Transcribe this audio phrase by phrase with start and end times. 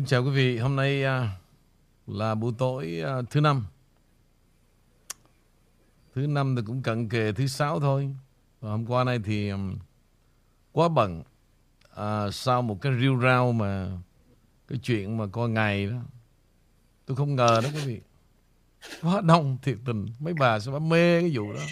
[0.00, 1.36] Kính chào quý vị, hôm nay à,
[2.06, 3.64] là buổi tối à, thứ năm.
[6.14, 8.14] Thứ năm thì cũng cận kề thứ sáu thôi.
[8.60, 9.52] Và hôm qua nay thì
[10.72, 11.22] quá bận
[11.94, 13.98] à, sau một cái riêu rao mà
[14.68, 15.96] cái chuyện mà coi ngày đó.
[17.06, 18.00] Tôi không ngờ đó quý vị.
[19.02, 20.06] Quá đông thiệt tình.
[20.18, 21.62] Mấy bà sẽ bà mê cái vụ đó.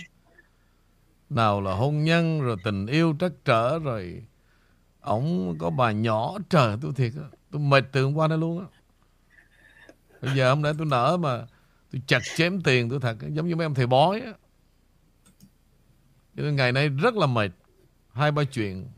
[1.31, 4.23] Nào là hôn nhân rồi tình yêu trắc trở rồi
[5.01, 8.61] ổng có bà nhỏ trời tôi thiệt đó tôi mệt từ hôm qua đó luôn
[8.61, 8.67] á.
[10.23, 11.47] Bây giờ hôm nay tôi nở mà,
[11.93, 14.33] tôi chặt chém tiền tôi thật, giống như mấy ông thầy bói á.
[16.37, 17.51] Cho nên ngày nay rất là mệt,
[18.13, 18.89] hai ba chuyện.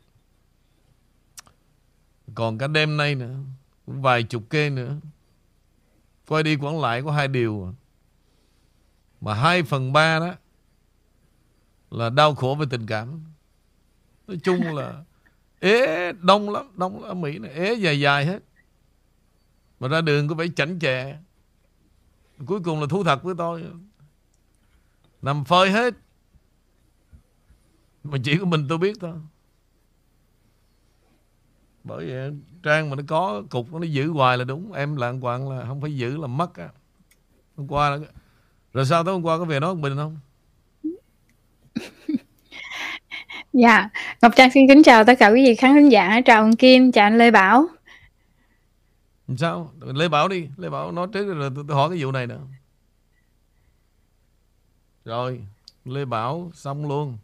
[2.35, 3.37] Còn cả đêm nay nữa,
[3.87, 4.97] cũng vài chục kê nữa.
[6.29, 7.75] Quay đi quẩn lại có hai điều.
[9.21, 10.35] Mà hai phần ba đó
[11.91, 13.25] là đau khổ về tình cảm.
[14.27, 15.05] Nói chung là
[15.61, 17.11] ế, đông lắm đông lắm.
[17.11, 18.43] Ở Mỹ này, ế dài dài hết.
[19.81, 21.19] Mà ra đường có phải chảnh chè.
[22.47, 23.65] Cuối cùng là thú thật với tôi.
[25.23, 25.95] Nằm phơi hết.
[28.05, 29.13] Mà chỉ của mình tôi biết thôi.
[31.85, 32.31] Bởi vậy,
[32.63, 34.73] trang mà nó có, cục nó giữ hoài là đúng.
[34.73, 36.69] Em lạng quạng là không phải giữ là mất á.
[37.57, 37.99] Hôm qua là...
[38.73, 40.19] rồi sao tối hôm qua có về nói bình không?
[43.53, 43.89] Dạ,
[44.23, 46.93] Ngọc Trang xin kính chào tất cả quý vị khán thính giả, chào ông Kim,
[46.93, 47.67] chào anh Lê Bảo.
[49.39, 49.73] Sao?
[49.81, 52.41] Lê Bảo đi, Lê Bảo nói trước rồi tôi, tôi hỏi cái vụ này nữa.
[55.05, 55.41] Rồi,
[55.85, 57.19] Lê Bảo xong luôn.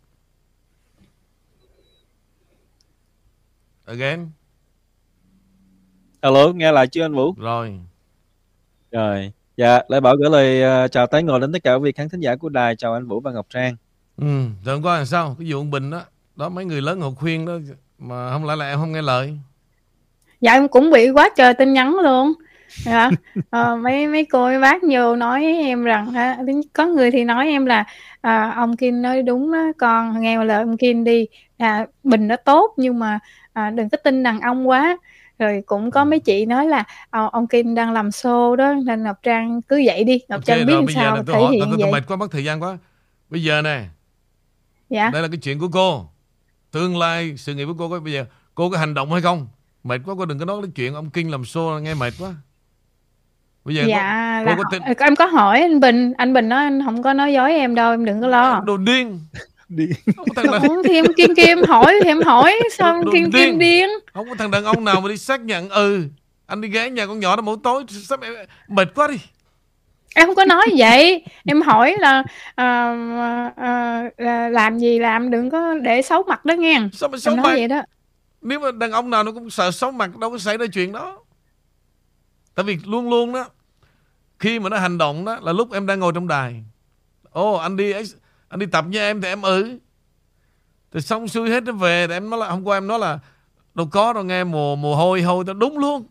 [3.85, 4.31] Again.
[6.21, 7.35] Alo, nghe lại chưa anh Vũ?
[7.39, 7.81] Rồi.
[8.91, 11.93] Rồi, dạ, Lê Bảo gửi lời uh, chào tái ngồi đến tất cả quý vị
[11.93, 13.77] khán thính giả của đài, chào anh Vũ và Ngọc Trang.
[14.17, 15.37] Ừ, rồi hôm qua là sao?
[15.39, 16.05] Cái vụ ông Bình đó,
[16.37, 17.59] đó mấy người lớn họ khuyên đó
[17.99, 19.39] mà không lại là em không nghe lời?
[20.41, 22.33] Dạ em cũng bị quá trời tin nhắn luôn.
[22.85, 23.11] Dạ.
[23.51, 26.39] ờ, mấy mấy cô mấy bác vô nói em rằng ha,
[26.73, 27.85] có người thì nói em là
[28.21, 31.27] à, ông Kim nói đúng đó con nghe lời ông Kim đi.
[31.59, 33.19] À, bình nó tốt nhưng mà
[33.53, 34.97] à, đừng có tin đàn ông quá.
[35.39, 39.03] Rồi cũng có mấy chị nói là à, ông Kim đang làm show đó nên
[39.03, 40.21] Ngọc Trang cứ vậy đi.
[40.29, 42.31] Ngọc okay, Trang biết làm sao thể hỏi, hiện tôi, tôi, tôi mệt quá mất
[42.31, 42.79] thời gian quá.
[43.31, 43.85] Bây giờ nè
[44.91, 45.11] dạ.
[45.11, 46.07] đây là cái chuyện của cô
[46.77, 49.47] tương lai sự nghiệp của cô có bây giờ cô có hành động hay không?
[49.85, 52.35] Mệt quá cô đừng có nói cái chuyện ông kinh làm show nghe mệt quá.
[53.65, 54.83] Bây giờ dạ cô, cô có tin...
[54.99, 57.91] em có hỏi anh Bình anh Bình nói anh không có nói dối em đâu
[57.91, 58.63] em đừng có lo.
[58.67, 59.21] Đồ điên.
[59.69, 59.93] Điên
[60.35, 63.33] không thì em kim kim hỏi thì em hỏi đồ kim điên.
[63.33, 63.89] kim điên.
[64.15, 66.09] không có thằng đàn ông nào mà đi xác nhận ừ
[66.47, 68.21] anh đi ghé nhà con nhỏ đó mỗi tối sắp
[68.69, 69.17] mệt quá đi
[70.17, 71.25] em không có nói vậy.
[71.45, 72.97] Em hỏi là uh,
[73.53, 76.81] uh, là làm gì làm đừng có để xấu mặt đó nghe.
[76.93, 77.53] Sao mà xấu em nói mặt?
[77.53, 77.83] vậy đó.
[78.41, 80.93] Nếu mà đàn ông nào nó cũng sợ xấu mặt đâu có xảy ra chuyện
[80.93, 81.19] đó.
[82.55, 83.47] Tại vì luôn luôn đó
[84.39, 86.65] khi mà nó hành động đó là lúc em đang ngồi trong đài.
[87.31, 87.93] Ô oh, anh đi
[88.49, 89.79] anh đi tập với em thì em ừ.
[90.93, 93.19] Thì xong xuôi hết nó về thì em nói là hôm qua em nói là
[93.75, 96.07] đâu có đâu nghe mồ mồ hôi hôi tao đúng luôn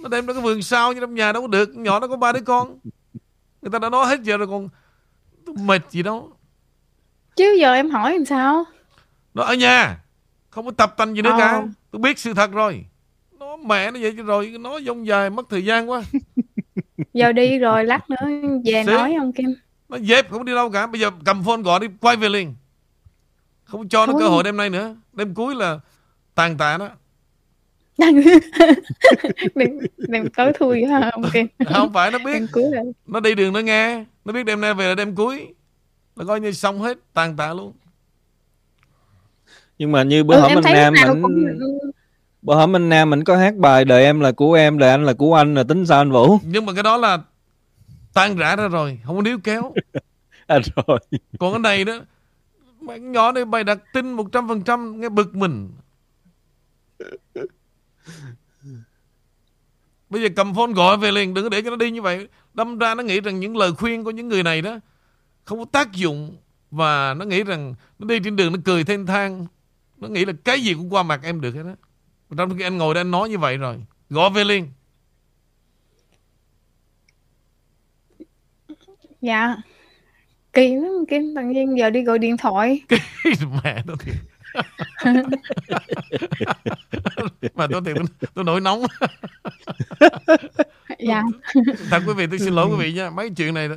[0.00, 1.76] nó đem ra cái vườn sau như trong nhà đâu có được.
[1.76, 2.78] Nhỏ nó có ba đứa con.
[3.62, 4.68] Người ta đã nói hết giờ rồi còn
[5.66, 6.32] mệt gì đâu.
[7.36, 8.64] Chứ giờ em hỏi làm sao?
[9.34, 9.98] Nó ở nhà
[10.50, 11.38] không có tập tành gì nữa ờ.
[11.38, 12.84] cả tôi biết sự thật rồi.
[13.38, 16.02] Nó mẹ nó vậy rồi nó dông dài mất thời gian quá.
[17.14, 18.92] Giờ đi rồi lát nữa về Xí.
[18.92, 19.54] nói ông kim.
[19.88, 20.86] Nó dẹp không đi đâu cả.
[20.86, 22.54] Bây giờ cầm phone gọi đi quay về liền.
[23.64, 24.22] Không cho nó Thôi.
[24.22, 24.94] cơ hội đêm nay nữa.
[25.12, 25.80] Đêm cuối là
[26.34, 26.88] tàn tạ đó
[29.54, 31.46] đừng đừng có thui ha ông Kim.
[31.66, 32.42] Không phải nó biết.
[33.06, 34.04] Nó đi đường nó nghe.
[34.24, 35.46] Nó biết đêm nay về là đêm cuối.
[36.16, 37.72] Nó coi như xong hết tàn tạ luôn.
[39.78, 41.46] Nhưng mà như bữa ừ, hổm anh Nam mình cũng...
[42.42, 45.04] bữa hổm anh Nam mình có hát bài đời em là của em đời anh
[45.04, 46.38] là của anh là tính sao anh Vũ?
[46.42, 47.18] Nhưng mà cái đó là
[48.14, 49.72] tan rã ra rồi không có níu kéo.
[50.46, 50.98] À rồi.
[51.38, 52.00] Còn cái này đó
[52.80, 55.70] mấy nhỏ này bày đặt tin một trăm phần trăm nghe bực mình
[60.10, 62.28] Bây giờ cầm phone gọi về liền Đừng có để cho nó đi như vậy.
[62.54, 64.78] Đâm ra nó nghĩ rằng những lời khuyên của những người này đó
[65.44, 66.36] Không có tác dụng
[66.70, 69.46] Và nó nghĩ rằng Nó đi trên đường nó cười thanh thang.
[69.96, 71.74] Nó nghĩ là cái gì cũng qua mặt em được hết đó
[72.36, 73.76] Trong khi anh ngồi đây anh nói như vậy rồi
[74.10, 74.68] Gọi về liền.
[79.20, 79.56] Dạ.
[80.52, 82.80] Kỳ lắm Kim tự nhiên giờ đi gọi điện thoại.
[83.64, 84.14] Mẹ nó thiệt
[87.54, 87.92] mà tôi thì
[88.34, 88.82] tôi nổi nóng.
[90.98, 91.22] Dạ.
[91.90, 93.10] Thật quý vị tôi xin lỗi quý vị nha.
[93.10, 93.68] Mấy chuyện này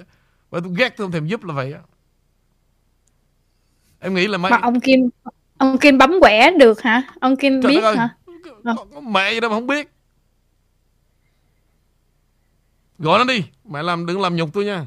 [0.50, 1.80] và tôi ghét tôi không thèm giúp là vậy á.
[4.00, 5.10] Em nghĩ là mấy mà ông kim
[5.58, 7.02] ông kim bấm quẻ được hả?
[7.20, 8.10] Ông kim Trời biết hả?
[8.64, 9.90] ơi, mẹ gì đâu mà không biết.
[13.00, 13.44] Gọi nó đi.
[13.70, 14.86] Mẹ làm đừng làm nhục tôi nha.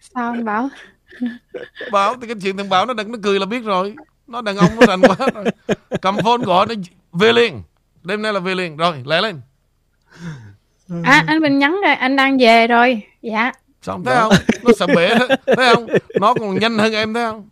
[0.00, 0.68] Sao anh bảo
[1.92, 3.94] Bảo thì cái chuyện thằng Bảo nó đừng nó cười là biết rồi.
[4.26, 5.44] Nó đàn ông nó rành quá rồi.
[6.02, 6.74] Cầm phone gọi nó
[7.12, 7.62] về liền.
[8.02, 8.76] Đêm nay là về liền.
[8.76, 9.40] Rồi lẹ lên.
[11.04, 13.02] À anh Bình nhắn rồi anh đang về rồi.
[13.22, 13.52] Dạ.
[13.82, 14.32] Xong thấy không?
[14.62, 15.18] Nó sợ bể.
[15.46, 15.86] Thấy không?
[16.20, 17.48] Nó còn nhanh hơn em thấy không?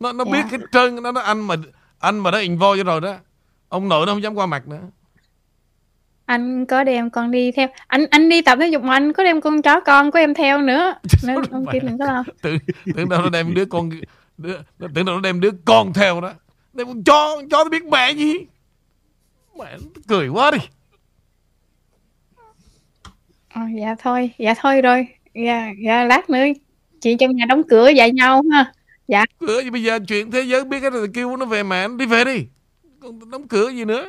[0.00, 0.32] Nó nó Dạ.
[0.32, 1.54] biết cái trơn Nó nói anh mà
[1.98, 3.14] Anh mà đã involve cho rồi đó.
[3.68, 4.80] Ông nội nó không dám qua mặt nữa
[6.26, 7.68] anh có đem con đi theo.
[7.86, 10.34] Anh anh đi tập thể dục mà anh có đem con chó con của em
[10.34, 10.94] theo nữa.
[11.26, 12.24] Nên ông kia đừng có lo.
[12.42, 12.58] Tưởng,
[12.96, 13.90] tưởng đâu nó đem đứa con
[14.38, 16.32] đứa, tưởng đâu nó đem đứa con theo đó.
[16.72, 18.34] Đem con chó con chó nó biết mẹ gì?
[19.58, 19.76] Mẹ
[20.08, 20.58] cười quá đi.
[23.54, 25.06] Ờ, dạ thôi dạ thôi rồi.
[25.34, 26.44] Dạ dạ lát nữa
[27.00, 28.72] chị trong nhà đóng cửa dạy nhau ha.
[29.08, 29.24] Dạ.
[29.38, 29.98] Cửa gì bây giờ?
[30.08, 32.46] Chuyện thế giới biết cái thì kêu nó về mẹ đi về đi.
[33.00, 34.08] Còn đóng cửa gì nữa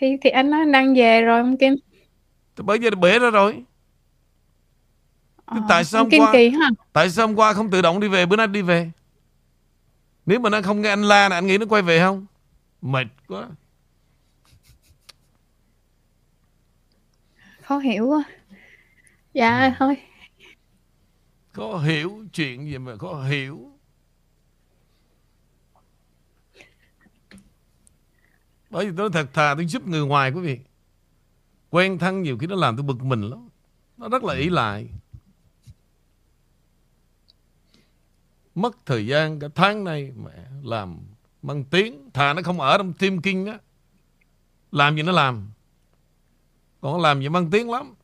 [0.00, 1.74] thì thì anh nói anh đang về rồi ông Kim.
[2.56, 3.64] Thì bởi giờ bể ra rồi.
[5.44, 6.52] Ờ, tại sao hôm qua- kỳ
[6.92, 8.90] tại sao hôm qua không tự động đi về bữa nay đi về?
[10.26, 12.26] Nếu mà nó không nghe anh la này anh nghĩ nó quay về không?
[12.82, 13.48] Mệt quá.
[17.62, 18.24] Khó hiểu quá.
[19.34, 19.96] Dạ thôi.
[21.52, 23.70] Có hiểu chuyện gì mà có hiểu
[28.76, 30.58] bởi vì tôi thật thà tôi giúp người ngoài quý vị.
[31.70, 33.48] Quen thân nhiều khi nó làm tôi bực mình lắm.
[33.96, 34.88] Nó rất là ỷ lại.
[38.54, 40.32] Mất thời gian cả tháng nay mẹ
[40.62, 40.98] làm
[41.42, 42.10] mang tiếng.
[42.14, 43.58] Thà nó không ở trong team kinh á.
[44.72, 45.50] Làm gì nó làm?
[46.80, 47.94] Còn làm gì mang tiếng lắm.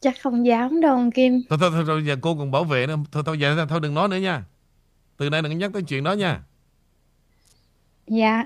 [0.00, 1.42] Chắc không dám đâu ông Kim.
[1.48, 2.96] Thôi thôi thôi, thôi giờ cô còn bảo vệ nữa.
[3.12, 4.44] Thôi thôi giờ thôi đừng nói nữa nha.
[5.16, 6.42] Từ nay đừng nhắc tới chuyện đó nha.
[8.06, 8.44] Dạ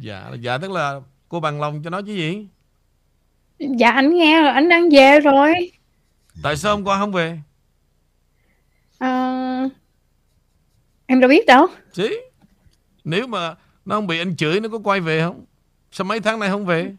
[0.00, 2.48] dạ dạ tức là cô bằng lòng cho nó chứ gì?
[3.58, 5.72] Dạ anh nghe rồi anh đang về rồi.
[6.42, 7.40] Tại sao hôm qua không về?
[8.98, 9.08] Ờ,
[11.06, 11.66] em đâu biết đâu.
[11.92, 12.20] Chứ
[13.04, 13.54] nếu mà
[13.84, 15.44] nó không bị anh chửi nó có quay về không?
[15.92, 16.94] Sao mấy tháng nay không về?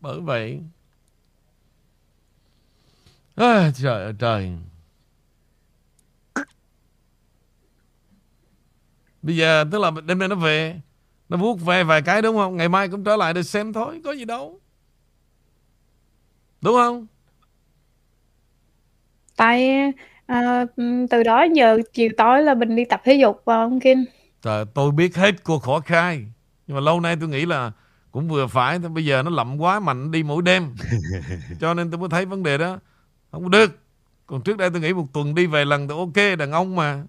[0.00, 0.60] Bởi vậy.
[3.36, 4.52] À, trời ơi trời.
[9.22, 10.80] Bây giờ tức là đêm nay nó về
[11.28, 12.56] nó vuốt ve vài cái đúng không?
[12.56, 14.60] Ngày mai cũng trở lại để xem thôi có gì đâu.
[16.60, 17.06] Đúng không?
[19.36, 19.70] Tại
[20.26, 20.64] à,
[21.10, 24.04] từ đó giờ chiều tối là mình đi tập thể dục và ông Kim?
[24.42, 26.26] Trời, tôi biết hết cô khó khai.
[26.66, 27.72] Nhưng mà lâu nay tôi nghĩ là
[28.10, 30.74] Cũng vừa phải Bây giờ nó lậm quá mạnh đi mỗi đêm.
[31.60, 32.78] Cho nên tôi mới thấy vấn đề đó.
[33.32, 33.78] Không được.
[34.26, 37.02] Còn trước đây tôi nghĩ một tuần đi vài lần thì ok Đàn ông mà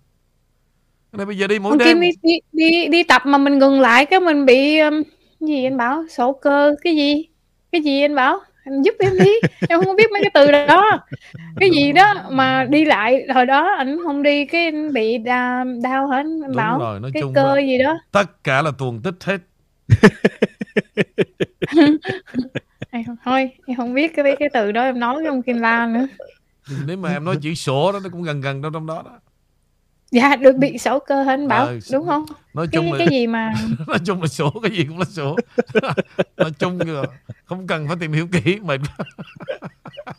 [1.12, 2.00] này bây giờ đi mỗi đêm.
[2.00, 5.04] Đi, đi đi đi tập mà mình ngừng lại cái mình bị um,
[5.40, 6.04] gì anh bảo?
[6.10, 7.26] Sổ cơ cái gì?
[7.72, 8.40] Cái gì anh bảo?
[8.66, 9.32] Anh giúp em đi.
[9.70, 11.00] Em không biết mấy cái từ đó.
[11.60, 15.66] Cái gì đó mà đi lại hồi đó anh không đi cái anh bị đau,
[15.84, 16.42] đau hết anh?
[16.42, 18.00] Đúng bảo rồi nói cái chung cơ là gì đó.
[18.12, 19.38] Tất cả là tuần tích hết.
[22.92, 25.86] Em thôi em không biết cái cái từ đó em nói với ông Kim La
[25.86, 26.08] nữa.
[26.86, 29.20] Nếu mà em nói chữ sổ đó Nó cũng gần gần đâu trong đó đó
[30.12, 31.66] dạ được bị sổ cơ hết anh bảo?
[31.66, 32.26] Ờ, đúng không?
[32.54, 33.54] Nói cái chung là cái gì mà
[33.88, 35.36] nói chung là sổ cái gì cũng là sổ.
[36.38, 37.04] Nói chung là
[37.46, 39.06] không cần phải tìm hiểu kỹ mệt quá.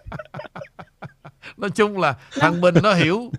[1.56, 3.30] nói chung là thằng Bình nó hiểu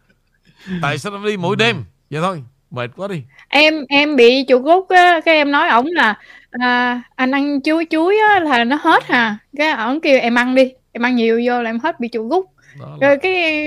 [0.82, 1.84] tại sao nó đi mỗi đêm.
[2.10, 3.24] Vậy thôi mệt quá đi.
[3.48, 6.18] Em em bị chuột rút á cái em nói ổng là
[6.52, 9.38] à, anh ăn chuối chuối á là nó hết hà.
[9.58, 12.44] Cái ổng kêu em ăn đi em ăn nhiều vô là em hết bị đó
[12.80, 13.64] là, rồi cái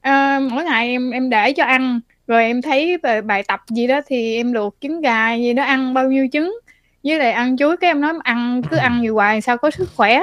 [0.00, 3.86] à, mỗi ngày em em để cho ăn rồi em thấy bài, bài tập gì
[3.86, 6.58] đó thì em luộc trứng gà gì đó ăn bao nhiêu trứng?
[7.04, 9.88] Với lại ăn chuối cái em nói ăn cứ ăn nhiều hoài sao có sức
[9.96, 10.20] khỏe?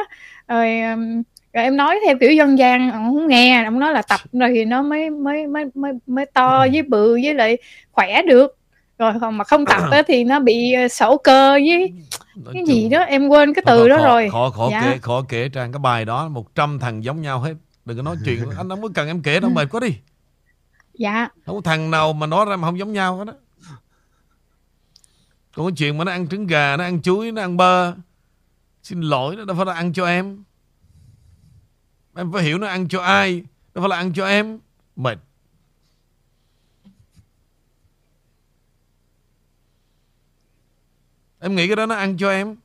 [0.48, 0.80] Rồi
[1.54, 4.50] rồi em nói theo kiểu dân gian ông không nghe ông nói là tập rồi
[4.56, 7.58] thì nó mới mới mới mới mới to với bự với lại
[7.92, 8.58] khỏe được.
[8.98, 11.94] Rồi còn mà không tập á, thì nó bị ờ, sổ cơ với
[12.36, 14.30] nói cái chung- gì đó em quên cái từ đó khó, rồi.
[14.32, 14.82] khó khó Dạ.
[14.82, 17.54] kể khó kể trang cái bài đó 100 thằng giống nhau hết.
[17.86, 19.96] Đừng có nói chuyện anh không có cần em kể đâu mệt quá đi
[20.94, 21.30] dạ.
[21.46, 23.34] Không có thằng nào mà nói ra mà không giống nhau hết đó
[25.56, 27.94] còn cái chuyện mà nó ăn trứng gà nó ăn chuối nó ăn bơ
[28.84, 30.44] xin lỗi nó đâu phải là ăn cho em.
[32.16, 34.60] Em phải hiểu nó ăn cho ai đâu phải là ăn cho em.
[34.96, 35.18] Mệt.
[41.40, 42.56] Em nghĩ cái đó nó ăn cho em.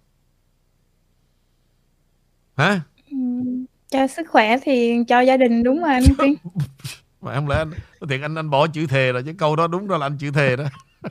[2.56, 2.80] Hả?
[3.10, 6.34] Ừm, cho sức khỏe thì cho gia đình đúng rồi anh Tiên
[7.20, 7.70] mà không lẽ anh,
[8.08, 10.30] thiệt anh anh bỏ chữ thề rồi chứ câu đó đúng ra là anh chữ
[10.30, 10.64] thề đó.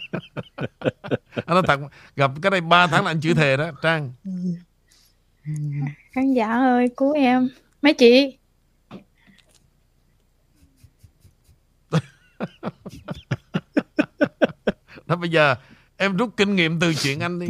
[1.45, 1.79] Anh nói thật
[2.15, 4.13] gặp cái đây 3 tháng là anh chửi thề đó trang.
[6.11, 7.49] Khán giả ơi cứu em.
[7.81, 8.37] Mấy chị?
[15.05, 15.55] Đó bây giờ
[15.97, 17.47] em rút kinh nghiệm từ chuyện anh đi.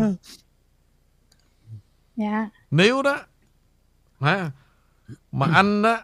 [2.16, 2.50] Dạ.
[2.72, 3.20] Nếu đó
[4.20, 4.52] hả
[5.32, 6.04] mà anh đó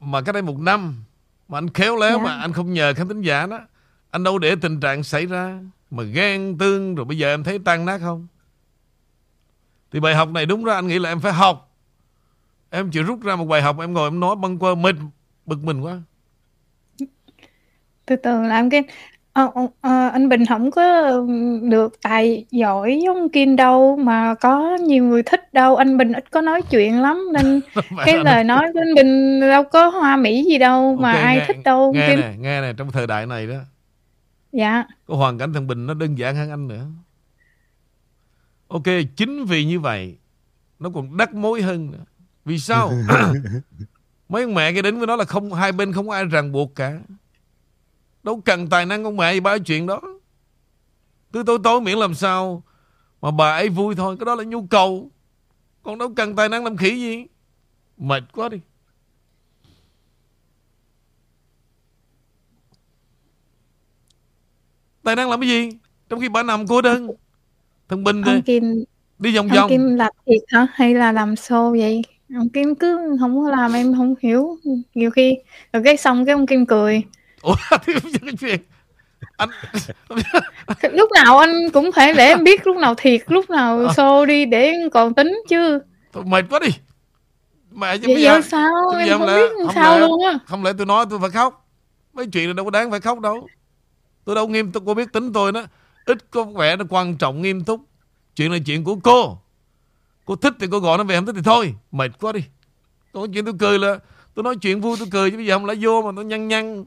[0.00, 1.04] mà cái đây một năm
[1.48, 2.24] mà anh khéo léo Dạ.
[2.24, 3.60] mà anh không nhờ khán thính giả đó.
[4.10, 5.58] Anh đâu để tình trạng xảy ra
[5.90, 8.26] mà ghen tương rồi bây giờ em thấy tan nát không?
[9.90, 11.68] Thì bài học này đúng ra anh nghĩ là em phải học.
[12.70, 14.94] Em chỉ rút ra một bài học em ngồi em nói băng qua mệt
[15.46, 16.02] bực mình quá.
[18.06, 18.82] Từ từ làm cái
[19.32, 21.12] ờ, ờ, ờ, anh Bình không có
[21.62, 25.76] được tài giỏi giống Kim đâu mà có nhiều người thích đâu.
[25.76, 27.60] Anh Bình ít có nói chuyện lắm nên
[28.06, 31.36] cái lời nói của anh Bình đâu có hoa mỹ gì đâu mà Ok, ai
[31.36, 31.92] nghe- thích đâu.
[31.94, 33.56] nghe Kim nè nghe nè trong thời đại này đó.
[34.52, 34.84] Dạ.
[35.08, 36.84] Cái hoàn cảnh thằng Bình nó đơn giản hơn anh nữa.
[38.68, 38.82] Ok
[39.16, 40.16] chính vì như vậy
[40.78, 42.04] Nó còn đắc mối hơn nữa.
[42.44, 42.90] Vì sao?
[44.28, 46.52] Mấy ông mẹ cái đến với nó là không Hai bên không có ai ràng
[46.52, 46.92] buộc cả
[48.22, 50.00] Đâu cần tài năng ông mẹ gì bao chuyện đó.
[51.32, 52.62] Cứ tối tối miễn làm sao
[53.22, 55.10] Mà bà ấy vui thôi Cái đó là nhu cầu.
[55.82, 57.26] Còn đâu cần tài năng làm khỉ gì.
[57.96, 58.60] Mệt quá đi.
[65.02, 65.70] Tài năng làm cái gì?
[66.08, 67.08] Trong khi bà nằm cô đơn
[67.88, 68.84] Thằng Bình ông đi, Kim
[69.18, 69.70] đi vòng ông vòng.
[69.70, 70.66] Kim làm thiệt hả?
[70.72, 72.02] Hay là làm show vậy?
[72.34, 74.58] Ông Kim cứ không có làm em không hiểu.
[74.94, 75.38] Nhiều khi
[75.72, 77.02] rồi cái xong cái ông Kim cười
[77.42, 78.60] Ủa cái chuyện
[79.36, 79.48] Anh
[80.92, 84.44] lúc nào anh cũng phải để em biết lúc nào thiệt lúc nào show đi
[84.44, 85.78] để em còn tính chứ.
[86.12, 86.68] Thôi mệt quá đi.
[87.70, 88.70] Mẹ chứ vậy bây giờ sao?
[88.98, 90.38] em không lẽ- biết không sao lẽ- luôn á.
[90.46, 91.66] Không lẽ tôi nói tôi phải khóc?
[92.12, 93.48] Mấy chuyện này đâu có đáng phải khóc đâu.
[94.24, 95.62] Tôi đâu nghiêm túc Cô biết tính tôi đó.
[96.06, 97.80] Ít có vẻ nó quan trọng nghiêm túc.
[98.36, 99.38] Chuyện là chuyện của cô.
[100.24, 101.74] Cô thích thì cô gọi nó về Không thích thì thôi.
[101.92, 102.40] Mệt quá đi.
[103.12, 103.98] Còn chuyện tôi cười là
[104.34, 106.48] Tôi nói chuyện vui tôi cười Chứ bây giờ không lẽ vô mà tôi nhăn
[106.48, 106.84] nhăn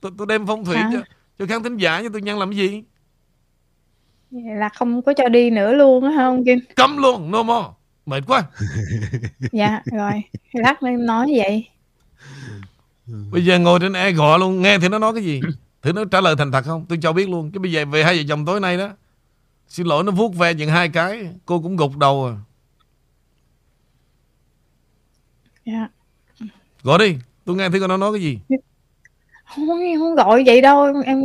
[0.00, 0.90] Tôi, tôi đem phong thủy Hả?
[0.92, 1.00] cho,
[1.38, 2.82] cho khán thính giả Chứ tôi nhăn làm cái gì?
[4.30, 6.58] Vậy là không có cho đi nữa luôn á hả ông Kim?
[6.76, 7.68] Cấm luôn No more.
[8.06, 8.42] Mệt quá.
[9.52, 10.12] Dạ rồi.
[10.52, 11.68] Lát em nói vậy.
[13.30, 15.40] Bây giờ ngồi trên e gọi luôn Nghe thì nó nói cái gì?
[15.82, 16.86] Thử nó trả lời thành thật không?
[16.88, 17.50] Tôi cho biết luôn.
[17.50, 18.88] Chứ bây giờ về hai vợ chồng tối nay đó
[19.68, 22.34] Xin lỗi nó vuốt ve những hai cái Cô cũng gục đầu à.
[25.66, 25.88] Dạ.
[26.82, 27.16] Gọi đi.
[27.44, 28.38] Tôi nghe thử coi nó nói cái gì
[29.48, 31.20] không không gọi vậy đâu em em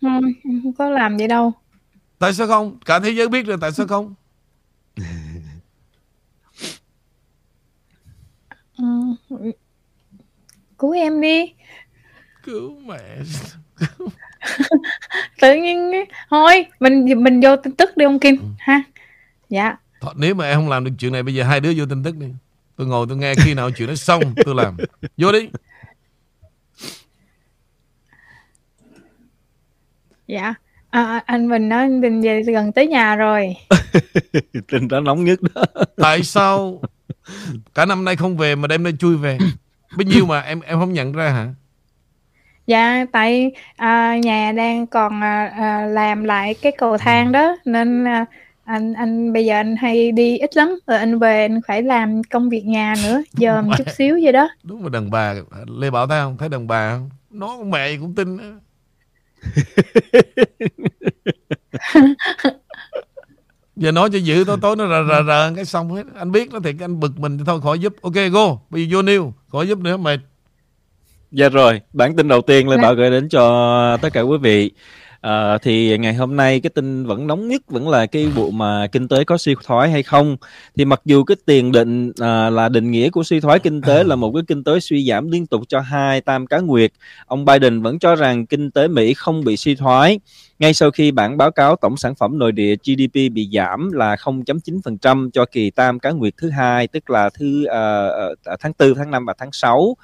[0.00, 1.52] không, em không có làm vậy đâu.
[2.18, 2.78] Tại sao không?
[2.84, 4.14] Cả thế giới biết rồi tại sao không?
[4.96, 5.04] Ừ.
[10.78, 11.52] cứu em đi.
[12.44, 13.18] Cứu mẹ.
[15.40, 15.92] Tự nhiên
[16.30, 18.82] thôi mình mình vô tin tức đi ông Kim ha.
[19.48, 19.76] Dạ.
[20.00, 22.02] Thôi, Nếu mà em không làm được chuyện này Bây giờ hai đứa vô tin
[22.02, 22.26] tức đi.
[22.76, 24.76] Tôi ngồi tôi nghe khi nào chuyện nó xong Tôi làm.
[25.16, 25.48] Vô đi
[30.26, 30.54] dạ.
[30.90, 33.56] À, anh Bình nói Bình về gần tới nhà rồi.
[34.72, 35.64] Tin đó nóng nhất đó.
[35.96, 36.80] Tại sao?
[37.74, 39.38] Cả năm nay không về Mà đêm nay chui về?
[39.96, 41.48] Bao nhiêu mà em em không nhận ra hả?
[42.66, 47.56] Dạ tại à, nhà đang còn à, à, làm lại cái cầu thang đó.
[47.64, 48.26] Nên à,
[48.64, 50.78] anh anh bây giờ anh hay đi ít lắm.
[50.86, 54.48] Rồi anh về anh phải làm công việc nhà nữa dòm chút xíu vậy đó.
[54.62, 55.34] Đúng là đàn bà.
[55.66, 56.36] Lê Bảo thấy không?
[56.36, 57.10] Thấy đàn bà không?
[57.30, 58.38] Nó con mẹ cũng tin.
[63.76, 66.02] Giờ nói cho dữ tối tối nó rờ rờ rờ cái xong hết.
[66.14, 67.94] Anh biết nó thiệt anh bực mình thì thôi khỏi giúp.
[68.02, 68.58] Ok go.
[68.70, 70.20] Bây giờ vô new Khỏi giúp nữa mệt.
[71.30, 72.82] Dạ rồi, bản tin đầu tiên Lê Dạ.
[72.82, 74.70] Bảo gửi đến cho tất cả quý vị.
[75.20, 78.86] À, thì ngày hôm nay cái tin vẫn nóng nhất vẫn là cái vụ mà
[78.92, 80.36] kinh tế có suy thoái hay không.
[80.76, 84.04] Thì mặc dù cái tiền định à, là định nghĩa của suy thoái kinh tế
[84.04, 86.92] là một cái kinh tế suy giảm liên tục cho hai tam cá nguyệt,
[87.26, 90.20] ông Biden vẫn cho rằng kinh tế Mỹ không bị suy thoái.
[90.58, 94.14] Ngay sau khi bản báo cáo tổng sản phẩm nội địa GDP bị giảm là
[94.14, 98.08] 0.9% cho kỳ tam cá nguyệt thứ hai, tức là thứ à,
[98.60, 99.96] tháng 4, tháng 5 và tháng 6.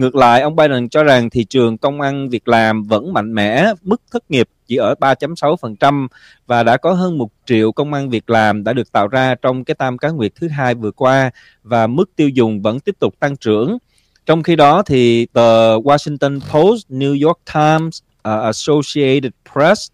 [0.00, 3.72] Ngược lại, ông Biden cho rằng thị trường công ăn việc làm vẫn mạnh mẽ,
[3.82, 6.08] mức thất nghiệp chỉ ở 3.6%
[6.46, 9.64] và đã có hơn 1 triệu công ăn việc làm đã được tạo ra trong
[9.64, 11.30] cái tam cá nguyệt thứ hai vừa qua
[11.62, 13.78] và mức tiêu dùng vẫn tiếp tục tăng trưởng.
[14.26, 19.90] Trong khi đó thì tờ Washington Post, New York Times, uh, Associated Press,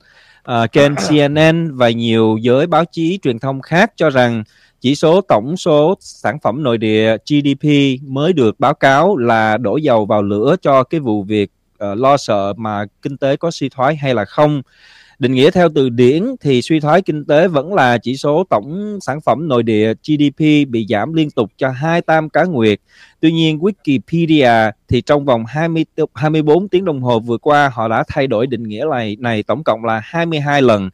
[0.50, 4.44] uh, kênh CNN và nhiều giới báo chí truyền thông khác cho rằng
[4.86, 7.68] chỉ số tổng số sản phẩm nội địa GDP
[8.02, 12.16] mới được báo cáo là đổ dầu vào lửa cho cái vụ việc uh, lo
[12.16, 14.62] sợ mà kinh tế có suy thoái hay là không.
[15.18, 18.98] Định nghĩa theo từ điển thì suy thoái kinh tế vẫn là chỉ số tổng
[19.00, 22.80] sản phẩm nội địa GDP bị giảm liên tục cho hai tam cá nguyệt.
[23.20, 28.04] Tuy nhiên Wikipedia thì trong vòng 20 24 tiếng đồng hồ vừa qua họ đã
[28.08, 30.90] thay đổi định nghĩa này này tổng cộng là 22 lần.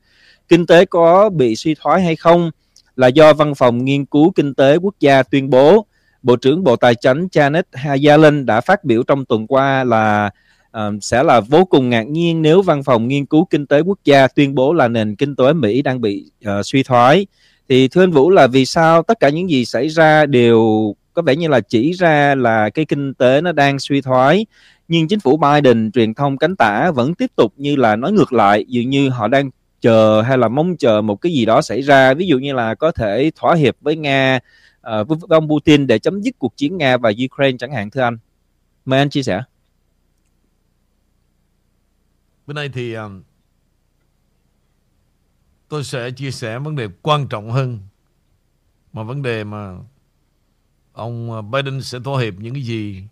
[0.49, 2.51] Kinh tế có bị suy thoái hay không
[2.97, 5.87] là do Văn phòng Nghiên cứu Kinh tế Quốc gia tuyên bố.
[6.23, 7.63] Bộ trưởng Bộ Tài chính Janet
[8.07, 10.31] Yellen đã phát biểu trong tuần qua là
[10.79, 13.99] uh, sẽ là vô cùng ngạc nhiên nếu Văn phòng Nghiên cứu Kinh tế Quốc
[14.05, 17.27] gia tuyên bố là nền kinh tế Mỹ đang bị uh, suy thoái.
[17.69, 21.23] Thì thưa anh Vũ là vì sao tất cả những gì xảy ra đều có
[21.23, 24.47] vẻ như là chỉ ra là cái kinh tế nó đang suy thoái
[24.89, 28.33] nhưng chính phủ Biden truyền thông cánh tả vẫn tiếp tục như là nói ngược
[28.33, 29.51] lại dường như họ đang
[29.83, 32.15] chờ hay là mong chờ một cái gì đó xảy ra.
[32.15, 34.41] Ví dụ như là có thể thỏa hiệp với Nga
[35.01, 38.01] uh, với ông Putin để chấm dứt cuộc chiến Nga và Ukraine chẳng hạn thưa
[38.01, 38.19] anh.
[38.85, 39.43] Mời anh chia sẻ.
[42.47, 43.23] Bữa nay thì um,
[45.69, 47.79] tôi sẽ chia sẻ vấn đề quan trọng hơn.
[48.93, 49.75] Mà vấn đề mà
[50.93, 53.05] ông ờ, Biden sẽ thỏa hiệp những cái gì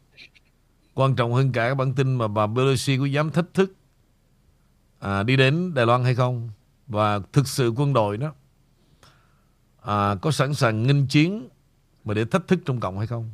[0.95, 3.75] quan trọng hơn cả cái bản tin mà bà Pelosi có dám thách thức
[4.99, 6.51] à, đi đến Đài Loan hay không?
[6.91, 8.33] Và thực sự quân đội đó
[9.83, 11.49] à, có sẵn sàng nghinh chiến
[12.05, 13.31] mà để thách thức Trung Cộng hay không.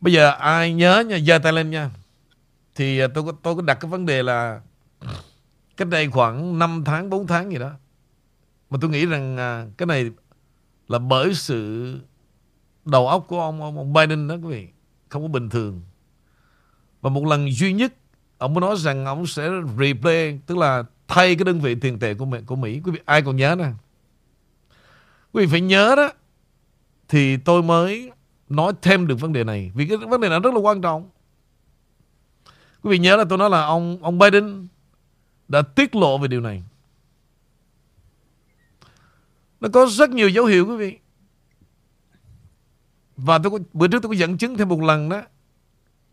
[0.00, 1.90] Bây giờ ai nhớ nha, giơ tay lên nha.
[2.74, 4.60] Thì à, tôi tôi tôi có đặt cái vấn đề là
[5.76, 7.70] cách đây khoảng 5 tháng, 4 tháng gì đó.
[8.70, 10.10] Mà tôi nghĩ rằng à, cái này
[10.88, 11.94] là bởi sự
[12.84, 14.68] đầu óc của ông, ông, ông Biden đó quý vị.
[15.08, 15.82] Không có bình thường.
[17.00, 17.92] Và một lần duy nhất
[18.38, 22.14] ông mới nói rằng ông sẽ replay, tức là thay cái đơn vị tiền tệ
[22.14, 22.80] của Mỹ, của Mỹ.
[22.84, 23.70] Quý vị ai còn nhớ nè.
[25.32, 26.10] Quý vị phải nhớ đó
[27.08, 28.10] thì tôi mới
[28.48, 31.10] nói thêm được vấn đề này vì cái vấn đề này rất là quan trọng.
[32.82, 34.66] Quý vị nhớ là tôi nói là ông ông Biden
[35.48, 36.62] đã tiết lộ về điều này.
[39.60, 40.98] Nó có rất nhiều dấu hiệu quý vị.
[43.16, 45.22] Và tôi có, bữa trước tôi có dẫn chứng thêm một lần đó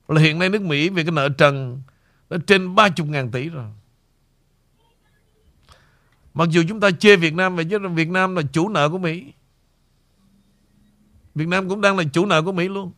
[0.08, 1.82] là hiện nay nước Mỹ về cái nợ trần
[2.30, 3.66] nó trên 30.000 tỷ rồi.
[6.38, 8.98] Mặc dù chúng ta chê Việt Nam vậy chứ, Việt Nam là chủ nợ của
[8.98, 9.34] Mỹ.
[11.36, 12.92] Việt Nam cũng đang là chủ nợ của Mỹ luôn.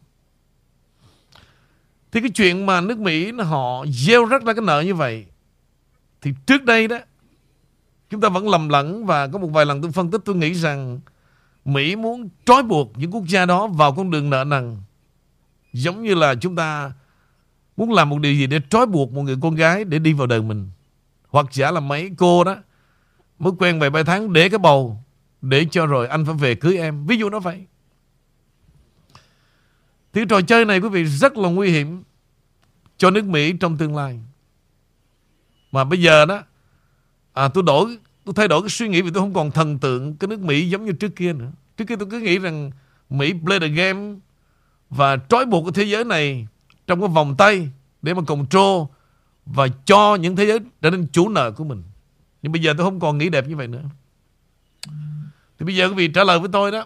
[2.12, 5.25] Thì cái chuyện mà nước Mỹ họ gieo rắc ra cái nợ như vậy,
[6.21, 6.97] thì trước đây đó,
[8.10, 10.54] chúng ta vẫn lầm lẫn và có một vài lần tôi phân tích, tôi nghĩ
[10.54, 10.99] rằng
[11.65, 14.78] Mỹ muốn trói buộc những quốc gia đó vào con đường nợ nần
[15.73, 16.91] giống như là chúng ta
[17.78, 20.28] muốn làm một điều gì để trói buộc một người con gái để đi vào
[20.28, 20.69] đời mình
[21.30, 22.56] hoặc giả là mấy cô đó
[23.39, 25.04] mới quen vài ba tháng để cái bầu
[25.41, 27.65] để cho rồi anh phải về cưới em ví dụ nó vậy
[30.13, 32.04] thì trò chơi này quý vị rất là nguy hiểm
[32.97, 34.19] cho nước Mỹ trong tương lai.
[35.71, 36.43] Mà bây giờ đó,
[37.34, 40.15] à, tôi đổi, tôi thay đổi cái suy nghĩ vì tôi không còn thần tượng
[40.15, 41.52] cái nước Mỹ giống như trước kia nữa.
[41.78, 42.71] Trước kia tôi cứ nghĩ rằng
[43.10, 44.15] Mỹ play the game
[44.89, 46.47] và trói buộc cái thế giới này
[46.88, 47.69] trong cái vòng tay
[48.02, 48.88] để mà control
[49.45, 51.84] và cho những thế giới trở nên chủ nợ của mình.
[52.41, 53.84] Nhưng bây giờ tôi không còn nghĩ đẹp như vậy nữa.
[55.60, 56.86] Thì bây giờ quý vị trả lời với tôi đó.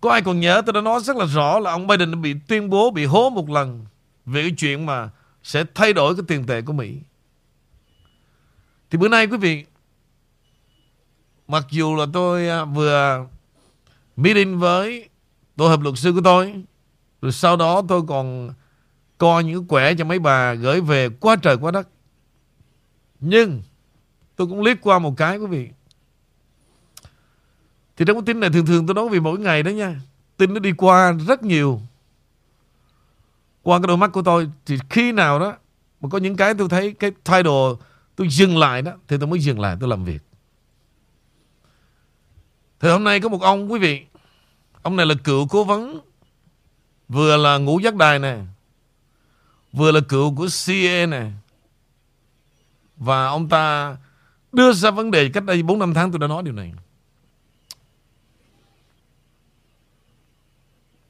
[0.00, 2.70] Có ai còn nhớ tôi đã nói rất là rõ là ông Biden bị tuyên
[2.70, 3.86] bố bị hố một lần
[4.26, 5.10] về cái chuyện mà
[5.42, 6.98] sẽ thay đổi cái tiền tệ của Mỹ.
[8.90, 9.64] Thì bữa nay quý vị,
[11.48, 13.26] mặc dù là tôi à, vừa
[14.16, 15.08] meeting với
[15.56, 16.54] tổ hợp luật sư của tôi,
[17.22, 18.54] rồi sau đó tôi còn
[19.18, 21.88] coi những quẻ cho mấy bà gửi về quá trời quá đất.
[23.26, 23.62] Nhưng,
[24.36, 25.68] tôi cũng liếc qua một cái, quý vị.
[27.96, 30.00] Thì trong cái tin này thường thường tôi nói vì mỗi ngày đó nha.
[30.36, 31.80] Tin nó đi qua rất nhiều.
[33.62, 35.56] Qua cái đôi mắt của tôi, Thì khi nào đó
[36.00, 37.78] Mà có những cái tôi thấy cái thay đồ
[38.16, 40.22] Tôi dừng lại đó, Thì tôi mới dừng lại, tôi làm việc.
[42.80, 44.04] Thì hôm nay có một ông, quý vị.
[44.82, 46.00] Ông này là cựu cố vấn,
[47.08, 48.38] Vừa là ngũ giác đài nè,
[49.72, 51.30] Vừa là cựu của CA nè.
[52.96, 53.96] Và ông ta
[54.52, 56.72] đưa ra vấn đề cách đây 4 năm tháng tôi đã nói điều này.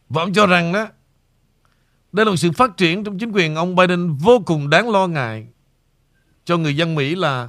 [0.08, 0.86] Và ông cho rằng đó
[2.12, 5.06] đây là một sự phát triển trong chính quyền ông Biden vô cùng đáng lo
[5.06, 5.46] ngại
[6.44, 7.48] cho người dân Mỹ là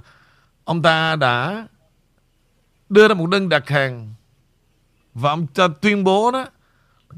[0.64, 1.68] ông ta đã
[2.90, 4.14] đưa ra một đơn đặt hàng
[5.14, 6.46] và ông ta tuyên bố đó,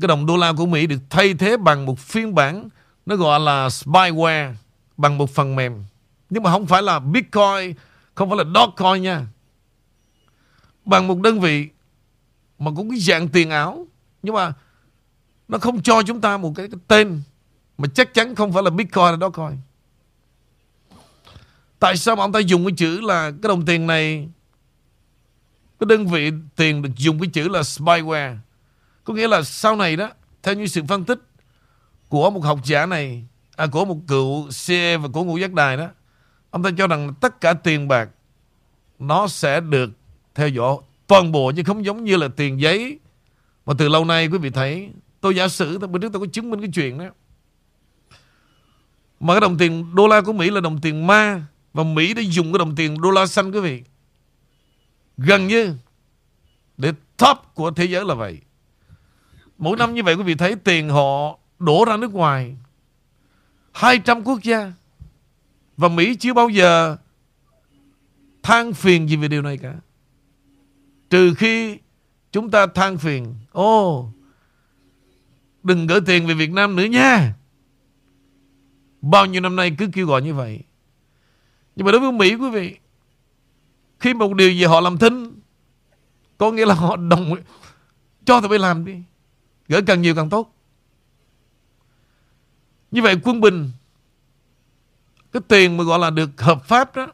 [0.01, 2.69] cái đồng đô la của Mỹ được thay thế bằng một phiên bản
[3.05, 4.53] nó gọi là spyware,
[4.97, 5.83] bằng một phần mềm
[6.29, 7.73] nhưng mà không phải là Bitcoin
[8.15, 9.25] không phải là Dogecoin nha
[10.85, 11.67] bằng một đơn vị
[12.59, 13.87] mà cũng cái dạng tiền ảo
[14.23, 14.53] nhưng mà
[15.47, 17.21] nó không cho chúng ta một cái, cái tên
[17.77, 19.57] mà chắc chắn không phải là Bitcoin là Dogecoin.
[21.79, 24.29] Tại sao mà ông ta dùng cái chữ là cái đồng tiền này
[25.79, 28.37] cái đơn vị tiền được dùng cái chữ là spyware
[29.03, 30.09] có nghĩa là sau này đó
[30.43, 31.19] theo như sự phân tích
[32.09, 35.77] của một học giả này à, của một cựu CE và của ngũ giác đài
[35.77, 35.87] đó
[36.57, 38.09] ông ta cho rằng tất cả tiền bạc
[38.99, 39.89] nó sẽ được
[40.35, 42.99] theo dõi toàn bộ, chứ không giống như là tiền giấy.
[43.65, 44.89] Mà từ lâu nay quý vị thấy,
[45.21, 47.05] tôi giả sử bữa trước tôi có chứng minh cái chuyện đó.
[49.19, 51.41] Mà cái đồng tiền đô la của Mỹ là đồng tiền ma,
[51.73, 53.83] và Mỹ đã dùng cái đồng tiền đô la xanh, quý vị.
[55.17, 55.75] Gần như
[56.77, 58.41] để top của thế giới là vậy.
[59.57, 62.55] Mỗi năm như vậy, quý vị thấy tiền họ đổ ra nước ngoài.
[63.73, 64.71] 200 quốc gia
[65.77, 66.97] và Mỹ chưa bao giờ
[68.43, 69.75] than phiền gì về điều này cả.
[71.09, 71.77] Trừ khi
[72.31, 74.05] chúng ta than phiền ô oh,
[75.63, 77.33] đừng gửi tiền về Việt Nam nữa nha.
[79.01, 80.59] Bao nhiêu năm nay cứ kêu gọi như vậy.
[81.75, 82.77] Nhưng mà đối với Mỹ quý vị
[83.99, 85.39] khi một điều gì họ làm thinh
[86.37, 87.35] Có nghĩa là họ đồng
[88.25, 88.93] Cho tụi bay làm đi
[89.67, 90.53] Gửi càng nhiều càng tốt.
[92.91, 93.71] Như vậy quân bình
[95.31, 97.07] cái tiền mà gọi là được hợp pháp đó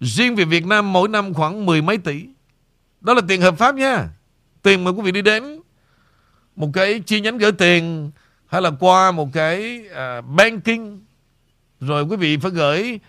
[0.00, 2.24] Riêng về Việt Nam mỗi năm khoảng mười mấy tỷ
[3.00, 4.08] Đó là tiền hợp pháp nha
[4.62, 5.60] Tiền mà quý vị đi đến
[6.56, 8.10] Một cái chi nhánh gửi tiền
[8.46, 10.98] Hay là qua một cái uh, banking
[11.80, 13.00] Rồi quý vị phải gửi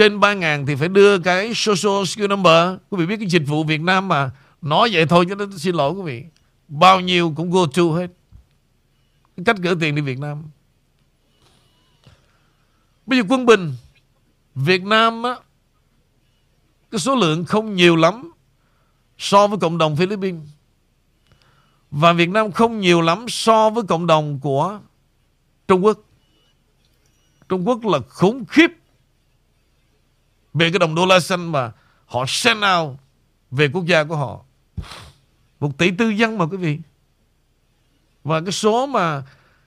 [0.00, 2.74] trên 3 ngàn thì phải đưa cái social security number.
[2.90, 4.30] Quý vị biết cái dịch vụ Việt Nam mà
[4.62, 6.24] nói vậy thôi cho nên xin lỗi quý vị.
[6.68, 8.06] Bao nhiêu cũng go to hết.
[9.44, 10.42] Cách gửi tiền đi Việt Nam.
[13.10, 13.74] Bây giờ quân bình,
[14.54, 15.34] Việt Nam á,
[16.90, 18.32] cái số lượng không nhiều lắm
[19.18, 20.40] so với cộng đồng Philippines.
[21.90, 24.80] Và Việt Nam không nhiều lắm so với cộng đồng của
[25.68, 25.98] Trung Quốc.
[27.48, 28.70] Trung Quốc là khủng khiếp
[30.54, 31.72] về cái đồng đô la xanh mà
[32.06, 32.96] họ send out
[33.50, 34.44] về quốc gia của họ.
[35.60, 36.78] Một tỷ tư dân mà quý vị.
[38.24, 39.22] Và cái số mà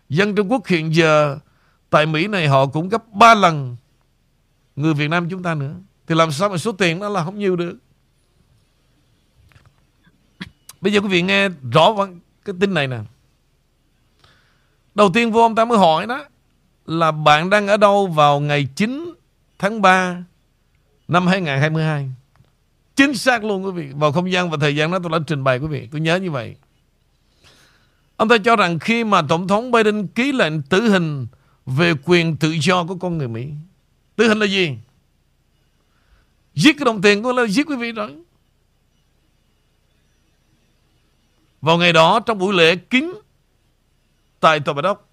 [0.10, 1.40] dân Trung Quốc hiện giờ
[1.94, 3.76] tại Mỹ này họ cũng gấp 3 lần
[4.76, 5.74] người Việt Nam chúng ta nữa.
[6.08, 7.78] Thì làm sao mà số tiền đó là không nhiều được.
[10.82, 11.96] Bây giờ quý vị nghe rõ
[12.46, 12.98] cái tin này nè.
[14.96, 16.26] Đầu tiên vô ông ta mới hỏi đó
[16.86, 19.14] là bạn đang ở đâu vào ngày 9
[19.60, 20.24] tháng 3
[21.08, 22.10] năm 2022.
[22.96, 23.90] Chính xác luôn quý vị.
[23.96, 25.88] Vào không gian và thời gian đó tôi đã trình bày quý vị.
[25.92, 26.56] Tôi nhớ như vậy.
[28.16, 31.28] Ông ta cho rằng khi mà Tổng thống Biden ký lệnh tử hình
[31.66, 33.48] về quyền tự do của con người Mỹ.
[34.16, 34.78] Tử hình là gì?
[36.56, 38.10] Giết cái đồng tiền của là giết quý vị đó.
[41.62, 43.14] Vào ngày đó trong buổi lễ kính
[44.40, 45.10] tại Tòa Bạch đốc,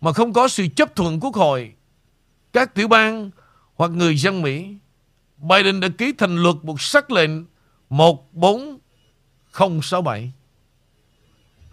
[0.00, 1.72] mà không có sự chấp thuận quốc hội
[2.52, 3.30] các tiểu bang
[3.74, 4.76] hoặc người dân Mỹ,
[5.36, 7.30] Biden đã ký thành luật một sắc lệnh
[7.90, 10.32] 14067.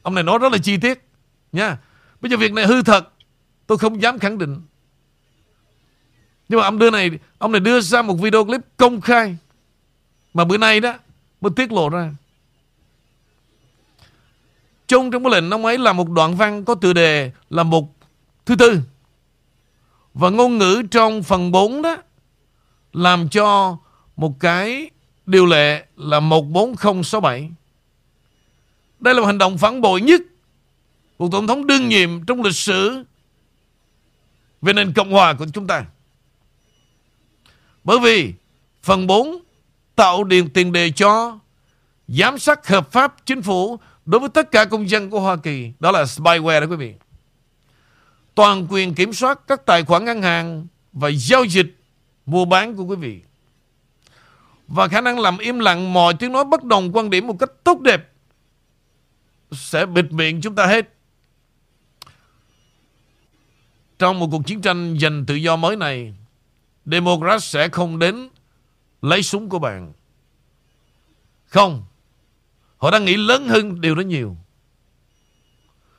[0.01, 1.05] Ông này nói rất là chi tiết
[1.51, 1.77] nha.
[2.21, 3.09] Bây giờ việc này hư thật,
[3.67, 4.61] tôi không dám khẳng định.
[6.49, 9.37] Nhưng mà ông đưa này, ông này đưa ra một video clip công khai
[10.33, 10.93] mà bữa nay đó
[11.41, 12.11] mới tiết lộ ra.
[14.87, 17.95] Chung trong cái lệnh ông ấy là một đoạn văn có tựa đề là một
[18.45, 18.79] thứ tư
[20.13, 21.97] và ngôn ngữ trong phần 4 đó
[22.93, 23.77] làm cho
[24.15, 24.89] một cái
[25.25, 27.51] điều lệ là 14067.
[28.99, 30.21] Đây là một hành động phản bội nhất
[31.19, 33.03] một Tổng thống đương nhiệm trong lịch sử
[34.61, 35.85] về nền Cộng hòa của chúng ta.
[37.83, 38.33] Bởi vì
[38.83, 39.39] phần 4
[39.95, 41.39] tạo điện tiền đề cho
[42.07, 45.71] giám sát hợp pháp chính phủ đối với tất cả công dân của Hoa Kỳ.
[45.79, 46.93] Đó là spyware đó quý vị
[48.39, 51.75] toàn quyền kiểm soát các tài khoản ngân hàng và giao dịch
[52.25, 53.21] mua bán của quý vị.
[54.67, 57.49] Và khả năng làm im lặng mọi tiếng nói bất đồng quan điểm một cách
[57.63, 58.11] tốt đẹp
[59.51, 60.93] sẽ bịt miệng chúng ta hết.
[63.99, 66.13] Trong một cuộc chiến tranh giành tự do mới này,
[66.85, 68.29] Democrat sẽ không đến
[69.01, 69.93] lấy súng của bạn.
[71.45, 71.83] Không.
[72.77, 74.37] Họ đang nghĩ lớn hơn điều đó nhiều.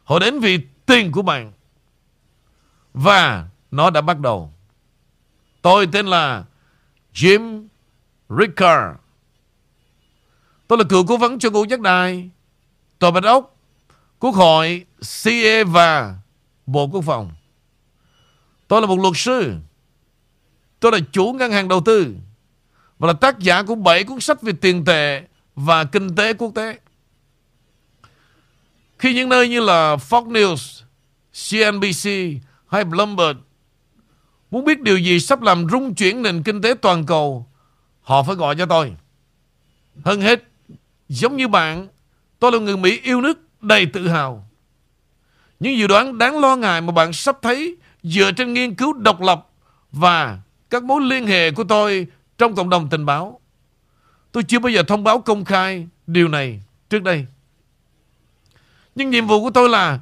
[0.05, 1.53] Họ đến vì tiền của bạn.
[2.95, 4.53] Và nó đã bắt đầu.
[5.63, 6.45] Tôi tên là
[7.15, 7.67] Jim
[8.29, 8.97] Ricker
[10.69, 12.31] Tôi là cựu cố vấn cho ngũ giác đài,
[12.99, 13.57] Tòa Bạch Ốc,
[14.19, 14.87] Quốc hội,
[15.25, 16.19] CA và
[16.67, 17.31] Bộ Quốc phòng.
[18.71, 19.55] Tôi là một luật sư.
[20.81, 22.15] Tôi là chủ ngân hàng đầu tư
[22.99, 25.23] và là tác giả của 7 cuốn sách về tiền tệ
[25.55, 26.79] và kinh tế quốc tế.
[28.99, 30.83] Khi những nơi như là Fox News,
[31.33, 33.39] CNBC hay Bloomberg
[34.51, 37.47] Muốn biết điều gì sắp làm rung chuyển nền kinh tế toàn cầu
[38.01, 38.93] Họ phải gọi cho tôi
[40.05, 40.45] Hơn hết
[41.09, 41.89] Giống như bạn
[42.39, 44.49] Tôi là người Mỹ yêu nước đầy tự hào
[45.61, 49.21] Những dự đoán đáng lo ngại mà bạn sắp thấy Dựa trên nghiên cứu độc
[49.21, 49.49] lập
[49.93, 50.39] Và
[50.71, 52.07] các mối liên hệ của tôi
[52.39, 53.41] Trong cộng đồng tình báo.
[54.33, 57.27] Tôi chưa bao giờ thông báo công khai Điều này trước đây.
[58.95, 60.01] Nhưng nhiệm vụ của tôi là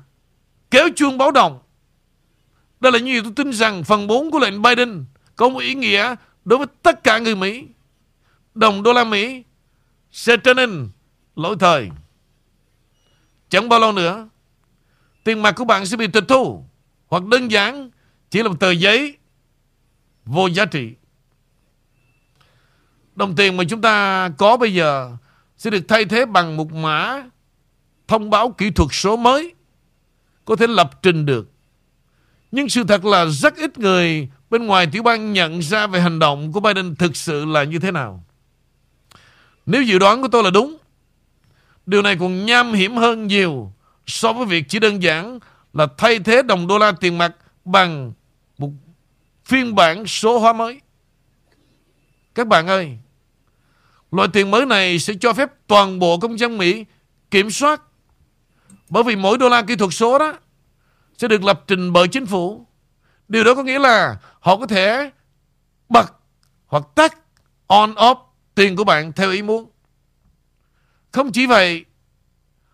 [0.71, 1.59] Kéo chuông báo động.
[2.81, 5.05] Đây là những gì tôi tin rằng Phần 4 của lệnh Biden
[5.37, 7.67] Có một ý nghĩa đối với tất cả người Mỹ.
[8.55, 9.43] Đồng đô la Mỹ
[10.13, 10.89] Sẽ trở nên
[11.37, 11.91] lỗi thời.
[13.49, 14.29] Chẳng bao lâu nữa,
[15.25, 16.65] Tiền mặt của bạn sẽ bị tịch thu.
[17.09, 17.90] Hoặc đơn giản,
[18.31, 19.16] Chỉ là một tờ giấy
[20.25, 20.92] Vô giá trị.
[23.14, 25.16] Đồng tiền mà chúng ta có bây giờ
[25.57, 27.23] Sẽ được thay thế bằng một mã
[28.09, 29.55] Thông báo kỹ thuật số mới,
[30.44, 31.51] Có thể lập trình được.
[32.51, 36.18] Nhưng sự thật là rất ít người Bên ngoài tiểu bang nhận ra về hành
[36.18, 38.25] động của Biden thực sự là như thế nào.
[39.66, 40.77] Nếu dự đoán của tôi là đúng,
[41.87, 43.73] Điều này còn nham hiểm hơn nhiều
[44.07, 45.38] so với việc chỉ đơn giản
[45.73, 48.13] là thay thế đồng đô la tiền mặt bằng
[48.59, 48.71] một
[49.45, 50.81] phiên bản số hóa mới.
[52.35, 52.99] Các bạn ơi,
[54.11, 56.85] loại tiền mới này sẽ cho phép toàn bộ công dân Mỹ
[57.31, 57.83] kiểm soát
[58.89, 60.39] bởi vì mỗi đô la kỹ thuật số đó
[61.17, 62.67] sẽ được lập trình bởi chính phủ.
[63.29, 65.11] Điều đó có nghĩa là họ có thể
[65.89, 66.13] bật
[66.67, 67.19] hoặc tắt
[67.67, 68.17] on off
[68.55, 69.71] tiền của bạn theo ý muốn.
[71.13, 71.85] Không chỉ vậy,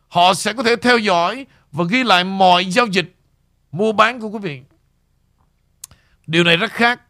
[0.08, 3.16] họ sẽ có thể theo dõi và ghi lại mọi giao dịch
[3.72, 4.62] mua bán của quý vị.
[6.26, 7.00] Điều này rất khác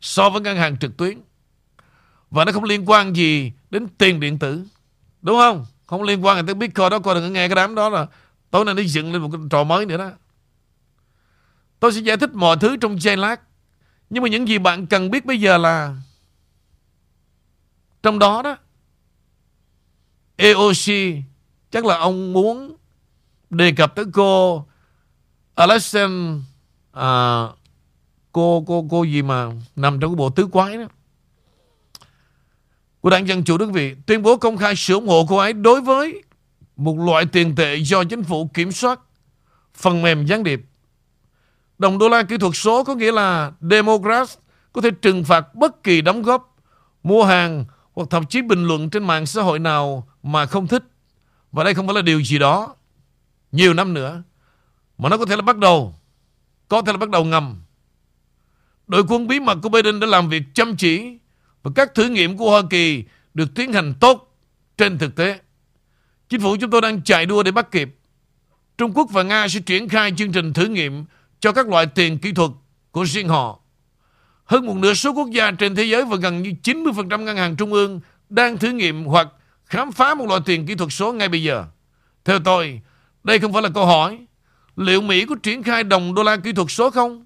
[0.00, 1.20] so với ngân hàng trực tuyến.
[2.30, 4.64] Và nó không liên quan gì đến tiền điện tử.
[5.22, 5.66] Đúng không?
[5.86, 6.98] Không liên quan tới Bitcoin đó.
[6.98, 8.06] Coi đừng nghe cái đám đó là
[8.50, 10.10] tối nay nó dựng lên một cái trò mới nữa đó.
[11.80, 13.40] Tôi sẽ giải thích mọi thứ trong giây lát.
[14.10, 15.96] Nhưng mà những gì bạn cần biết bây giờ là
[18.02, 18.56] trong đó đó
[20.36, 20.94] AOC
[21.70, 22.76] chắc là ông muốn
[23.50, 24.64] đề cập tới cô
[25.54, 26.42] Alexan
[26.92, 27.42] à,
[28.32, 30.84] cô cô cô gì mà nằm trong cái bộ tứ quái đó
[33.00, 35.52] của đảng Dân Chủ Đức Vị tuyên bố công khai sự ủng hộ cô ấy
[35.52, 36.22] đối với
[36.76, 39.00] một loại tiền tệ do chính phủ kiểm soát
[39.74, 40.60] phần mềm gián điệp.
[41.78, 44.30] Đồng đô la kỹ thuật số có nghĩa là demograph
[44.72, 46.56] có thể trừng phạt bất kỳ đóng góp,
[47.02, 50.82] mua hàng hoặc thậm chí bình luận trên mạng xã hội nào mà không thích.
[51.52, 52.74] Và đây không phải là điều gì đó
[53.54, 54.22] nhiều năm nữa.
[54.98, 55.94] Mà nó có thể là bắt đầu.
[56.68, 57.62] Có thể là bắt đầu ngầm.
[58.86, 61.18] Đội quân bí mật của Biden đã làm việc chăm chỉ
[61.62, 64.38] và các thử nghiệm của Hoa Kỳ được tiến hành tốt
[64.76, 65.40] trên thực tế.
[66.28, 67.96] Chính phủ chúng tôi đang chạy đua để bắt kịp.
[68.78, 71.04] Trung Quốc và Nga sẽ triển khai chương trình thử nghiệm
[71.40, 72.50] cho các loại tiền kỹ thuật
[72.90, 73.60] của riêng họ.
[74.44, 77.56] Hơn một nửa số quốc gia trên thế giới và gần như 90% ngân hàng
[77.56, 79.28] trung ương đang thử nghiệm hoặc
[79.66, 81.64] khám phá một loại tiền kỹ thuật số ngay bây giờ.
[82.24, 82.80] Theo tôi,
[83.24, 84.26] đây không phải là câu hỏi
[84.76, 87.24] liệu Mỹ có triển khai đồng đô la kỹ thuật số không?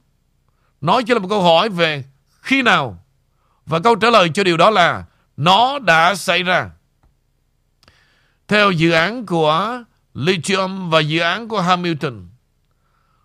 [0.81, 2.05] Nó chỉ là một câu hỏi về
[2.41, 3.05] khi nào.
[3.67, 5.05] Và câu trả lời cho điều đó là
[5.37, 6.71] nó đã xảy ra.
[8.49, 9.83] Theo dự án của
[10.15, 12.29] Lithium và dự án của Hamilton,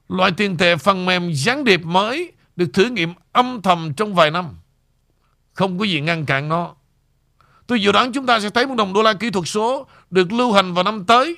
[0.09, 4.31] loại tiền tệ phần mềm gián điệp mới được thử nghiệm âm thầm trong vài
[4.31, 4.45] năm.
[5.53, 6.75] Không có gì ngăn cản nó.
[7.67, 10.31] Tôi dự đoán chúng ta sẽ thấy một đồng đô la kỹ thuật số được
[10.31, 11.37] lưu hành vào năm tới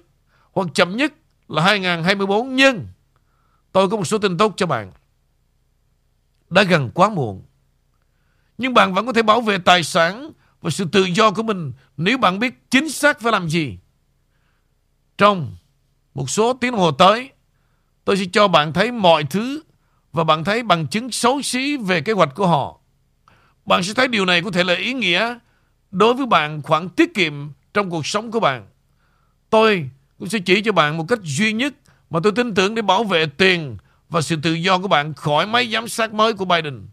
[0.51, 1.13] hoặc chậm nhất
[1.47, 2.87] là 2024 nhưng
[3.71, 4.91] tôi có một số tin tốt cho bạn.
[6.49, 7.43] Đã gần quá muộn.
[8.57, 10.31] Nhưng bạn vẫn có thể bảo vệ tài sản
[10.61, 13.77] và sự tự do của mình nếu bạn biết chính xác phải làm gì.
[15.17, 15.55] Trong
[16.13, 17.31] một số tiếng hồ tới,
[18.05, 19.63] tôi sẽ cho bạn thấy mọi thứ
[20.13, 22.79] và bạn thấy bằng chứng xấu xí về kế hoạch của họ.
[23.65, 25.37] Bạn sẽ thấy điều này có thể là ý nghĩa
[25.91, 27.33] đối với bạn khoản tiết kiệm
[27.73, 28.67] trong cuộc sống của bạn.
[29.49, 31.73] Tôi cũng sẽ chỉ cho bạn một cách duy nhất
[32.09, 33.77] mà tôi tin tưởng để bảo vệ tiền
[34.09, 36.87] và sự tự do của bạn khỏi máy giám sát mới của Biden.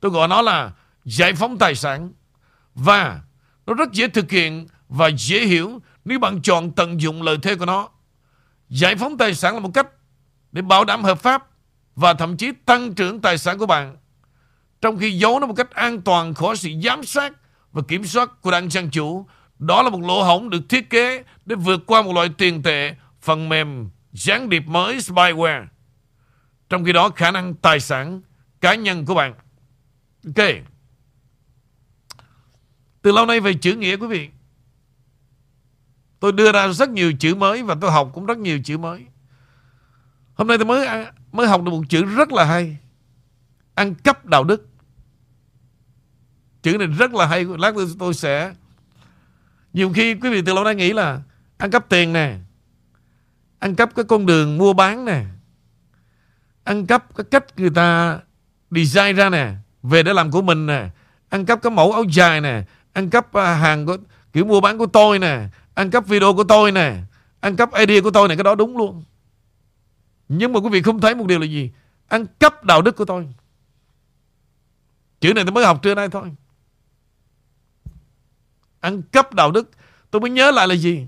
[0.00, 0.72] Tôi gọi nó là
[1.04, 2.12] giải phóng tài sản.
[2.74, 3.20] Và
[3.66, 7.54] nó rất dễ thực hiện và dễ hiểu nếu bạn chọn tận dụng lợi thế
[7.54, 7.88] của nó.
[8.68, 9.86] Giải phóng tài sản là một cách
[10.52, 11.46] để bảo đảm hợp pháp
[11.96, 13.96] và thậm chí tăng trưởng tài sản của bạn.
[14.80, 17.32] Trong khi giấu nó một cách an toàn khỏi sự giám sát
[17.72, 19.26] và kiểm soát của đảng Dân Chủ.
[19.58, 22.94] Đó là một lỗ hổng được thiết kế để vượt qua một loại tiền tệ,
[23.20, 25.66] phần mềm gián điệp mới spyware.
[26.68, 28.20] Trong khi đó, khả năng tài sản
[28.60, 29.34] cá nhân của bạn.
[30.26, 30.46] Ok.
[33.02, 34.28] Từ lâu nay về chữ nghĩa quý vị.
[36.20, 39.06] Tôi đưa ra rất nhiều chữ mới và tôi học cũng rất nhiều chữ mới.
[40.34, 42.76] Hôm nay tôi mới à, mới học được một chữ rất là hay.
[43.74, 44.68] ăn cắp đạo đức
[46.62, 48.54] chữ này rất là hay lát nữa tôi sẽ
[49.76, 51.20] nhiều khi quý vị từ lâu đã nghĩ là
[51.56, 52.36] ăn cắp tiền nè,
[53.58, 55.24] ăn cắp cái con đường mua bán nè,
[56.64, 58.18] ăn cắp cái cách người ta
[58.70, 60.88] design ra nè, về để làm của mình nè,
[61.28, 62.62] ăn cắp cái mẫu áo dài nè,
[62.92, 63.96] ăn cắp à, hàng của,
[64.32, 66.96] kiểu mua bán của tôi nè, ăn cắp video của tôi nè,
[67.40, 69.04] ăn cắp idea của tôi này cái đó đúng luôn.
[70.28, 71.70] Nhưng mà quý vị không thấy một điều là gì?
[72.08, 73.28] Ăn cắp đạo đức của tôi.
[75.20, 76.32] Chữ này tôi mới học trưa nay thôi
[78.86, 79.70] ăn cắp đạo đức.
[80.10, 81.06] Tôi mới nhớ lại là gì?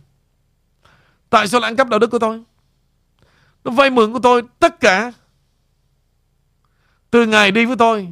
[1.30, 2.42] Tại sao lại ăn cắp đạo đức của tôi?
[3.64, 5.12] Nó vay mượn của tôi tất cả.
[7.10, 8.08] Từ ngày đi với tôi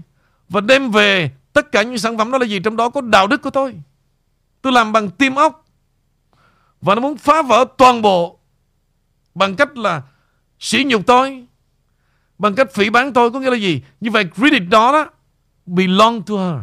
[0.48, 2.60] và đem về tất cả những sản phẩm đó là gì?
[2.60, 3.74] Trong đó có đạo đức của tôi.
[4.62, 5.66] Tôi làm bằng tim óc
[6.80, 8.38] và nó muốn phá vỡ toàn bộ
[9.34, 10.02] bằng cách là
[10.58, 11.46] sỉ nhục tôi.
[12.38, 13.82] Bằng cách phỉ bán tôi có nghĩa là gì?
[14.00, 15.10] Như vậy credit đó đó,
[15.66, 16.60] belong to her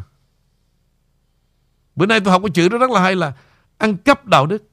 [1.95, 3.33] bữa nay tôi học cái chữ đó rất là hay là
[3.77, 4.63] ăn cắp đạo đức.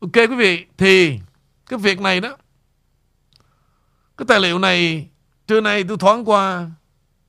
[0.00, 1.18] Ok quý vị, thì
[1.66, 2.36] cái việc này đó,
[4.16, 5.08] cái tài liệu này
[5.46, 6.70] trưa nay tôi thoáng qua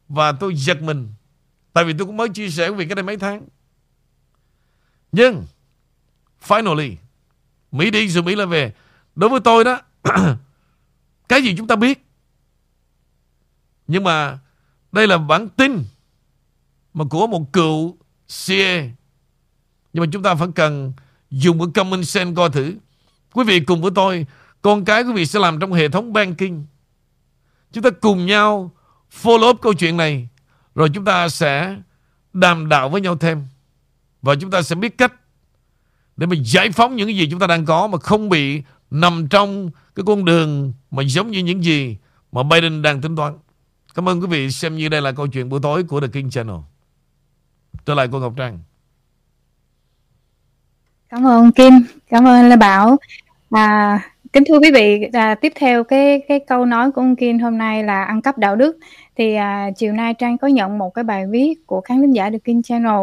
[0.09, 1.13] và tôi giật mình.
[1.73, 3.47] Tại vì tôi cũng mới chia sẻ về cái này mấy tháng.
[5.11, 5.45] Nhưng,
[6.47, 6.95] finally,
[7.71, 8.73] Mỹ đi rồi Mỹ lại về.
[9.15, 9.81] Đối với tôi đó,
[11.27, 12.05] cái gì chúng ta biết?
[13.87, 14.39] Nhưng mà
[14.91, 15.83] đây là bản tin
[16.93, 17.97] mà của một cựu
[18.47, 18.81] CA.
[19.93, 20.93] nhưng mà chúng ta phải cần
[21.29, 22.75] dùng cái common sense coi thử
[23.33, 24.25] quý vị cùng với tôi,
[24.61, 26.63] con cái quý vị sẽ làm trong hệ thống banking
[27.71, 28.71] chúng ta cùng nhau
[29.21, 30.27] follow up câu chuyện này,
[30.75, 31.75] rồi chúng ta sẽ
[32.33, 33.43] đàm đạo với nhau thêm
[34.21, 35.13] và chúng ta sẽ biết cách
[36.17, 39.69] để mà giải phóng những gì chúng ta đang có mà không bị nằm trong
[39.95, 41.97] cái con đường mà giống như những gì
[42.31, 43.37] mà Biden đang tính toán.
[43.95, 46.29] Cảm ơn quý vị xem như đây là câu chuyện buổi tối của The King
[46.29, 46.55] Channel.
[47.85, 48.59] Trở lại cô Ngọc Trang.
[51.09, 51.73] Cảm ơn Kim,
[52.09, 52.97] cảm ơn Lê Bảo.
[53.49, 53.99] À,
[54.33, 57.57] kính thưa quý vị, à, tiếp theo cái cái câu nói của ông Kim hôm
[57.57, 58.77] nay là ăn cắp đạo đức.
[59.15, 62.29] Thì à, chiều nay Trang có nhận một cái bài viết của khán thính giả
[62.29, 62.99] The Kim Channel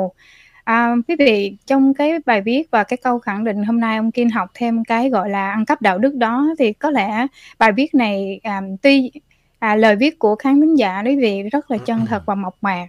[0.68, 4.12] À, quý vị trong cái bài viết và cái câu khẳng định hôm nay ông
[4.12, 7.26] Kim học thêm cái gọi là ăn cắp đạo đức đó thì có lẽ
[7.58, 9.10] bài viết này à, tuy
[9.58, 12.56] à, lời viết của khán thính giả quý vị rất là chân thật và mộc
[12.60, 12.86] mạc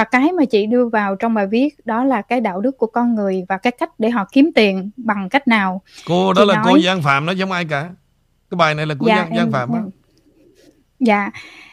[0.00, 2.86] và cái mà chị đưa vào trong bài viết đó là cái đạo đức của
[2.86, 5.82] con người và cái cách để họ kiếm tiền bằng cách nào?
[6.06, 7.90] Cô đó chị là nói, cô Giang Phạm nó giống ai cả?
[8.50, 9.80] Cái bài này là của dạ, Giang, Giang Phạm á.
[11.00, 11.30] dạ.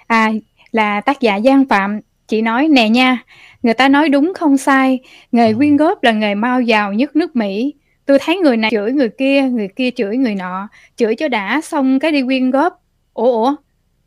[0.08, 0.32] À,
[0.72, 3.24] là tác giả Giang Phạm chị nói nè nha
[3.63, 5.00] người ta nói đúng không sai
[5.32, 5.56] nghề ừ.
[5.58, 7.74] quyên góp là nghề mau giàu nhất nước mỹ.
[8.06, 10.68] Tôi thấy người này chửi người kia người kia chửi người nọ.
[10.96, 12.84] Chửi cho đã xong cái đi quyên góp.
[13.13, 13.56] Ủa ủa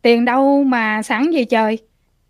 [0.02, 1.78] tiền đâu mà sẵn vậy trời?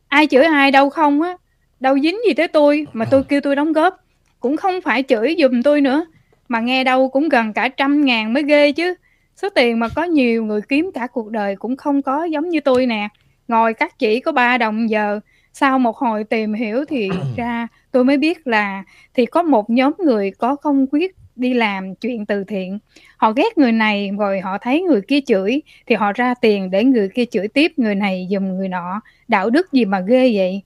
[0.09, 1.37] Ai chửi ai đâu không á
[1.81, 3.97] đâu dính gì tới tôi mà tôi kêu tôi đóng góp.
[4.41, 6.07] Cũng không phải chửi giùm tôi nữa
[6.49, 8.95] mà nghe đâu cũng gần cả trăm ngàn mới ghê chứ.
[9.37, 12.61] Số tiền mà có nhiều người kiếm cả cuộc đời cũng không có giống như
[12.61, 13.09] tôi nè.
[13.49, 15.21] Ngồi cắt chỉ có ba đồng giờ.
[15.53, 19.93] Sau một hồi tìm hiểu thì ra tôi mới biết là thì có một nhóm
[19.99, 22.79] người có không quyết đi làm chuyện từ thiện.
[23.17, 26.85] Họ ghét người này rồi họ thấy người kia chửi thì họ ra tiền để
[26.85, 29.01] người kia chửi tiếp người này dùm người nọ.
[29.29, 30.63] Đạo đức gì mà ghê vậy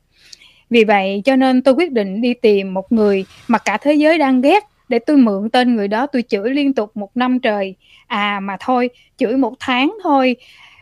[0.70, 4.18] vì vậy, cho nên tôi quyết định đi tìm một người mà cả thế giới
[4.18, 7.74] đang ghét để tôi mượn tên người đó tôi chửi liên tục một năm trời.
[8.06, 10.36] À mà thôi, chửi một tháng thôi.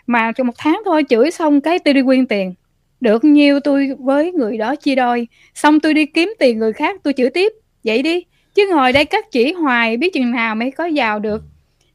[0.07, 2.55] Mà trong một tháng thôi, chửi xong cái tôi đi quyên tiền.
[3.01, 5.29] Được nhiêu tôi với người đó chia đôi.
[5.55, 7.53] Xong tôi đi kiếm tiền người khác, tôi chửi tiếp.
[7.85, 11.43] Vậy đi, chứ ngồi đây cắt chỉ hoài, biết chừng nào mới có giàu được.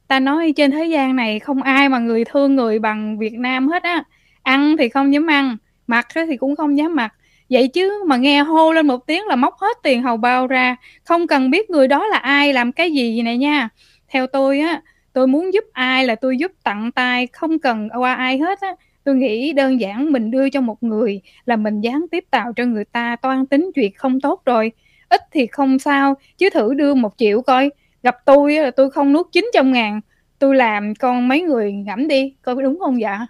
[0.08, 3.68] Ta nói trên thế gian này không ai mà người thương người bằng Việt Nam
[3.68, 4.04] hết á.
[4.42, 7.14] Ăn thì không dám ăn, mặc thì cũng không dám mặc
[7.50, 10.76] vậy chứ mà nghe hô lên một tiếng là móc hết tiền hầu bao ra.
[11.04, 13.68] Không cần biết người đó là ai làm cái gì này nha.
[14.08, 14.82] Theo tôi á
[15.12, 18.74] tôi muốn giúp ai là tôi giúp tặng tay không cần qua ai hết á.
[19.04, 22.64] Tôi nghĩ đơn giản mình đưa cho một người là mình gián tiếp tạo cho
[22.64, 24.72] người ta toan tính chuyện không tốt rồi.
[25.08, 27.70] Ít thì không sao chứ thử đưa một triệu coi.
[28.02, 30.00] Gặp tôi là tôi không nuốt chín trăm ngàn.
[30.38, 33.26] Tôi làm con mấy người ngẫm đi coi đúng không dạ?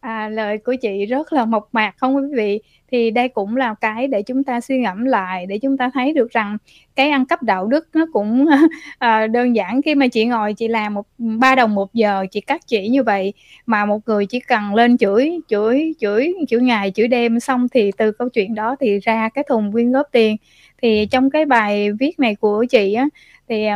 [0.00, 2.60] À, lời của chị rất là mộc mạc không quý vị
[2.90, 6.12] thì đây cũng là cái để chúng ta suy ngẫm lại để chúng ta thấy
[6.12, 6.58] được rằng
[6.96, 8.46] cái ăn cắp đạo đức nó cũng
[8.98, 9.82] à, đơn giản.
[9.82, 13.02] Khi mà chị ngồi chị làm một ba đồng một giờ chị cắt chỉ như
[13.02, 13.32] vậy
[13.66, 17.90] mà một người chỉ cần lên chửi chửi chửi chửi ngày chửi đêm xong thì
[17.96, 20.36] từ câu chuyện đó thì ra cái thùng quyên góp tiền.
[20.82, 23.08] Thì trong cái bài viết này của chị á
[23.48, 23.66] thì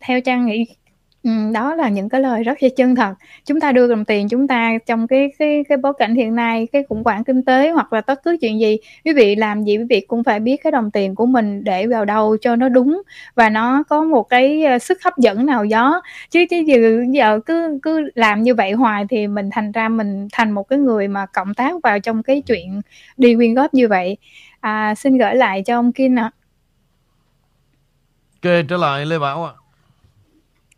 [0.00, 0.66] theo trang nghĩ
[1.24, 3.14] Ừm, đó là những cái lời rất là chân thật.
[3.44, 6.66] Chúng ta đưa đồng tiền chúng ta trong cái cái cái bối cảnh hiện nay,
[6.72, 9.78] cái khủng hoảng kinh tế hoặc là bất cứ chuyện gì, quý vị làm gì
[9.78, 12.68] quý vị cũng phải biết cái đồng tiền của mình để vào đâu cho nó
[12.68, 13.02] đúng
[13.34, 16.02] và nó có một cái, ờ, sức hấp dẫn nào đó.
[16.30, 20.28] Chứ chứ giờ giờ cứ cứ làm như vậy hoài thì mình thành ra mình
[20.32, 22.80] thành một cái người mà cộng tác vào trong cái chuyện
[23.16, 24.16] đi quyên góp như vậy.
[24.60, 26.30] À, xin gửi lại cho ông Kin ạ.
[28.42, 29.63] OK, trở lại Lê Bảo ạ.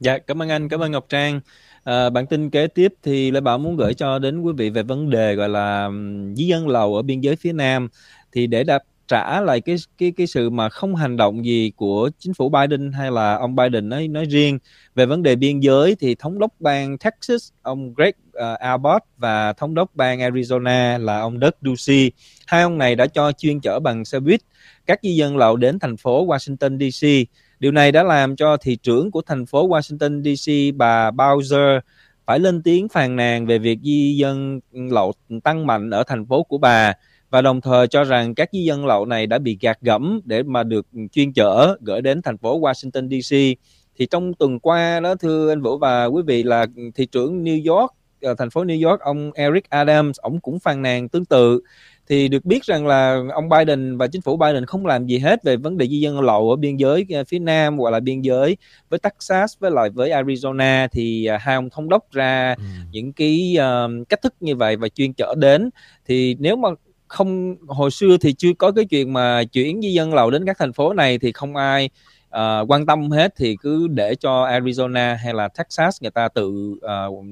[0.01, 1.41] Dạ, cảm ơn anh, cảm ơn Ngọc Trang.
[1.85, 4.83] À, bản tin kế tiếp thì Lê Bảo muốn gửi cho đến quý vị về
[4.83, 5.91] vấn đề gọi là
[6.37, 7.89] dí di dân lậu ở biên giới phía Nam.
[8.33, 12.11] Thì để đáp trả lại cái cái cái sự mà không hành động gì của
[12.19, 14.59] chính phủ Biden hay là ông Biden nói nói riêng
[14.95, 19.53] về vấn đề biên giới thì thống đốc bang Texas ông Greg uh, Abbott và
[19.53, 22.11] thống đốc bang Arizona là ông Doug Ducey
[22.47, 24.41] hai ông này đã cho chuyên chở bằng xe buýt
[24.87, 27.29] các di dân lậu đến thành phố Washington DC
[27.61, 31.81] điều này đã làm cho thị trưởng của thành phố Washington DC bà Bowser,
[32.27, 35.13] phải lên tiếng phàn nàn về việc di dân lậu
[35.45, 36.93] tăng mạnh ở thành phố của bà
[37.31, 40.43] và đồng thời cho rằng các di dân lậu này đã bị gạt gẫm để
[40.43, 43.59] mà được chuyên chở gửi đến thành phố Washington DC.
[43.99, 47.75] Thì trong tuần qua đó, thưa anh Vũ và quý vị, là thị trưởng New
[47.75, 47.91] York
[48.23, 51.61] ờ, thành phố New York, ông Eric Adams ông cũng phàn nàn tương tự
[52.09, 55.45] thì được biết rằng là ông Biden và chính phủ Biden không làm gì hết
[55.45, 58.21] về vấn đề di dân lậu ở biên giới ờ, phía Nam hoặc là biên
[58.21, 58.57] giới
[58.89, 60.89] với Texas với lại với Arizona.
[60.93, 62.63] Thì uh, hai ông thống đốc ra ừ.
[62.91, 65.71] những cái uh, cách thức như vậy và chuyên chở đến.
[66.07, 66.69] Thì nếu mà
[67.09, 70.59] không hồi xưa thì chưa có cái chuyện mà chuyển di dân lậu đến các
[70.59, 71.91] thành phố này thì không ai
[72.29, 73.33] uh, quan tâm hết.
[73.37, 77.25] Thì cứ để cho Arizona hay là Texas người ta tự uh,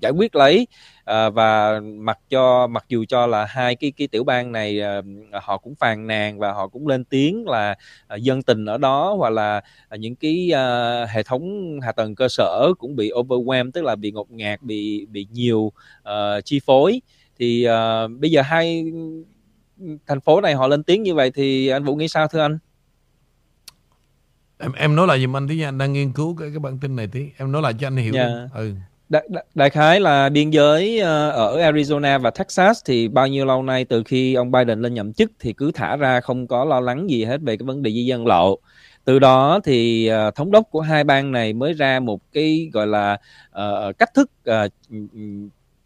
[0.00, 0.66] giải quyết lấy
[1.00, 5.04] uh, và mặc cho mặc dù cho là hai cái cái tiểu bang này uh,
[5.42, 7.74] họ cũng phàn nàn và họ cũng lên tiếng là
[8.14, 9.62] uh, dân tình ở đó hoặc là
[9.98, 10.50] những cái
[11.08, 15.06] hệ thống hạ tầng cơ sở cũng bị overwhelm tức là bị ngột ngạt bị
[15.06, 15.72] bị nhiều
[16.08, 17.00] uh, chi phối
[17.38, 18.92] thì uh, bây giờ hai
[20.06, 22.58] thành phố này họ lên tiếng như vậy thì anh Vũ nghĩ sao thưa anh?
[24.58, 26.96] Em em nói lại giùm anh tí anh đang nghiên cứu cái cái bản tin
[26.96, 27.26] này tí.
[27.36, 28.14] Em nói lại cho anh hiểu.
[28.14, 28.30] Yeah.
[28.30, 28.48] Dạ.
[28.54, 28.72] Ừ.
[29.08, 33.62] Đại, đại khái là biên giới ờ, ở Arizona và Texas thì bao nhiêu lâu
[33.62, 36.80] nay từ khi ông Biden lên nhậm chức thì cứ thả ra không có lo
[36.80, 38.58] lắng gì hết về cái vấn đề di dân lộ.
[39.04, 42.86] Từ đó thì uh, thống đốc của hai bang này mới ra một cái gọi
[42.86, 43.18] là
[43.50, 44.72] uh, cách thức uh,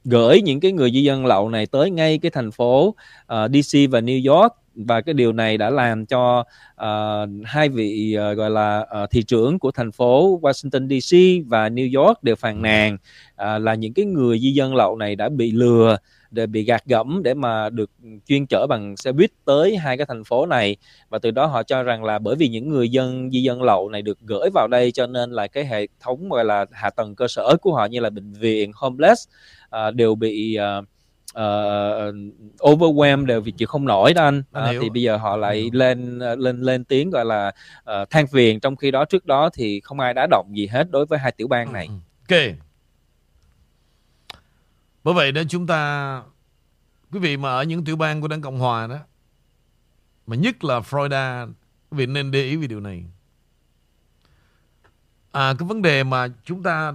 [0.04, 2.94] gửi những cái người di dân lậu này tới ngay cái thành phố uh,
[3.28, 6.44] DC và New York và cái điều này đã làm cho
[6.82, 11.16] uh, hai vị uh, gọi là uh, thị trưởng của thành phố Washington DC
[11.48, 15.16] và New York đều phàn nàn uh, là những cái người di dân lậu này
[15.16, 15.96] đã bị lừa
[16.30, 17.90] để bị gạt gẫm để mà được
[18.26, 20.76] chuyên chở bằng xe buýt tới hai cái thành phố này.
[21.08, 23.88] Và từ đó họ cho rằng là bởi vì những người dân di dân lậu
[23.88, 27.14] này được gửi vào đây cho nên là cái hệ thống gọi là hạ tầng
[27.14, 29.28] cơ sở của họ như là bệnh viện homeless
[29.66, 30.84] uh, đều bị uh,
[31.38, 32.14] uh,
[32.58, 36.18] overwhelmed đều vì chịu không nổi đó anh uh, thì bây giờ họ lại lên
[36.18, 37.52] lên lên tiếng gọi là
[37.90, 40.90] uh, than phiền trong khi đó trước đó thì không ai đá động gì hết
[40.90, 41.88] đối với hai tiểu bang này.
[42.28, 42.38] Ok.
[45.04, 46.22] Bởi vậy đó chúng ta
[47.12, 48.98] quý vị mà ở những tiểu bang của đảng Cộng hòa đó
[50.26, 51.46] mà nhất là Florida
[51.90, 53.04] quý vị nên để ý về điều này.
[55.32, 56.94] À cái vấn đề mà chúng ta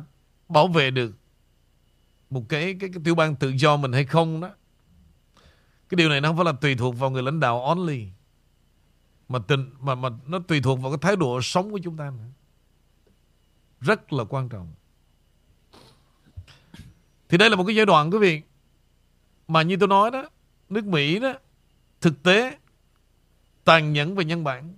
[0.49, 1.11] bảo vệ được
[2.29, 4.49] một cái cái, cái tiểu bang tự do mình hay không đó.
[5.89, 8.07] Cái điều này nó không phải là tùy thuộc vào người lãnh đạo only
[9.29, 12.09] mà tình mà mà nó tùy thuộc vào cái thái độ sống của chúng ta
[12.09, 12.29] nữa.
[13.81, 14.73] Rất là quan trọng.
[17.29, 18.41] Thì đây là một cái giai đoạn quý vị
[19.47, 20.29] mà như tôi nói đó
[20.69, 21.33] nước Mỹ đó
[22.01, 22.57] thực tế
[23.63, 24.73] tàn nhẫn về nhân bản.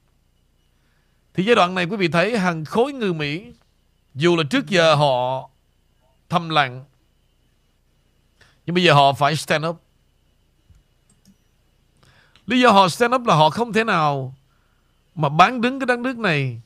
[1.34, 3.54] Thì giai đoạn này quý vị thấy hàng khối người Mỹ
[4.16, 5.50] dù là trước giờ họ
[6.30, 6.86] thầm lặng
[8.68, 9.82] nhưng bây giờ họ phải stand up.
[12.46, 14.36] Lý do họ stand up là họ không thể nào
[15.16, 16.62] mà bán đứng cái đất nước này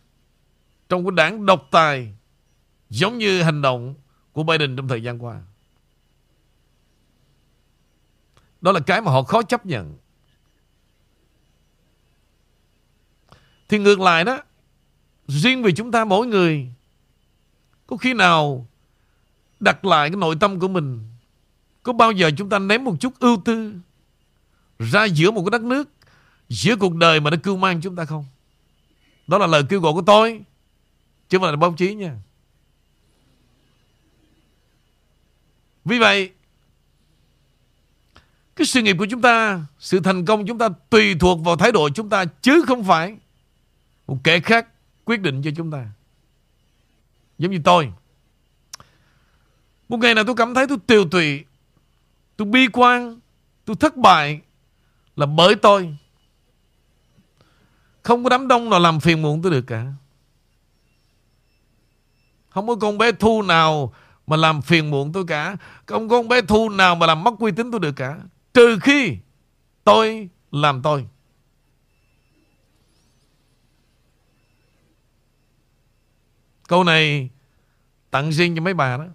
[0.89, 2.13] trong cái đảng độc tài
[2.89, 3.95] giống như hành động
[4.31, 5.41] của Biden trong thời gian qua.
[8.61, 9.97] Đó là cái mà họ khó chấp nhận.
[13.69, 14.39] Thì ngược lại đó,
[15.27, 16.71] riêng vì chúng ta mỗi người
[17.87, 18.67] có khi nào
[19.59, 21.10] đặt lại cái nội tâm của mình
[21.83, 23.73] có bao giờ chúng ta ném một chút ưu tư
[24.79, 25.89] ra giữa một cái đất nước,
[26.49, 28.25] giữa cuộc đời mà nó cưu mang chúng ta không?
[29.27, 30.41] Đó là lời kêu gọi của tôi,
[31.29, 32.15] chứ không phải là báo chí nha.
[35.85, 36.31] Vì vậy,
[38.55, 41.71] cái sự nghiệp của chúng ta, sự thành công chúng ta tùy thuộc vào thái
[41.71, 43.17] độ chúng ta chứ không phải
[44.07, 44.67] một kẻ khác
[45.05, 45.87] quyết định cho chúng ta.
[47.37, 47.91] Giống như tôi,
[49.89, 51.43] Một ngày nào tôi cảm thấy tôi tiêu tụy,
[52.41, 53.19] tôi bi quan,
[53.65, 54.41] tôi thất bại
[55.15, 55.97] là bởi tôi.
[58.03, 59.85] Không có đám đông nào làm phiền muộn tôi được cả.
[62.49, 63.93] Không có con bé Thu nào
[64.27, 65.57] mà làm phiền muộn tôi cả.
[65.85, 68.17] Không có con bé Thu nào mà làm mất uy tín tôi được cả.
[68.53, 69.17] Trừ khi
[69.83, 71.07] tôi làm tôi.
[76.67, 77.29] Câu này
[78.11, 79.05] tặng riêng cho mấy bà đó.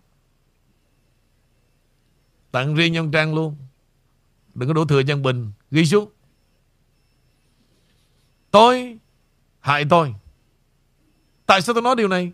[2.56, 3.56] Tặng riêng cho ông Trang luôn.
[4.54, 5.52] Đừng có đổ thừa cho Bình.
[5.70, 6.10] Ghi xuống.
[8.50, 8.98] Tôi
[9.60, 10.14] hại tôi.
[11.46, 12.32] Tại sao tôi nói điều này?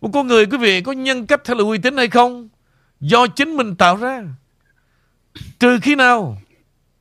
[0.00, 2.48] Một con người quý vị có nhân cách hay là uy tín hay không?
[3.00, 4.24] Do chính mình tạo ra.
[5.58, 6.40] Trừ khi nào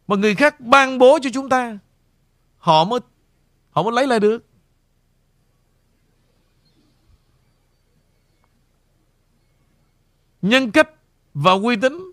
[0.08, 1.78] mà người khác ban bố cho chúng ta,
[2.58, 3.00] họ mới
[3.72, 4.46] họ mới lấy lại được.
[10.42, 10.90] Nhân cách
[11.34, 12.12] và uy tín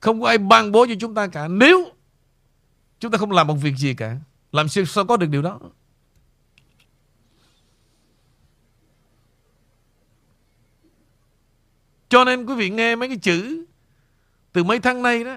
[0.00, 1.48] không có ai ban bố cho chúng ta cả.
[1.48, 1.84] Nếu
[3.00, 4.16] chúng ta không làm một việc gì cả,
[4.52, 5.60] làm sao, sao có được điều đó?
[12.08, 13.64] Cho nên quý vị nghe mấy cái chữ
[14.52, 15.36] từ mấy tháng nay đó.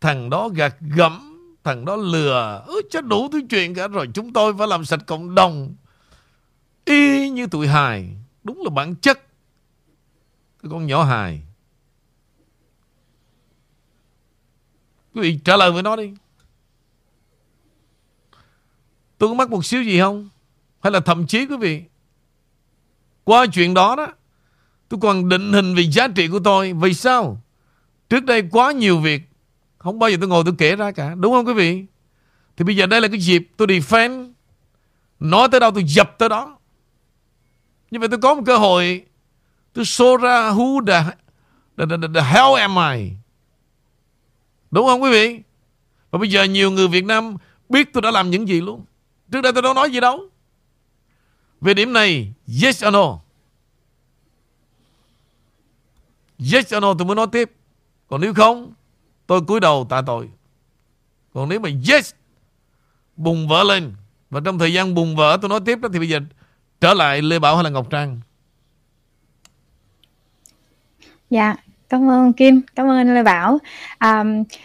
[0.00, 4.08] Thằng đó gạt gẫm, thằng đó lừa, ừ, chết đủ thứ chuyện cả rồi.
[4.14, 5.74] Chúng tôi phải làm sạch cộng đồng.
[6.84, 8.16] Y như tụi hài.
[8.44, 9.31] Đúng là bản chất.
[10.62, 11.42] Cái con nhỏ hài.
[15.14, 16.14] Quý vị trả lời với nó đi.
[19.18, 20.28] Tôi có mắc một xíu gì không?
[20.80, 21.82] Hay là thậm chí quý vị,
[23.24, 24.06] qua chuyện đó đó,
[24.92, 27.40] Tôi còn định hình về giá trị của tôi Vì sao
[28.08, 29.22] Trước đây quá nhiều việc,
[29.78, 31.84] Không bao giờ tôi ngồi tôi kể ra cả, Đúng không quý vị
[32.56, 34.32] Thì bây giờ đây là cái dịp tôi defend
[35.20, 36.58] Nói tới đâu tôi dập tới đó
[37.90, 39.04] Như vậy tôi có một cơ hội
[39.72, 41.04] Tôi show ra who the,
[41.76, 43.10] the, the, the hell am I?
[44.70, 45.40] Đúng không quý vị?
[46.10, 47.36] Và bây giờ nhiều người Việt Nam
[47.68, 48.84] Biết tôi đã làm những gì luôn.
[49.30, 50.28] Trước đây tôi đâu nói gì đâu.
[51.60, 53.18] Về điểm này Yes or no?
[56.52, 57.52] Yes or no tôi mới nói tiếp.
[58.08, 58.72] Còn nếu không
[59.26, 60.28] Tôi cúi đầu tạ tội.
[61.34, 62.12] Còn nếu mà yes
[63.16, 63.94] Bùng vỡ lên.
[64.30, 66.20] Và trong thời gian bùng vỡ tôi nói tiếp đó Thì bây giờ
[66.80, 68.20] trở lại Lê Bảo hay là Ngọc Trang?
[71.32, 71.54] Dạ
[71.88, 73.58] Cảm ơn Kim, cảm ơn Lê Bảo.
[73.98, 74.24] À,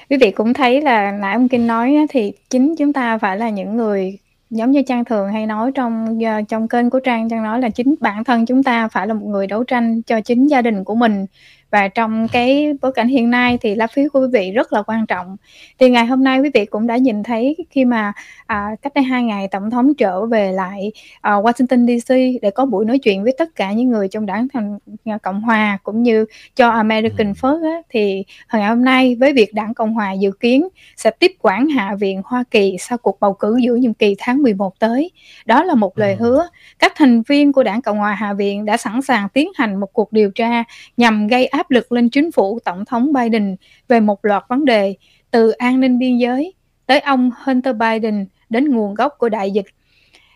[0.10, 3.50] quý vị cũng thấy là nãy ông Kim nói thì chính chúng ta phải là
[3.50, 7.44] những người giống như Trang thường hay nói trong ờ, trong kênh của Trang Trang
[7.44, 10.48] nói là chính bản thân chúng ta phải là một người đấu tranh cho chính
[10.48, 11.26] gia đình của mình
[11.72, 14.82] và trong cái bối cảnh hiện nay thì lá phiếu của quý vị rất là
[14.82, 15.38] quan trọng
[15.80, 18.14] thì ngày hôm nay quý vị cũng đã nhìn thấy khi mà
[18.48, 20.92] à, cách đây hai ngày tổng thống trở về lại
[21.22, 24.48] à, Washington DC để có buổi nói chuyện với tất cả những người trong đảng
[24.54, 26.26] thành à, cộng hòa cũng như
[26.56, 28.24] cho American First á, thì
[28.54, 32.22] ngày hôm nay với việc đảng cộng hòa dự kiến sẽ tiếp quản hạ viện
[32.26, 35.12] Hoa Kỳ sau cuộc bầu cử giữa nhiệm kỳ tháng 11 tới.
[35.46, 36.48] Đó là một lời hứa.
[36.80, 39.94] Các thành viên của đảng cộng hòa hạ viện đã sẵn sàng tiến hành một
[39.94, 40.64] cuộc điều tra
[40.98, 43.56] nhằm gây áp lực lên chính phủ Tổng thống Biden
[43.88, 44.96] về một loạt vấn đề
[45.32, 46.54] từ an ninh biên giới
[46.86, 49.66] tới ông Hunter Biden đến nguồn gốc của đại dịch.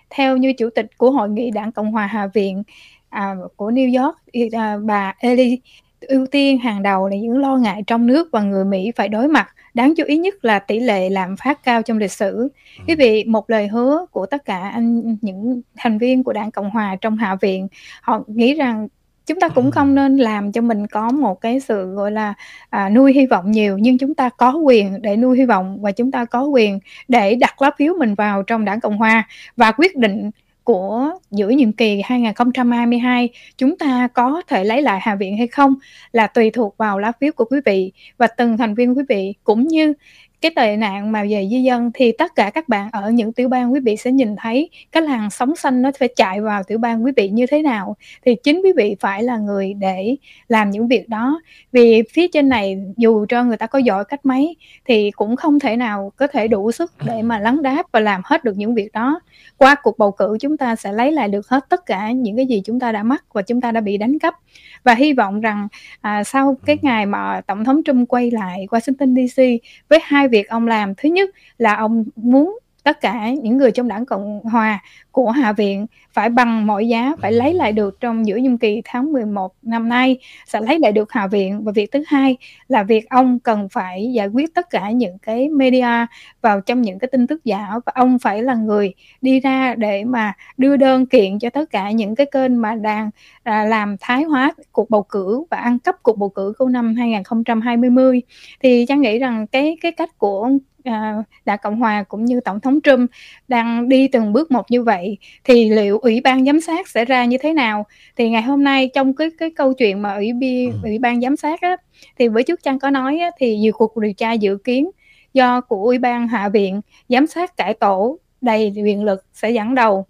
[0.09, 2.63] Theo như chủ tịch của Hội nghị Đảng Cộng hòa Hạ viện
[3.09, 4.17] à, của New York,
[4.53, 5.59] à, bà Eli
[6.01, 9.27] ưu tiên hàng đầu là những lo ngại trong nước và người Mỹ phải đối
[9.27, 9.47] mặt.
[9.73, 12.47] Đáng chú ý nhất là tỷ lệ lạm phát cao trong lịch sử.
[12.87, 16.69] Quý vị, một lời hứa của tất cả anh những thành viên của Đảng Cộng
[16.69, 17.67] hòa trong Hạ viện,
[18.01, 18.87] họ nghĩ rằng
[19.31, 22.33] chúng ta cũng không nên làm cho mình có một cái sự gọi là
[22.69, 25.91] à, nuôi hy vọng nhiều nhưng chúng ta có quyền để nuôi hy vọng và
[25.91, 29.27] chúng ta có quyền để đặt lá phiếu mình vào trong đảng cộng hòa.
[29.57, 30.31] Và quyết định
[30.63, 35.75] của giữa nhiệm kỳ 2022 chúng ta có thể lấy lại Hạ viện hay không
[36.11, 37.91] là tùy thuộc vào lá phiếu của quý vị.
[38.17, 39.93] Và từng thành viên quý vị cũng như
[40.41, 43.49] cái tệ nạn mà về di dân thì tất cả các bạn ở những tiểu
[43.49, 44.69] bang quý vị sẽ nhìn thấy.
[44.91, 47.95] Cái làn sóng xanh nó phải chạy vào tiểu bang quý vị như thế nào.
[48.25, 50.15] Thì chính quý vị phải là người để
[50.47, 51.41] làm những việc đó.
[51.71, 55.59] Vì phía trên này dù cho người ta có giỏi cách mấy thì cũng không
[55.59, 58.75] thể nào có thể đủ sức để mà lắng đáp và làm hết được những
[58.75, 59.19] việc đó.
[59.57, 62.45] Qua cuộc bầu cử chúng ta sẽ lấy lại được hết tất cả những cái
[62.45, 64.35] gì chúng ta đã mất và chúng ta đã bị đánh cắp.
[64.83, 65.67] Và hy vọng rằng
[66.01, 69.41] à, sau cái ngày mà tổng thống Trump quay lại Washington DC
[69.89, 70.95] với hai việc ông làm.
[70.95, 74.79] Thứ nhất là ông muốn tất cả những người trong đảng cộng hòa
[75.11, 78.81] của Hạ viện phải bằng mọi giá phải lấy lại được trong giữa nhiệm kỳ
[78.85, 81.63] tháng 11 năm nay sẽ lấy lại được Hạ viện.
[81.63, 85.49] Và việc thứ hai là việc ông cần phải giải quyết tất cả những cái
[85.49, 86.05] media
[86.41, 87.69] vào trong những cái tin tức giả.
[87.85, 91.91] Và ông phải là người đi ra để mà đưa đơn kiện cho tất cả
[91.91, 93.09] những cái kênh mà đang
[93.43, 96.95] à, làm thái hóa cuộc bầu cử và ăn cắp cuộc bầu cử của năm
[96.95, 98.21] 2020
[98.63, 100.49] thì Trang nghĩ rằng cái cái cách của
[100.83, 103.11] à, Đảng Cộng hòa cũng như Tổng thống Trump
[103.47, 107.25] đang đi từng bước một như vậy thì liệu Ủy ban giám sát sẽ ra
[107.25, 107.85] như thế nào?
[108.15, 111.35] Thì ngày hôm nay trong cái cái câu chuyện mà Ủy ban Ủy ban giám
[111.35, 111.77] sát á,
[112.19, 114.89] thì với trước Trang có nói á, thì nhiều cuộc điều tra dự kiến
[115.33, 119.75] do của Ủy ban Hạ viện giám sát cải tổ đầy quyền lực sẽ dẫn
[119.75, 120.05] đầu.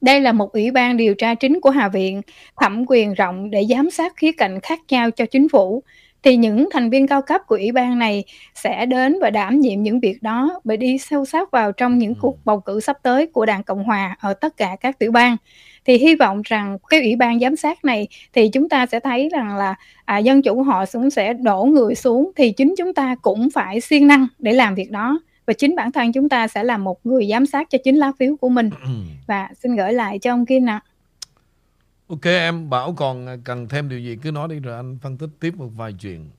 [0.00, 2.22] Đây là một ủy ban điều tra chính của Hạ viện,
[2.60, 5.82] thẩm quyền rộng để giám sát khía cạnh khác nhau cho chính phủ
[6.22, 9.82] thì những thành viên cao cấp của ủy ban này sẽ đến và đảm nhiệm
[9.82, 13.26] những việc đó bởi đi sâu sát vào trong những cuộc bầu cử sắp tới
[13.26, 15.36] của Đảng Cộng hòa ở tất cả các tiểu bang.
[15.84, 19.28] Thì hy vọng rằng cái ủy ban giám sát này thì chúng ta sẽ thấy
[19.32, 23.14] rằng là à, dân chủ họ cũng sẽ đổ người xuống thì chính chúng ta
[23.22, 25.20] cũng phải siêng năng để làm việc đó.
[25.46, 28.12] Và chính bản thân chúng ta sẽ là một người giám sát cho chính lá
[28.18, 28.70] phiếu của mình.
[29.26, 30.80] Và xin gửi lại cho ông Kim nào
[32.08, 35.30] Ok em Bảo còn cần thêm điều gì cứ nói đi rồi anh phân tích
[35.40, 36.30] tiếp một vài chuyện.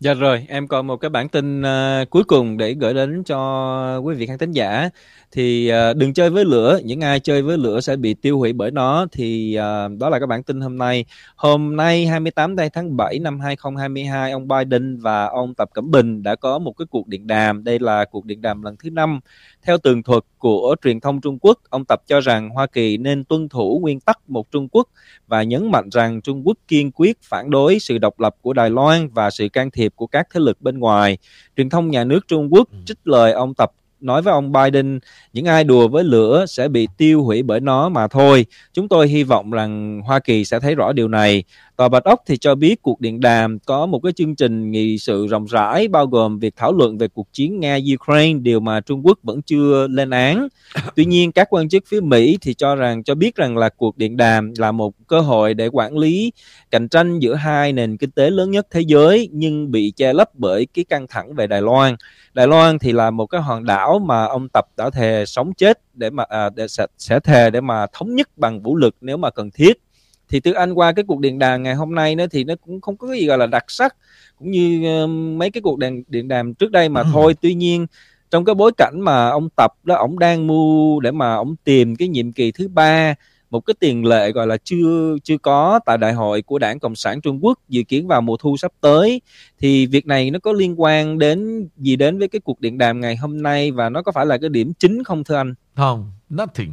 [0.00, 3.98] Dạ rồi, em còn một cái bản tin uh, cuối cùng để gửi đến cho
[3.98, 4.90] quý vị khán thính giả.
[5.32, 8.52] Thì uh, đừng chơi với lửa, những ai chơi với lửa sẽ bị tiêu hủy
[8.52, 9.06] bởi nó.
[9.12, 11.04] Thì uh, đó là cái bản tin hôm nay.
[11.36, 16.34] Hôm nay 28 tháng 7 năm 2022, ông Biden và ông Tập Cẩm Bình đã
[16.34, 17.64] có một cái cuộc điện đàm.
[17.64, 19.20] Đây là cuộc điện đàm lần thứ năm
[19.66, 23.24] theo tường thuật của truyền thông Trung Quốc, ông Tập cho rằng Hoa Kỳ nên
[23.24, 24.88] tuân thủ nguyên tắc một Trung Quốc
[25.26, 28.70] và nhấn mạnh rằng Trung Quốc kiên quyết phản đối sự độc lập của Đài
[28.70, 31.18] Loan và sự can thiệp của các thế lực bên ngoài.
[31.56, 32.76] Truyền thông nhà nước Trung Quốc ừ.
[32.86, 34.98] trích lời ông Tập nói với ông Biden
[35.32, 38.46] những ai đùa với lửa sẽ bị tiêu hủy bởi nó mà thôi.
[38.72, 41.44] Chúng tôi hy vọng rằng Hoa Kỳ sẽ thấy rõ điều này.
[41.76, 44.98] Tòa Bạch Ốc thì cho biết cuộc điện đàm có một cái chương trình nghị
[44.98, 49.06] sự rộng rãi bao gồm việc thảo luận về cuộc chiến Nga-Ukraine, điều mà Trung
[49.06, 50.48] Quốc vẫn chưa lên án.
[50.96, 53.98] Tuy nhiên, các quan chức phía Mỹ thì cho rằng cho biết rằng là cuộc
[53.98, 56.32] điện đàm là một cơ hội để quản lý
[56.70, 60.30] cạnh tranh giữa hai nền kinh tế lớn nhất thế giới nhưng bị che lấp
[60.34, 61.96] bởi cái căng thẳng về Đài Loan.
[62.34, 65.80] Đài Loan thì là một cái hòn đảo mà ông Tập đã thề sống chết
[65.94, 69.16] để mà à, để, sẽ, sẽ thề để mà thống nhất bằng vũ lực nếu
[69.16, 69.85] mà cần thiết
[70.28, 72.80] thì từ anh qua cái cuộc điện đàm ngày hôm nay nữa thì nó cũng
[72.80, 73.96] không có cái gì gọi là đặc sắc
[74.38, 77.06] cũng như uh, mấy cái cuộc điện điện đàm trước đây mà ừ.
[77.12, 77.34] thôi.
[77.40, 77.86] Tuy nhiên
[78.30, 81.96] trong cái bối cảnh mà ông tập đó ông đang mưu để mà ông tìm
[81.96, 83.14] cái nhiệm kỳ thứ ba
[83.50, 86.96] một cái tiền lệ gọi là chưa chưa có tại đại hội của đảng cộng
[86.96, 89.20] sản trung quốc dự kiến vào mùa thu sắp tới
[89.58, 93.00] thì việc này nó có liên quan đến gì đến với cái cuộc điện đàm
[93.00, 95.54] ngày hôm nay và nó có phải là cái điểm chính không thưa anh?
[95.76, 96.72] Không nothing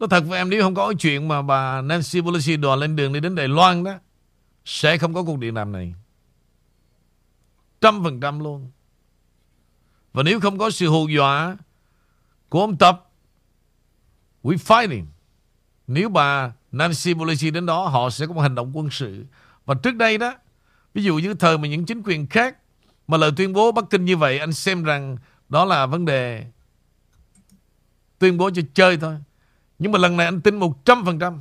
[0.00, 3.12] Nói thật với em, nếu không có chuyện mà bà Nancy Pelosi đòi lên đường
[3.12, 3.94] đi đến Đài Loan đó,
[4.64, 5.94] Sẽ không có cuộc điện đàm này.
[7.80, 8.70] Trăm phần trăm luôn.
[10.12, 11.56] Và nếu không có sự hù dọa
[12.48, 13.10] Của ông Tập,
[14.42, 15.04] We fighting
[15.86, 19.24] Nếu bà Nancy Pelosi đến đó, Họ sẽ có một hành động quân sự.
[19.66, 20.34] Và trước đây đó,
[20.94, 22.56] Ví dụ như thời mà những chính quyền khác
[23.06, 25.16] Mà lời tuyên bố Bắc Kinh như vậy, Anh xem rằng
[25.48, 26.46] đó là vấn đề
[28.18, 29.16] Tuyên bố cho chơi thôi
[29.80, 31.38] nhưng mà lần này anh tin 100%.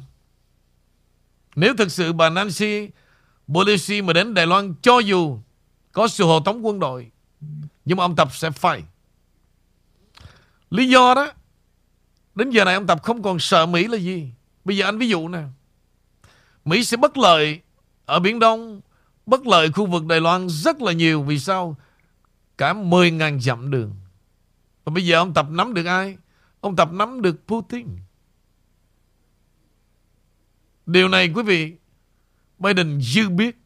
[1.55, 2.89] Nếu thực sự bà Nancy
[3.53, 5.39] Pelosi mà đến Đài Loan cho dù
[5.91, 7.11] có sự hộ tống quân đội
[7.85, 8.83] nhưng mà ông Tập sẽ phải.
[10.69, 11.27] Lý do đó
[12.35, 14.31] đến giờ này ông Tập không còn sợ Mỹ là gì.
[14.65, 15.43] Bây giờ anh ví dụ nè.
[16.65, 17.61] Mỹ sẽ bất lợi
[18.05, 18.81] ở Biển Đông,
[19.25, 21.23] bất lợi khu vực Đài Loan rất là nhiều.
[21.23, 21.75] Vì sao?
[22.57, 23.95] Cả 10.000 dặm đường.
[24.83, 26.17] Và bây giờ ông Tập nắm được ai?
[26.61, 27.87] Ông Tập nắm được Putin.
[30.91, 31.73] Điều này, quý vị,
[32.59, 33.57] Biden dư biết.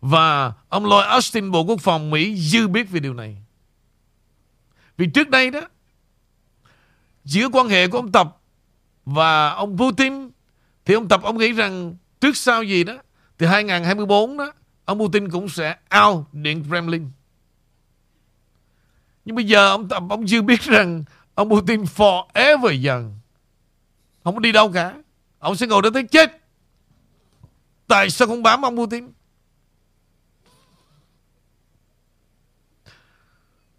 [0.00, 3.36] Và ông Lloyd Austin, Bộ Quốc phòng Mỹ dư biết về điều này.
[4.96, 5.60] Vì trước đây đó,
[7.24, 8.36] Giữa quan hệ của ông Tập
[9.04, 10.30] Và ông Putin,
[10.84, 12.94] Thì ông Tập, ông nghĩ rằng Trước sau gì đó
[13.38, 14.52] Thì 2024 đó,
[14.84, 17.10] Ông Putin cũng sẽ out Điện Kremlin.
[19.24, 21.04] Nhưng bây giờ ông Tập, ông dư biết rằng
[21.34, 23.18] Ông Putin forever dần
[24.24, 24.94] Không có đi đâu cả.
[25.42, 26.42] Ông sẽ ngồi đó tới chết.
[27.86, 29.12] Tại sao không bám ông Putin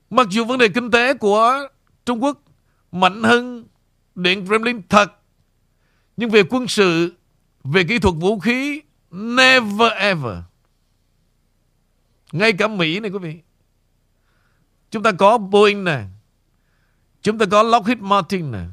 [0.10, 1.68] Mặc dù vấn đề kinh tế của
[2.06, 2.42] Trung Quốc
[2.92, 3.68] mạnh hơn
[4.16, 5.12] Điện Kremlin thật,
[6.18, 7.14] Nhưng về quân sự,
[7.64, 10.38] Về kỹ thuật vũ khí, Never ever.
[12.32, 13.40] Ngay cả Mỹ này quý vị.
[14.92, 16.04] Chúng ta có Boeing nè.
[17.22, 18.64] Chúng ta có Lockheed Martin nè.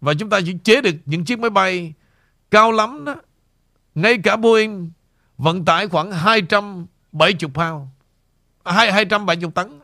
[0.00, 1.94] Và chúng ta chỉ chế được những chiếc máy bay
[2.54, 3.14] cao lắm đó.
[3.94, 4.90] Ngay cả Boeing
[5.38, 7.88] vận tải khoảng 270 pound.
[8.62, 9.80] À, 270 tấn.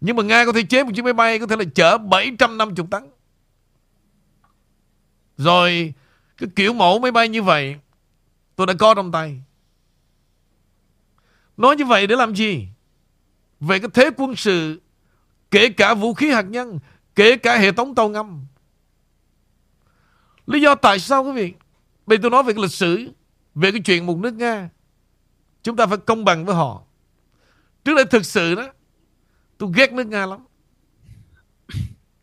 [0.00, 2.86] Nhưng mà Nga có thể chế một chiếc máy bay có thể là chở 750
[2.90, 3.04] tấn.
[5.36, 5.94] Rồi
[6.36, 7.76] cái kiểu mẫu máy bay như vậy
[8.56, 9.42] tôi đã có trong tay.
[11.56, 12.68] Nói như vậy để làm gì?
[13.60, 14.82] Về cái thế quân sự
[15.50, 16.78] kể cả vũ khí hạt nhân,
[17.14, 18.46] kể cả hệ thống tàu ngầm.
[20.46, 21.52] Lý do tại sao quý vị?
[22.06, 23.10] Bây tôi nói về cái lịch sử,
[23.54, 24.70] về cái chuyện một nước Nga.
[25.62, 26.82] Chúng ta phải công bằng với họ.
[27.84, 28.72] Trước đây thực sự đó,
[29.58, 30.40] tôi ghét nước Nga lắm.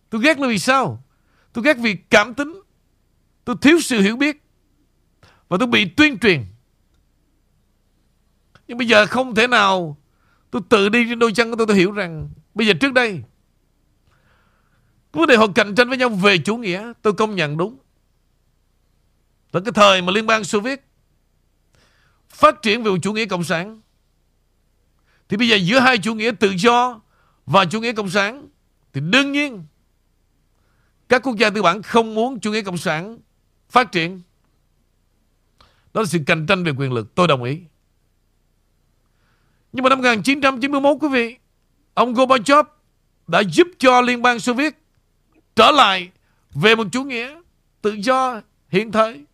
[0.09, 1.03] Tôi ghét là vì sao?
[1.53, 2.61] Tôi ghét vì cảm tính.
[3.45, 4.43] Tôi thiếu sự hiểu biết.
[5.49, 6.45] Và tôi bị tuyên truyền.
[8.67, 9.97] Nhưng bây giờ không thể nào
[10.51, 13.23] tôi tự đi trên đôi chân của tôi tôi hiểu rằng bây giờ trước đây
[15.11, 17.77] vấn đề họ cạnh tranh với nhau về chủ nghĩa tôi công nhận đúng.
[19.53, 20.83] Là cái thời mà Liên bang Xô Viết
[22.29, 23.81] phát triển về chủ nghĩa cộng sản
[25.29, 27.01] thì bây giờ giữa hai chủ nghĩa tự do
[27.45, 28.47] và chủ nghĩa cộng sản
[28.93, 29.63] thì đương nhiên
[31.09, 33.17] các quốc gia tư bản không muốn chủ nghĩa cộng sản
[33.69, 34.21] phát triển.
[35.93, 37.15] Đó là sự cạnh tranh về quyền lực.
[37.15, 37.59] Tôi đồng ý.
[39.73, 41.37] Nhưng mà năm 1991 quý vị,
[41.93, 42.65] ông Gorbachev
[43.27, 44.77] đã giúp cho Liên bang Xô Viết
[45.55, 46.11] trở lại
[46.53, 47.41] về một chủ nghĩa
[47.81, 49.25] tự do hiện thời.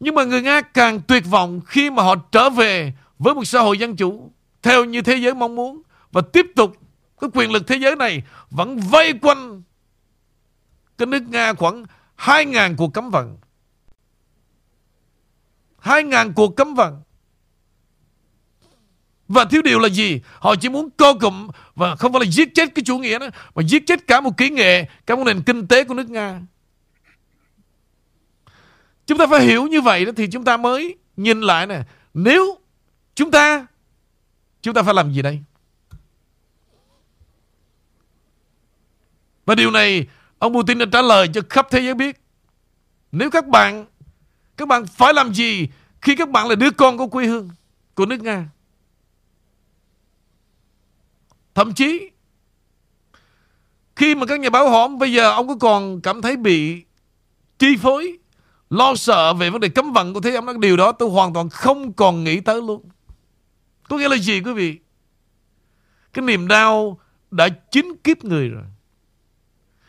[0.00, 3.60] Nhưng mà người Nga càng tuyệt vọng khi mà họ trở về với một xã
[3.60, 4.32] hội dân chủ
[4.62, 5.82] theo như thế giới mong muốn
[6.12, 6.76] và tiếp tục
[7.20, 9.62] cái quyền lực thế giới này vẫn vây quanh
[10.98, 11.84] cái nước Nga khoảng
[12.18, 13.38] 2.000 cuộc cấm vận.
[15.82, 17.02] 2.000 cuộc cấm vận.
[19.28, 20.20] Và thiếu điều là gì?
[20.38, 23.26] Họ chỉ muốn co cụm và không phải là giết chết cái chủ nghĩa đó,
[23.54, 26.40] mà giết chết cả một kỹ nghệ, cả một nền kinh tế của nước Nga.
[29.06, 31.82] Chúng ta phải hiểu như vậy đó thì chúng ta mới nhìn lại nè.
[32.14, 32.58] Nếu
[33.14, 33.66] chúng ta,
[34.62, 35.40] chúng ta phải làm gì đây?
[39.46, 40.06] Và điều này
[40.38, 42.20] ông Putin đã trả lời cho khắp thế giới biết.
[43.12, 43.86] Nếu các bạn,
[44.56, 45.68] các bạn phải làm gì
[46.00, 47.50] khi các bạn là đứa con của quê hương,
[47.94, 48.48] của nước Nga?
[51.54, 52.10] Thậm chí
[53.96, 56.82] khi mà các nhà báo hỏi bây giờ ông có còn cảm thấy bị
[57.58, 58.18] chi phối,
[58.70, 61.34] lo sợ về vấn đề cấm vận của thế ông nói điều đó tôi hoàn
[61.34, 62.82] toàn không còn nghĩ tới luôn.
[63.88, 64.78] Có nghĩa là gì quý vị?
[66.12, 67.00] Cái niềm đau
[67.30, 68.64] đã chín kiếp người rồi.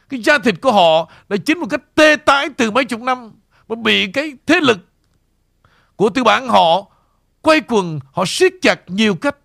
[0.09, 3.32] Cái da thịt của họ đã chín một cách tê tái từ mấy chục năm
[3.67, 4.78] mà bị cái thế lực
[5.95, 6.86] của tư bản họ
[7.41, 9.38] quay quần, họ siết chặt nhiều cách.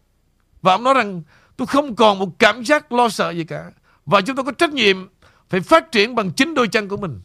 [0.63, 1.23] Và ông nói rằng
[1.63, 3.71] Tôi không còn một cảm giác lo sợ gì cả.
[4.07, 5.09] Và chúng tôi có trách nhiệm
[5.49, 7.21] phải phát triển bằng chính đôi chân của mình.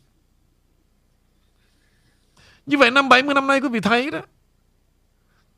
[2.67, 4.19] Như vậy năm 70 năm nay quý vị thấy đó.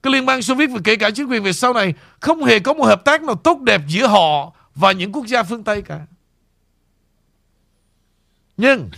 [0.03, 2.59] Cái Liên bang Xô Viết và kể cả chính quyền về sau này không hề
[2.59, 5.81] có một hợp tác nào tốt đẹp giữa họ và những quốc gia phương Tây
[5.81, 5.99] cả.
[8.57, 8.89] Nhưng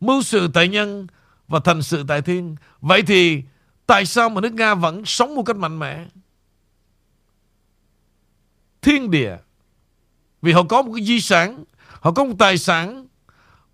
[0.00, 1.06] mưu sự tại nhân
[1.48, 2.56] và thành sự tại thiên.
[2.80, 3.42] Vậy thì
[3.86, 6.04] tại sao mà nước Nga vẫn sống một cách mạnh mẽ?
[8.86, 9.36] thiên địa.
[10.42, 11.64] Vì họ có một cái di sản,
[12.00, 13.05] họ có một tài sản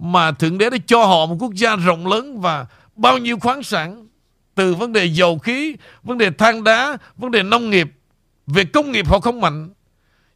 [0.02, 3.62] mà Thượng Đế đã cho họ một quốc gia rộng lớn và bao nhiêu khoáng
[3.62, 4.06] sản
[4.54, 7.88] từ vấn đề dầu khí, vấn đề than đá, vấn đề nông nghiệp.
[8.46, 9.70] Về công nghiệp họ không mạnh.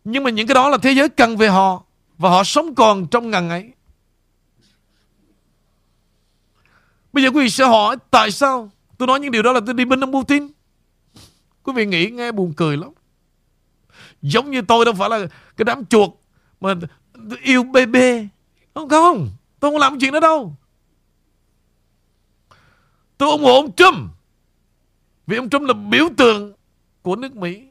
[0.04, 1.84] Nhưng mà những cái đó là thế giới cần về họ
[2.18, 3.70] và họ sống còn trong ngần ấy.
[7.12, 9.74] Bây giờ quý vị sẽ hỏi tại sao tôi nói những điều đó là tôi
[9.74, 10.48] đi bên ông Putin.
[11.62, 12.90] Quý vị nghĩ nghe buồn cười lắm.
[14.22, 15.18] Giống như tôi đâu phải là
[15.56, 16.10] cái đám chuột
[16.60, 16.74] mà
[17.42, 18.28] yêu bê bê.
[18.74, 19.30] Không không.
[19.60, 20.56] Tôi không làm chuyện đó đâu.
[23.18, 24.10] Tôi ủng hộ ông Trump.
[25.26, 26.52] Vì ông Trump là biểu tượng
[27.02, 27.62] của nước Mỹ.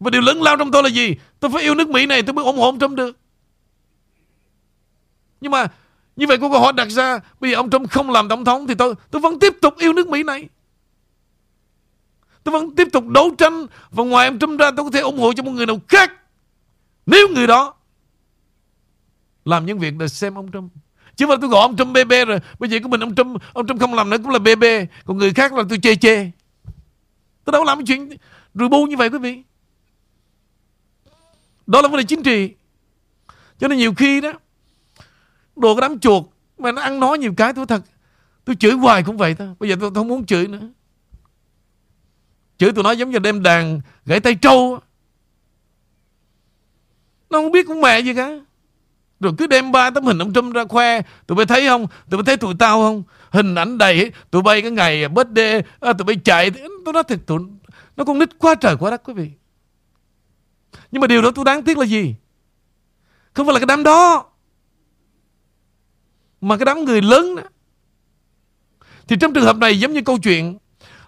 [0.00, 1.14] Và điều lớn lao trong tôi là gì?
[1.40, 3.18] Tôi phải yêu nước Mỹ này, tôi mới ủng hộ ông Trump được.
[5.40, 5.68] Nhưng mà
[6.16, 8.66] như vậy có câu hỏi đặt ra, Bây giờ ông Trump không làm tổng thống
[8.66, 10.48] Thì tôi tôi vẫn tiếp tục yêu nước Mỹ này
[12.44, 15.18] Tôi vẫn tiếp tục đấu tranh Và ngoài ông Trump ra tôi có thể ủng
[15.18, 16.12] hộ cho một người nào khác
[17.06, 17.74] Nếu người đó
[19.48, 20.72] làm những việc để xem ông Trump.
[21.16, 23.66] Chứ mà tôi gọi ông Trump BB rồi, Bây giờ của mình ông Trump Ông
[23.66, 24.64] Trump không làm nữa cũng là BB
[25.04, 26.30] Còn người khác là tôi chê chê.
[27.44, 28.08] Tôi đâu làm chuyện
[28.54, 29.42] rùi bu như vậy quý vị.
[31.66, 32.54] Đó là vấn đề chính trị.
[33.58, 34.32] Cho nên nhiều khi đó,
[35.56, 36.24] Đồ cái đám chuột,
[36.58, 37.82] Mà nó ăn nói nhiều cái tôi thật,
[38.44, 39.48] Tôi chửi hoài cũng vậy thôi.
[39.58, 40.68] Bây giờ tôi không muốn chửi nữa.
[42.58, 44.78] Chửi tôi nói giống như đem đàn gãy tay trâu
[47.30, 48.38] Nó không biết cũng mẹ gì cả.
[49.20, 51.00] Rồi cứ đem ba tấm hình ông Trump ra khoe.
[51.26, 51.86] Tụi bay thấy không?
[52.10, 53.02] Tụi bay thấy tụi tao không?
[53.30, 56.50] Hình ảnh đầy Tụi bay cái ngày birthday à, Tụi bay chạy.
[56.84, 57.38] Tôi nói thật tụi
[57.96, 59.30] Nó con nít quá trời quá đất quý vị.
[60.92, 62.14] Nhưng mà điều đó tôi đáng tiếc là gì?
[63.34, 64.24] Không phải là cái đám đó
[66.40, 67.42] Mà cái đám người lớn đó.
[69.08, 70.58] Thì trong trường hợp này giống như câu chuyện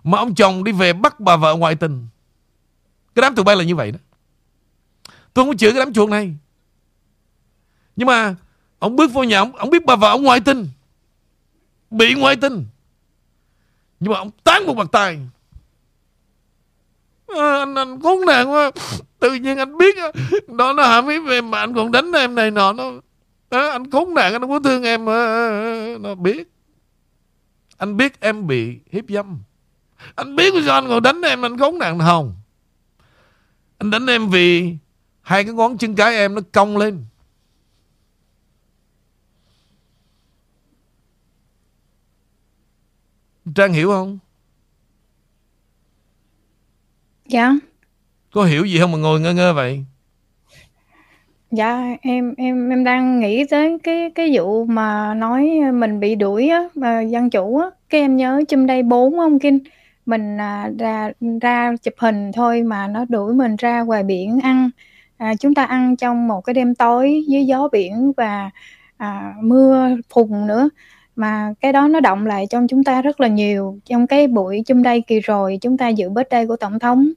[0.04, 2.06] Mà ông chồng đi về bắt bà vợ ngoại tình.
[3.14, 3.98] Cái đám tụi bay là như vậy đó.
[5.34, 6.34] Tôi không có chửi cái đám chuột này.
[7.96, 8.34] Nhưng mà
[8.80, 10.68] Ông bước vô nhà ông, ông biết bà vợ ông ngoại tình.
[11.90, 12.64] Bị ngoại tình.
[14.00, 15.18] Nhưng mà ông tán một bàn tay.
[17.26, 18.70] À, anh, anh khốn nạn quá.
[19.18, 20.08] Tự nhiên anh biết à,
[20.48, 22.92] Đó nó hàm ý về mà anh còn đánh em này nọ nó
[23.50, 26.50] à, Anh khốn nạn anh không có thương em à, Nó biết.
[27.76, 29.38] Anh biết em bị hiếp dâm.
[30.14, 32.34] Anh biết sao anh còn đánh em Anh khốn nạn không
[33.78, 34.76] Anh đánh em vì
[35.22, 37.04] Hai cái ngón chân cái em nó cong lên.
[43.54, 44.18] Trang hiểu không?
[47.28, 47.52] Dạ.
[48.32, 49.84] Có hiểu gì không mà ngồi ngơ ngơ vậy?
[51.50, 56.48] Dạ em em em đang nghĩ tới cái cái vụ mà nói mình bị đuổi
[56.48, 59.58] á mà dân chủ á, cái em nhớ chum đây 4 ông Kinh
[60.06, 64.70] mình à, ra ra chụp hình thôi mà nó đuổi mình ra ngoài biển ăn
[65.16, 68.50] à, chúng ta ăn trong một cái đêm tối dưới gió biển và
[68.96, 70.68] à, mưa phùn nữa
[71.16, 73.78] mà cái đó nó động lại trong chúng ta rất là nhiều.
[73.84, 77.12] Trong cái buổi chung đây kỳ rồi chúng ta dự birthday của tổng thống.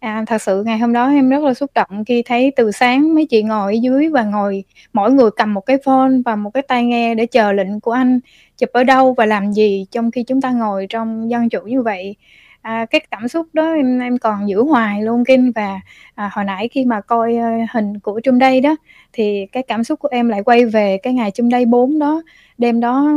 [0.00, 3.14] À, thật sự ngày hôm đó em rất là xúc động khi thấy từ sáng
[3.14, 6.50] mấy chị ngồi ở dưới và ngồi mỗi người cầm một cái phone và một
[6.54, 8.20] cái tai nghe để chờ lệnh của anh
[8.58, 11.82] chụp ở đâu và làm gì trong khi chúng ta ngồi trong dân chủ như
[11.82, 12.16] vậy.
[12.62, 15.52] À, cái cảm xúc đó em em còn giữ hoài luôn kinh.
[15.54, 15.80] Và
[16.14, 18.76] à, hồi nãy khi mà coi uh, hình của Trung đây đó
[19.12, 22.22] thì cái cảm xúc của em lại quay về cái ngày Trung đây 4 đó
[22.60, 23.08] đêm đó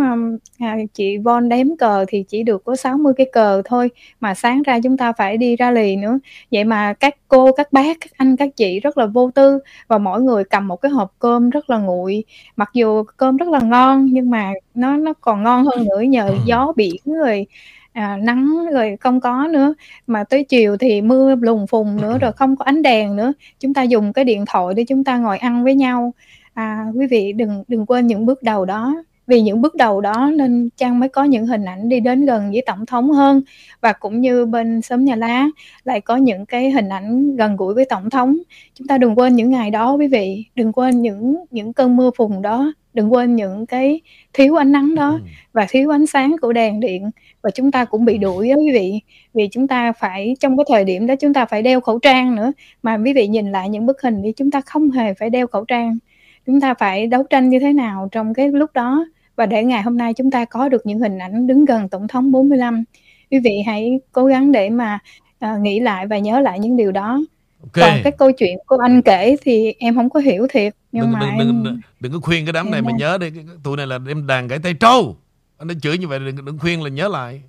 [0.60, 3.90] à, chị Von đếm cờ thì chỉ được có 60 cái cờ thôi
[4.20, 6.20] mà sáng ra chúng ta phải đi ra lì nữa.
[6.52, 9.98] Vậy mà các cô các bác các anh các chị rất là vô tư và
[9.98, 12.24] mỗi người cầm một cái hộp cơm rất là nguội.
[12.56, 16.36] Mặc dù cơm rất là ngon nhưng mà nó nó còn ngon hơn nữa nhờ
[16.46, 17.48] gió biển rồi
[17.94, 19.74] à, nắng rồi không có nữa.
[20.08, 23.34] Mà tới chiều thì mưa lùng phùng nữa rồi không có ánh đèn nữa.
[23.60, 26.14] Chúng ta dùng cái điện thoại để chúng ta ngồi ăn với nhau.
[26.54, 29.04] À, quý vị đừng đừng quên những bước đầu đó
[29.34, 32.52] vì những bước đầu đó nên Trang mới có những hình ảnh đi đến gần
[32.52, 33.42] với tổng thống hơn?
[33.82, 35.48] Và cũng như bên sớm nhà lá
[35.84, 38.38] lại có những cái hình ảnh gần gũi với tổng thống.
[38.74, 40.46] Chúng ta đừng quên những ngày đó quý vị.
[40.56, 42.74] Đừng quên những những cơn mưa phùn đó.
[42.94, 44.02] Đừng quên những cái
[44.34, 45.20] thiếu ánh nắng đó
[45.54, 47.12] và thiếu ánh sáng của đèn điện.
[47.42, 49.00] Và chúng ta cũng bị đuổi đó quý vị.
[49.34, 52.36] Vì chúng ta phải trong cái thời điểm đó chúng ta phải đeo khẩu trang
[52.36, 52.52] nữa.
[52.84, 55.48] Mà quý vị nhìn lại những bức hình thì chúng ta không hề phải đeo
[55.48, 55.98] khẩu trang.
[56.46, 59.06] Chúng ta phải đấu tranh như thế nào trong cái lúc đó
[59.36, 62.08] và để ngày hôm nay chúng ta có được những hình ảnh đứng gần tổng
[62.08, 62.84] thống 45
[63.32, 65.00] quý vị hãy cố gắng để mà
[65.46, 67.20] uh, nghĩ lại và nhớ lại những điều đó
[67.64, 67.90] okay.
[67.90, 71.12] còn cái câu chuyện của anh kể thì em không có hiểu thiệt nhưng đừng,
[71.12, 71.64] mà đừng, em...
[71.64, 73.32] đừng, đừng, có khuyên cái đám này mà nhớ đi
[73.64, 75.16] tụi này là em đàn gãy tay trâu
[75.58, 77.42] anh đã chửi như vậy đừng, đừng khuyên là nhớ lại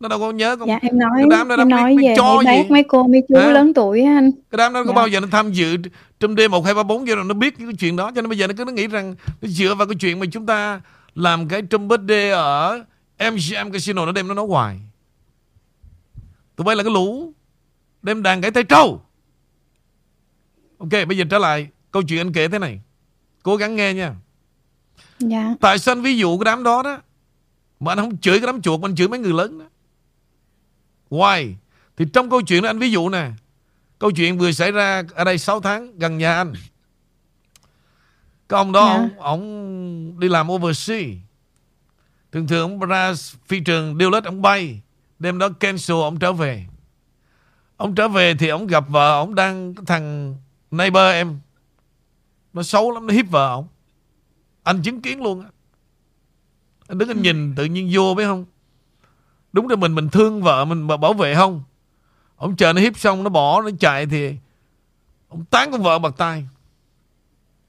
[0.00, 2.34] nó đâu có nhớ không dạ em nói cái đám đó em nói về cho
[2.44, 3.52] mấy bác mấy cô mấy chú à?
[3.52, 4.86] lớn tuổi anh cái đám đó dạ.
[4.86, 5.76] có bao giờ nó tham dự
[6.20, 8.28] trong đêm một hai ba bốn giờ rồi nó biết cái chuyện đó cho nên
[8.28, 10.80] bây giờ nó cứ nó nghĩ rằng nó dựa vào cái chuyện mà chúng ta
[11.18, 12.84] làm cái trong birthday ở
[13.18, 14.80] MGM Casino nó đem nó nói hoài.
[16.56, 17.32] Tụi bay là cái lũ
[18.02, 19.02] đem đàn gãy tay trâu.
[20.78, 22.80] Ok bây giờ trở lại câu chuyện anh kể thế này.
[23.42, 24.14] Cố gắng nghe nha.
[25.18, 25.54] Dạ.
[25.60, 27.00] Tại sao anh ví dụ cái đám đó đó
[27.80, 29.64] mà anh không chửi cái đám chuột mà anh chửi mấy người lớn đó?
[31.10, 31.52] Why?
[31.96, 33.30] Thì trong câu chuyện đó anh ví dụ nè
[33.98, 36.52] Câu chuyện vừa xảy ra ở đây 6 tháng gần nhà anh
[38.48, 39.00] Cái ông đó yeah.
[39.00, 41.16] ông, ông đi làm overseas
[42.32, 43.12] Thường thường ông ra
[43.46, 44.80] phi trường điêu lết ông bay
[45.18, 46.66] Đêm đó cancel ông trở về.
[47.76, 50.36] Ông trở về thì ông gặp vợ Ông đang thằng
[50.70, 51.40] neighbor em.
[52.52, 53.68] Nó xấu lắm Nó hiếp vợ ông.
[54.62, 55.44] Anh chứng kiến luôn
[56.88, 58.44] Anh đứng anh nhìn tự nhiên vô biết không?
[59.52, 61.62] Đúng là mình mình thương vợ mình mà bảo vệ không?
[62.36, 64.36] Ông chờ nó hiếp xong nó bỏ nó chạy thì
[65.28, 66.44] Ông tán con vợ bằng tay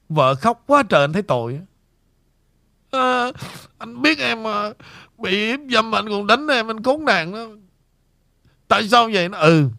[0.09, 1.59] Vợ khóc quá trời anh thấy tội.
[2.91, 3.31] À,
[3.77, 4.71] Anh biết em mà
[5.17, 7.45] Bị hiếp dâm anh còn đánh em Anh khốn nạn đó.
[8.67, 9.29] Tại sao vậy?
[9.29, 9.69] Nó ừ.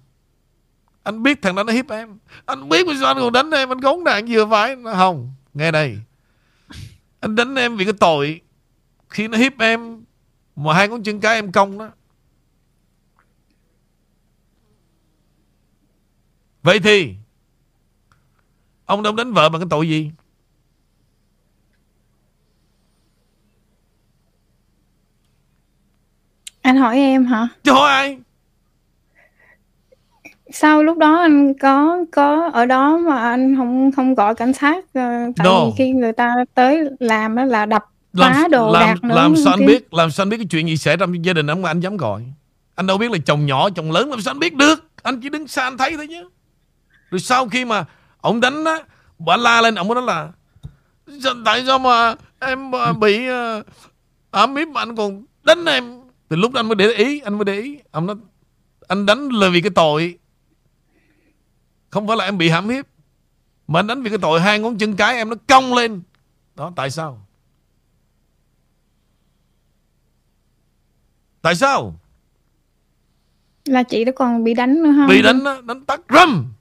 [1.03, 2.19] Anh biết thằng đó nó hiếp em.
[2.47, 4.77] Anh biết vì sao anh còn đánh em Anh khốn nạn vừa phải.
[4.77, 5.99] Nó Không nghe đây.
[7.21, 8.41] Anh đánh em vì cái tội
[9.09, 10.05] Khi nó hiếp em
[10.57, 11.91] Mà hai con chân cái em cong đó.
[16.63, 17.15] Vậy thì
[18.85, 20.11] Ông đâu đánh vợ bằng cái tội gì?
[26.63, 27.49] Anh hỏi em hả?
[27.65, 28.19] Chứ hỏi ai?
[30.53, 34.85] Sao lúc đó anh có có ở đó mà anh không không gọi cảnh sát
[34.95, 35.03] ờ,
[35.37, 35.65] tại No.
[35.65, 39.15] vì khi người ta tới làm đó là đập Làm, phá đồ làm, đạc nữa
[39.15, 41.33] làm sao anh biết Làm sao anh biết cái chuyện gì xảy ra trong gia
[41.33, 42.23] đình ông mà anh dám gọi
[42.75, 45.29] Anh đâu biết là chồng nhỏ chồng lớn Làm sao anh biết được Anh chỉ
[45.29, 46.29] đứng xa anh thấy thôi chứ
[47.11, 47.85] Rồi sau khi mà
[48.21, 48.79] Ông đánh á
[49.19, 50.29] Bà la lên ông nói là
[51.23, 53.67] "Sao- Tại sao mà em ờ, bị uh,
[54.31, 56.00] ám hiếp mà anh còn đánh em
[56.31, 57.79] Từ lúc đó anh mới để ý Anh mới để ý.
[57.91, 58.17] Ông nói
[58.89, 60.19] Anh đánh là vì cái tội.
[61.91, 62.87] Không phải là em bị hãm hiếp
[63.69, 66.03] Mà anh đánh vì cái tội hai ngón chân cái em nó cong lên.
[66.57, 67.27] Đó tại sao?
[71.43, 72.01] Tại sao?
[73.65, 75.09] Là chị đó còn bị đánh nữa không?
[75.09, 76.53] Bị đánh đánh tắt râm.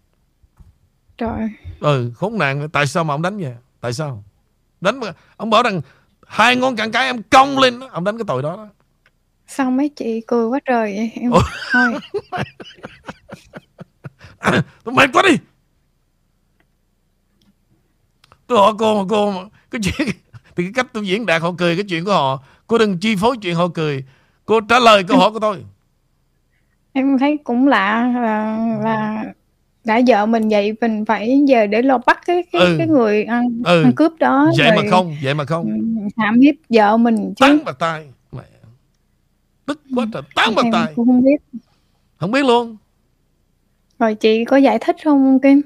[1.17, 1.49] Trời.
[1.79, 3.55] Ừ khốn nạn Tại sao mà ông đánh vậy?
[3.79, 4.23] Tại sao?
[4.81, 5.81] Đánh mà Ông bảo rằng
[6.27, 8.67] Hai ngón cẳng cái em cong lên Ông đánh cái tội đó, đó.
[9.49, 11.11] Sao mấy chị cười quá trời vậy?
[11.21, 11.41] Em Ủa?
[11.71, 11.93] thôi.
[14.83, 15.35] Tôi mệt quá đi.
[18.47, 19.41] Tôi hỏi cô mà cô mà
[19.71, 20.07] Cái chuyện
[20.55, 23.15] Thì cái cách tôi diễn đạt họ cười Cái chuyện của họ Cô đừng chi
[23.15, 24.03] phối chuyện họ cười.
[24.45, 25.63] Cô trả lời câu hỏi của tôi.
[26.93, 29.23] Em thấy cũng lạ là là
[29.85, 32.75] đã vợ mình vậy mình phải giờ để lo bắt cái cái, Ừ.
[32.77, 33.83] cái người ăn, Ừ.
[33.83, 35.65] ăn cướp đó Vậy mà không Vậy mà không.
[35.65, 35.71] Ừ,
[36.17, 37.45] hãm hiếp vợ mình chứ.
[37.45, 38.07] Tán bạc tay
[39.69, 41.59] Tức quá trời Tán em tay cũng không biết.
[42.17, 42.77] Không biết luôn.
[43.99, 45.61] Rồi chị có giải thích không Kim?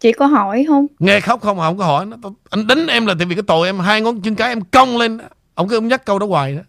[0.00, 0.86] Chị có hỏi không?
[0.98, 2.16] Nghe khóc không không có hỏi nó.
[2.50, 4.96] Anh đánh em là tại vì cái tội em Hai ngón chân cái em cong
[4.96, 5.18] lên.
[5.54, 6.62] Ông cứ ông nhắc câu đó hoài đó.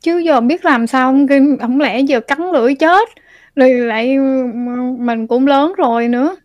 [0.00, 1.58] Chứ giờ biết làm sao không Kim?
[1.60, 3.08] Không lẽ giờ cắn lưỡi chết
[3.56, 4.18] rồi lại
[4.98, 6.36] mình cũng lớn rồi nữa.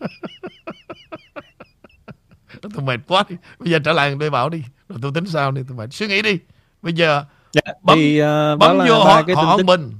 [2.62, 3.36] Tôi mệt quá đi.
[3.58, 4.62] Bây giờ trở lại tôi bảo đi
[5.02, 6.38] tôi tính sao đi Tôi mệt Suy nghĩ đi.
[6.82, 9.64] Bây giờ Dạ, Bấm- thì uh, bấm vô họ, cái họ tức.
[9.64, 9.92] Bình.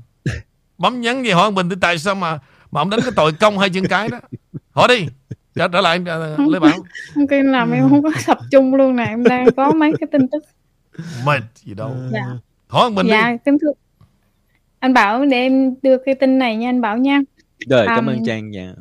[0.78, 2.38] Bấm nhắn gì họ Hoàng Bình Thì tại sao mà
[2.70, 4.20] Mà ông đánh cái tội công hai chân cái đó?
[4.70, 5.06] Hỏi đi.
[5.54, 6.72] Trở, trở lại uh, Lê Bảo.
[7.14, 10.08] Không Kim làm em không có tập trung luôn nè em đang có mấy cái
[10.12, 10.44] tin tức.
[11.24, 11.96] Mệt gì đâu.
[12.12, 12.24] Dạ.
[12.66, 13.10] Hỏi Hoàng Bình đi.
[13.10, 13.72] dạ kính thưa.
[14.78, 17.20] Anh Bảo để em đưa cái tin này nha anh Bảo nha.
[17.70, 18.72] Rồi cảm Um, ơn trang dạ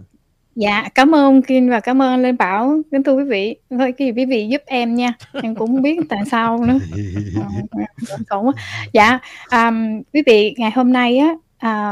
[0.60, 2.82] Dạ, cảm ơn ông Kim và cảm ơn Lên Lê Bảo.
[2.92, 5.14] Kính thưa quý vị, thôi cái quý vị giúp em nha.
[5.44, 6.78] Em cũng không biết tại sao nữa.
[7.36, 8.52] Ờ, cũng.
[8.94, 9.20] Dạ,
[9.52, 11.36] um, quý vị ngày hôm nay á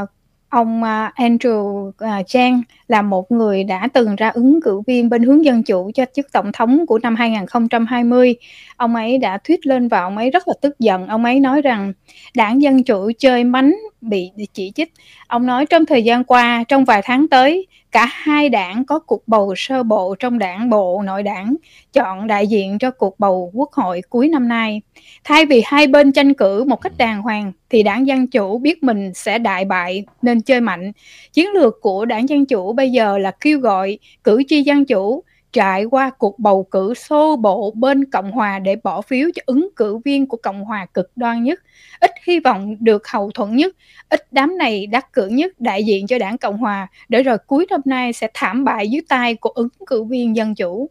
[0.02, 0.08] uh,
[0.48, 5.22] ông uh, Andrew à, Yang là một người đã từng ra ứng cử viên bên
[5.22, 8.36] hướng dân chủ cho chức tổng thống của năm 2020.
[8.76, 11.06] Ông ấy đã thuyết lên và ông ấy rất là tức giận.
[11.06, 11.92] Ông ấy nói rằng
[12.34, 14.92] đảng Dân Chủ chơi mánh bị chỉ trích.
[15.26, 19.28] Ông nói trong thời gian qua, trong vài tháng tới, cả hai đảng có cuộc
[19.28, 21.56] bầu sơ bộ trong đảng bộ nội đảng
[21.92, 24.80] chọn đại diện cho cuộc bầu quốc hội cuối năm nay.
[25.24, 28.82] Thay vì hai bên tranh cử một cách đàng hoàng thì đảng Dân Chủ biết
[28.82, 30.92] mình sẽ đại bại nên chơi mạnh.
[31.32, 35.24] Chiến lược của đảng Dân Chủ bây giờ là kêu gọi cử tri Dân Chủ
[35.52, 39.68] trải qua cuộc bầu cử xô bộ bên Cộng hòa để bỏ phiếu cho ứng
[39.76, 41.62] cử viên của Cộng hòa cực đoan nhất,
[42.00, 43.76] ít hy vọng được hậu thuẫn nhất,
[44.08, 47.66] ít đám này đắc cử nhất đại diện cho đảng Cộng hòa để rồi cuối
[47.70, 50.90] năm nay sẽ thảm bại dưới tay của ứng cử viên Dân Chủ.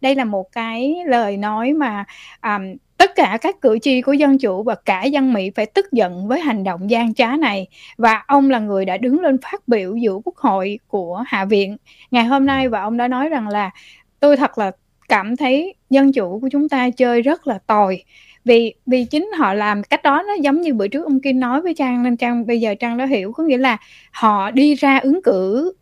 [0.00, 2.04] Đây là một cái lời nói mà
[2.42, 5.92] um, tất cả các cử tri của Dân Chủ và cả dân Mỹ phải tức
[5.92, 7.66] giận với hành động gian trá này
[7.98, 11.76] và ông là người đã đứng lên phát biểu giữa quốc hội của Hạ viện.
[12.10, 13.70] Ngày hôm nay và ông đã nói rằng là
[14.20, 14.70] tôi thật là
[15.08, 18.04] cảm thấy dân chủ của chúng ta chơi rất là tồi.
[18.44, 21.60] Vì vì chính họ làm cách đó nó giống như bữa trước ông Kim nói
[21.60, 23.78] với Trang nên Trang, bây giờ Trang đã hiểu, có nghĩa là
[24.12, 25.72] họ đi ra ứng cử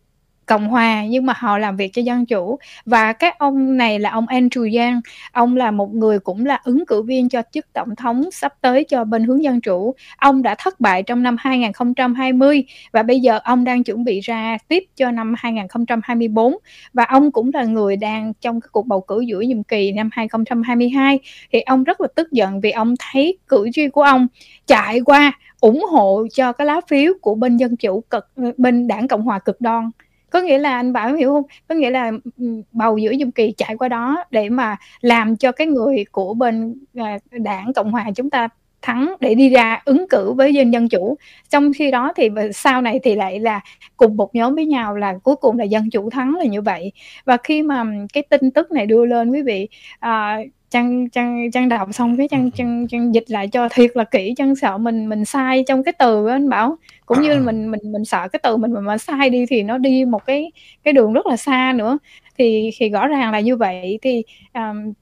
[0.45, 2.59] Cộng hòa, nhưng mà họ làm việc cho dân chủ.
[2.85, 5.01] Và các ông này là ông Andrew Yang.
[5.31, 8.83] Ông là một người cũng là ứng cử viên cho chức tổng thống sắp tới
[8.83, 9.95] cho bên hướng dân chủ.
[10.17, 14.57] Ông đã thất bại trong năm 2020 và bây giờ ông đang chuẩn bị ra
[14.67, 16.57] tiếp cho năm 2024
[16.93, 20.09] và ông cũng là người đang trong cái cuộc bầu cử giữa nhiệm kỳ năm
[20.11, 21.19] 2022
[21.51, 24.27] thì ông rất là tức giận vì ông thấy cử tri của ông
[24.67, 28.27] chạy qua ủng hộ cho cái lá phiếu của bên dân chủ cực,
[28.57, 29.89] bên đảng cộng hòa cực đoan
[30.33, 31.43] có nghĩa là anh bảo hiểu không?
[31.67, 35.51] Có nghĩa là ừ, bầu giữa nhiệm kỳ chạy qua đó để mà làm cho
[35.51, 38.47] cái người của bên à, đảng cộng hòa chúng ta
[38.81, 41.17] thắng để đi ra ứng cử với dân dân chủ.
[41.49, 43.61] Trong khi đó thì sau này thì lại là
[43.97, 46.91] cùng một nhóm với nhau là cuối cùng là dân chủ thắng là như vậy.
[47.25, 49.67] Và khi mà ừ, cái tin tức này đưa lên quý vị
[49.99, 50.37] à,
[50.73, 54.33] Trăng Trăng Trăng đọc xong cái Trăng Trăng Trăng dịch lại cho thiệt là kỹ,
[54.37, 56.77] Trăng sợ mình mình sai trong cái từ á anh Bảo.
[57.05, 60.05] Cũng như mình mình mình sợ cái từ mình mà sai đi thì nó đi
[60.05, 60.51] một cái
[60.83, 61.97] cái đường rất là xa nữa.
[62.37, 64.93] Thì thì rõ ràng là như vậy thì, ờm,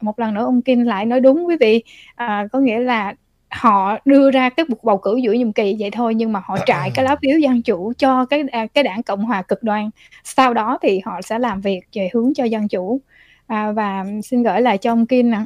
[0.00, 1.82] một lần nữa ông Kim lại nói đúng quý vị,
[2.14, 3.14] à, có nghĩa là
[3.50, 6.56] họ đưa ra cái cuộc bầu cử giữa nhiệm kỳ vậy thôi, nhưng mà họ
[6.66, 9.90] trại cái lá phiếu dân chủ cho cái, à, cái đảng Cộng hòa cực đoan.
[10.24, 13.00] Sau đó thì họ sẽ làm việc về hướng cho dân chủ.
[13.46, 15.44] À, và xin gửi lại cho ông Kim nè.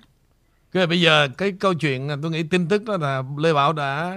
[0.73, 4.17] Cái bây giờ cái câu chuyện tôi nghĩ tin tức đó là Lê Bảo đã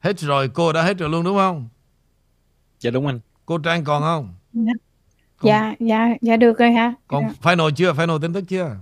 [0.00, 1.68] hết rồi, cô đã hết rồi luôn đúng không?
[2.80, 3.20] Dạ đúng anh.
[3.46, 4.28] Cô Trang còn không?
[4.52, 4.72] Dạ.
[5.38, 6.94] Còn, Dạ, dạ, dạ được rồi hả?
[7.08, 7.34] còn Dạ.
[7.42, 7.92] final chưa?
[7.92, 8.76] Final tin tức chưa?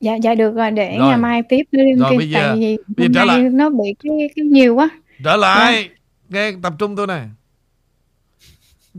[0.00, 1.08] Dạ, dạ được rồi để Rồi.
[1.08, 3.40] ngày mai tiếp đi ông Rồi, Kim bây giờ- tại vì bây giờ trở lại.
[3.42, 4.90] nó bị cái cái nhiều quá.
[5.24, 5.88] Trở lại,
[6.28, 7.28] nghe tập trung tôi này.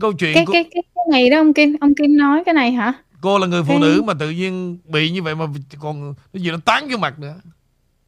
[0.00, 2.54] Câu chuyện Cái của, cái cái cái này đó ông Kim, ông Kim nói cái
[2.54, 2.92] này hả?
[3.24, 5.46] Cô là người phụ cái- nữ mà tự nhiên bị như vậy mà
[5.78, 7.34] còn cái gì nó tán vô mặt nữa.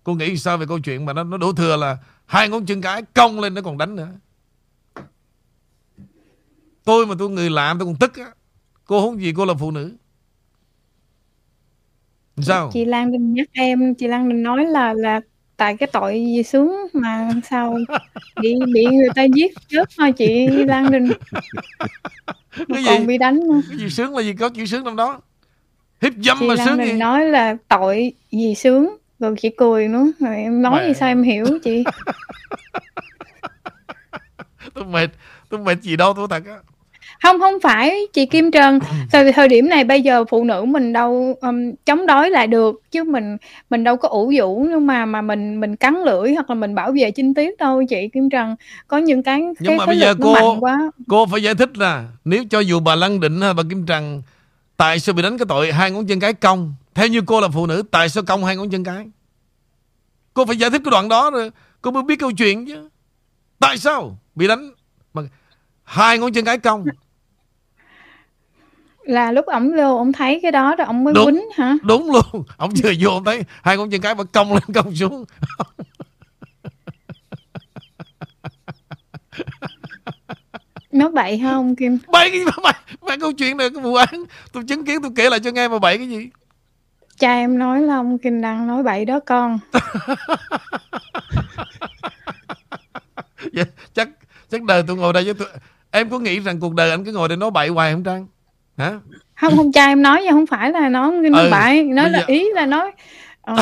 [0.05, 2.81] Cô nghĩ sao về câu chuyện mà nó nó đổ thừa là hai ngón chân
[2.81, 4.09] cái cong lên nó còn đánh nữa.
[6.85, 8.31] Tôi mà tôi người lạ tôi còn tức á.
[8.85, 9.97] Cô không gì cô là phụ nữ.
[12.43, 12.71] Sao?
[12.73, 15.21] Chị Lan Đinh nhắc em, chị Lan Đinh nói là là
[15.57, 17.79] tại cái tội gì sướng mà sao
[18.43, 21.07] bị bị người ta giết chết thôi chị Lan Đinh.
[22.59, 23.07] Mà Cái còn gì?
[23.07, 23.61] bị đánh nữa.
[23.69, 25.21] Cái gì sướng là gì có chuyện sướng trong đó.
[26.03, 26.93] Hiếp dâm Chị mà Lan sướng Đinh gì?
[26.93, 30.89] nói là tội gì sướng rồi chị cười nữa rồi em nói Mẹ.
[30.89, 31.85] gì sao em hiểu chị
[34.75, 35.11] Tôi mệt,
[35.49, 36.57] tôi mệt gì đâu tôi thật á.
[37.23, 38.79] Không không phải chị Kim Trần
[39.12, 42.83] thời thời điểm này bây giờ phụ nữ mình đâu um, chống đối lại được
[42.91, 43.37] chứ mình
[43.71, 46.75] mình đâu có ủ rũ nhưng mà mà mình mình cắn lưỡi hoặc là mình
[46.75, 48.57] bảo vệ chinh tiết đâu chị Kim Trần
[48.89, 50.79] có những cái Nhưng cái mà bây giờ cô- mạnh quá.
[51.09, 54.23] Cô phải giải thích là nếu cho dù bà Lăng Định hay bà Kim Trần
[54.77, 56.75] tại sao bị đánh cái tội hai ngón chân cái cong?
[56.95, 59.07] Theo như cô là phụ nữ tại sao cong hai ngón chân cái?
[60.35, 61.51] Cô phải giải thích cái đoạn đó rồi
[61.83, 62.89] cô mới biết câu chuyện chứ.
[63.59, 64.71] Tại sao bị đánh
[65.14, 65.23] mà
[65.85, 66.85] hai ngón chân cái cong
[69.07, 71.25] là lúc ổng vô ổng thấy cái đó rồi ổng mới Đúng.
[71.25, 71.77] quýnh hả?
[71.83, 72.45] Đúng luôn.
[72.57, 75.25] Ông vừa vô ông thấy hai ngón chân cái mà cong lên cong xuống.
[80.93, 81.99] Nói bậy hả ông Kim?
[82.09, 82.73] Bậy cái gì mà bậy?
[83.01, 84.25] Bậy câu chuyện này cái vụ án.
[84.53, 86.29] Tôi chứng kiến tôi kể lại cho nghe mà bậy cái gì?
[87.19, 89.59] Cha em nói là ông Kim đang nói bậy đó con.
[93.53, 94.09] Dạ, chắc
[94.51, 95.49] chắc đời tôi ngồi đây với tôi.
[95.91, 98.27] Em có nghĩ rằng cuộc đời anh cứ ngồi đây nói bậy hoài không Trang
[98.79, 98.93] hả?
[99.35, 102.11] Không không cha em nói vậy không phải là nó Kim nói Ừ, bậy nói
[102.11, 102.93] là giờ- ý là nói
[103.41, 103.57] ờ,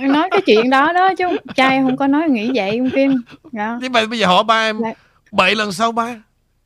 [0.00, 1.24] nói, cái chuyện đó đó chứ
[1.54, 3.22] cha em không có nói nghĩ vậy ông Kim
[3.52, 3.78] dạ.
[3.80, 4.96] nhưng mà bây giờ hỏi ba em Lại-
[5.32, 6.14] bậy lần sau ba?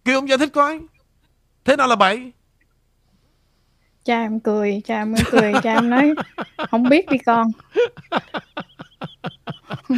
[0.05, 0.79] Kêu ông giải thích coi.
[1.65, 2.33] Thế nào là bậy?
[4.05, 6.15] Cha em cười cha em cười cha em nói
[6.71, 7.51] không biết đi con.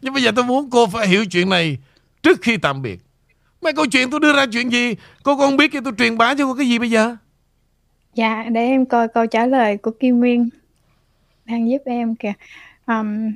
[0.00, 1.78] Nhưng bây giờ tôi muốn cô phải hiểu chuyện này
[2.22, 3.00] trước khi tạm biệt
[3.66, 4.96] mấy câu chuyện tôi đưa ra chuyện gì?
[5.22, 7.16] Cô không biết thì tôi truyền bá cho cô cái gì bây giờ?
[8.14, 10.48] Dạ để em coi câu trả lời của Kim Nguyên
[11.44, 12.32] đang giúp em kìa.
[12.86, 13.32] Um,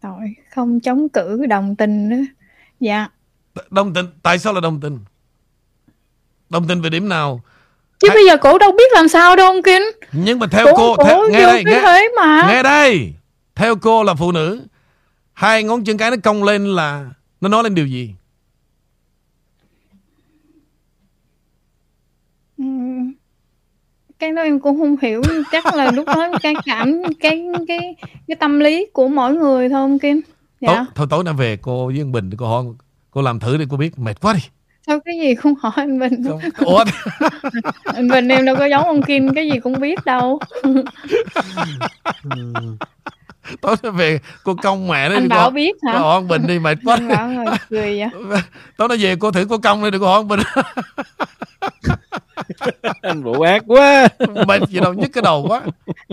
[0.00, 2.22] tội không chống cử đồng tình nữa.
[2.80, 3.06] Dạ.
[3.70, 4.98] Đồng tình tại sao là đồng tình?
[6.48, 7.40] Đồng tình về điểm nào?
[7.98, 9.82] Chứ Hay- bây giờ cổ đâu biết làm sao đâu ông Kim
[10.12, 12.46] nhưng mà theo cổ cô cổ theo, nghe đây nghe, thế mà.
[12.48, 13.14] nghe đây.
[13.54, 14.62] Theo cô là phụ nữ.
[15.32, 17.06] Hai ngón chân cái nó cong lên là
[17.40, 18.14] nó nói lên điều gì?
[22.58, 22.64] Ừ.
[24.18, 25.22] cái đó em cũng không hiểu.
[25.52, 27.96] Chắc là lúc đó cái cảm cái cái
[28.28, 30.20] cái tâm lý của mỗi người thôi ông Kim?
[30.60, 32.64] Tối, dạ thôi tối nay về cô với anh Bình cô hỏi
[33.10, 34.40] cô làm thử đi cô biết mệt quá đi.
[34.86, 36.24] Sao cái gì cũng hỏi anh Bình?
[36.28, 36.84] Không- ủa?
[37.84, 40.38] Anh Bình em đâu có giống ông Kim cái gì cũng biết đâu
[43.60, 45.98] tối nay về cô cong mẹ đó anh đi Bảo cô biết cô hả?
[45.98, 48.40] hỏi anh Bình đi mệt quá anh Bảo cười vậy.
[48.76, 50.40] Tối nay về cô thử cô cong đi đừng có hỏi anh Bình.
[53.02, 54.08] Anh bộ ác quá.
[54.46, 55.62] Mệt gì đâu nhức cái đầu quá.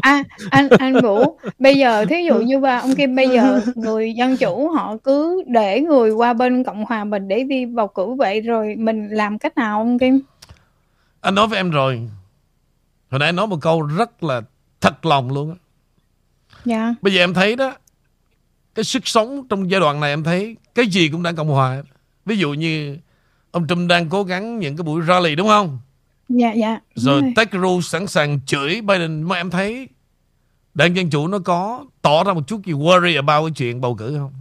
[0.01, 4.14] À anh anh Vũ bây giờ thí dụ như ba ông Kim bây giờ người
[4.14, 8.14] dân chủ họ cứ để người qua bên cộng hòa mình để đi bầu cử
[8.14, 10.22] vậy rồi mình làm cách nào ông Kim?
[11.22, 12.09] Anh nói với em rồi.
[13.11, 14.41] Hồi nãy anh nói một câu rất là
[14.81, 15.55] thật lòng luôn á
[16.68, 16.95] dạ.
[17.02, 17.73] Bây giờ em thấy đó
[18.76, 21.84] cái sức sống trong giai đoạn này em thấy cái gì cũng đang cộng hòa.
[22.26, 22.98] Ví dụ như
[23.52, 25.80] ông Trump đang cố gắng những cái buổi rally đúng không?
[26.30, 27.22] Dạ dạ rồi.
[27.35, 29.22] Ted Cruz sẵn sàng chửi Biden.
[29.22, 29.88] Mà em thấy
[30.73, 33.95] đảng dân chủ nó có tỏ ra một chút gì worry about cái chuyện bầu
[33.95, 34.34] cử không?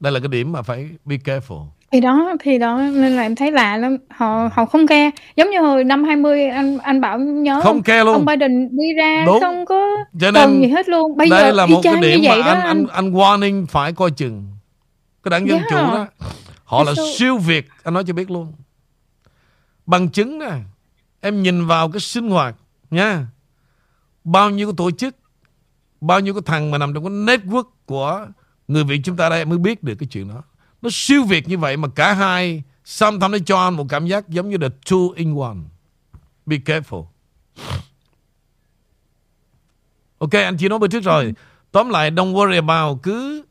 [0.00, 3.34] Đây là cái điểm mà phải be careful Thì đó, thì đó, nên là em
[3.34, 5.10] thấy lạ lắm, họ họ không care.
[5.36, 8.24] Giống như hồi năm 20 anh anh Bảo nhớ Không care Ông luôn.
[8.24, 9.40] Biden đi ra Đúng.
[9.40, 9.86] không có
[10.20, 11.16] Cho cần gì nên hết luôn.
[11.16, 12.68] Bây đây giờ là y một cái chang như điểm mà vậy đó anh anh.
[12.68, 14.46] anh anh warning phải coi chừng.
[15.22, 15.92] Cái đảng Dân Chủ Yeah.
[15.94, 16.06] đó,
[16.64, 18.52] họ là siêu việt, anh nói cho biết luôn.
[19.86, 20.50] Bằng chứng nè,
[21.20, 22.54] em nhìn vào cái sinh hoạt
[22.90, 23.26] nha.
[24.24, 25.16] Bao nhiêu cái tổ chức,
[26.00, 28.26] bao nhiêu cái thằng mà nằm trong cái network của
[28.68, 30.42] người Việt chúng ta đây em mới biết được cái chuyện đó.
[30.82, 34.28] Nó siêu việt như vậy mà cả hai sometimes nó cho anh một cảm giác
[34.28, 35.56] giống như the two in one.
[36.46, 37.04] Be careful.
[40.18, 41.34] Ok, anh chỉ nói bữa trước rồi.
[41.72, 43.02] Tóm lại, don't worry about.
[43.02, 43.44] Cứ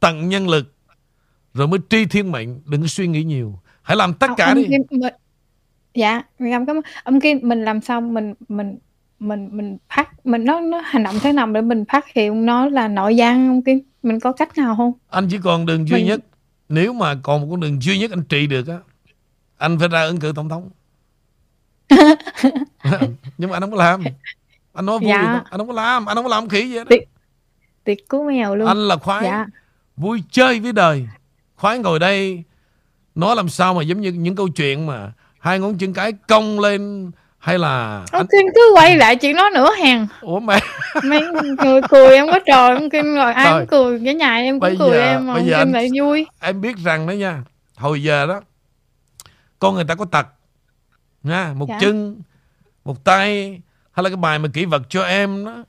[0.00, 0.74] tận nhân lực
[1.54, 2.60] rồi mới tri thiên mệnh.
[2.64, 3.60] Đừng suy nghĩ nhiều.
[3.82, 4.66] Hãy làm tất cả đi.
[4.90, 5.02] Mình
[5.94, 6.82] dạ, mình cảm ơn.
[7.04, 8.78] Ông Kim mình làm sao mình mình
[9.18, 12.68] mình mình phát mình nó nó hành động thế nào để mình phát hiện nó
[12.68, 13.80] là nội gian ông Kim?
[14.02, 14.92] Mình có cách nào không?
[15.08, 16.20] Anh chỉ còn đường duy Mình nhất.
[16.68, 18.78] Nếu mà còn một con đường duy nhất anh trị được á,
[19.58, 20.70] anh phải ra ứng cử tổng thống.
[23.38, 24.04] Nhưng mà anh không có làm.
[24.72, 25.22] Anh nói vui Dạ.
[25.22, 25.40] đó.
[25.50, 26.06] Anh không có làm.
[26.06, 26.84] Anh không có làm khỉ gì hết.
[26.88, 27.04] Tiệt
[27.84, 28.68] tiệt cú mèo luôn.
[28.68, 29.46] Anh là khoái Dạ.
[29.96, 31.08] vui chơi với đời.
[31.56, 32.42] Khoái ngồi đây
[33.14, 36.60] nói làm sao mà giống như những câu chuyện mà hai ngón chân cái cong
[36.60, 40.06] lên hay là Ông Kim cứ quay lại chuyện đó nữa hàng.
[40.20, 40.58] ủa mẹ
[41.04, 41.20] Mấy
[41.64, 43.60] người cười em có trời ông Kim rồi ai Rồi.
[43.60, 45.66] cũng cười cái nhà em cũng Bây cười giờ- em mà bây ông giờ Kim
[45.68, 46.26] anh- lại vui.
[46.40, 47.42] em biết rằng đó nha
[47.76, 48.40] hồi giờ đó
[49.58, 50.26] con người ta có tật
[51.22, 51.78] nha một Dạ.
[51.80, 52.20] chân
[52.84, 53.60] một tay
[53.92, 55.64] hay là cái bài mà kỹ vật cho em đó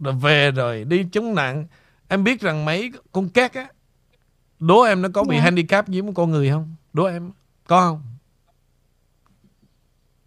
[0.00, 1.66] rồi về rồi đi chống nạn
[2.08, 3.66] em biết rằng mấy con két á
[4.58, 5.42] đố em nó có bị Dạ.
[5.42, 7.30] handicap như một con người không đố em
[7.66, 8.02] có không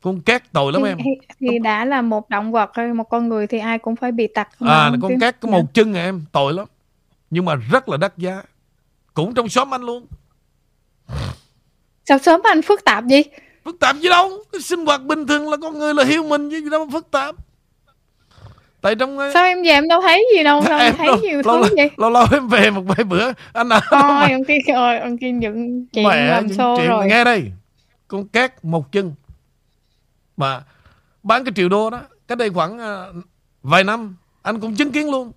[0.02, 0.98] con két tội lắm Thì, em
[1.40, 4.28] thì, đã là một động vật hay một con người thì ai cũng phải bị
[4.28, 5.20] tật à ông con Kim.
[5.20, 5.58] két có Dạ.
[5.58, 6.66] một chân à em tội lắm
[7.30, 8.44] nhưng mà rất là đắt giá
[9.14, 10.06] cũng trong xóm anh luôn
[12.06, 13.24] Sao sớm anh phức tạp gì?
[13.66, 16.50] phức tạp gì đâu cái sinh hoạt bình thường là con người là hiếu mình
[16.52, 17.36] chứ gì đâu mà phức tạp
[18.82, 21.18] tại trong ờ, Sao em về em đâu thấy gì đâu, sao em thấy lâu,
[21.22, 21.90] nhiều lâu, thứ lâu, vậy?
[21.98, 25.34] lâu lâu em về một vài bữa anh nào Thôi ông kia rồi, ông kia
[25.40, 27.08] dựng chuyện làm những xô rồi.
[27.08, 27.52] nghe đây
[28.08, 29.14] con két một chân
[30.42, 30.64] mà
[31.24, 33.14] bán cái triệu đô đó cách đây khoảng ờ,
[33.64, 35.32] vài năm anh cũng chứng kiến luôn.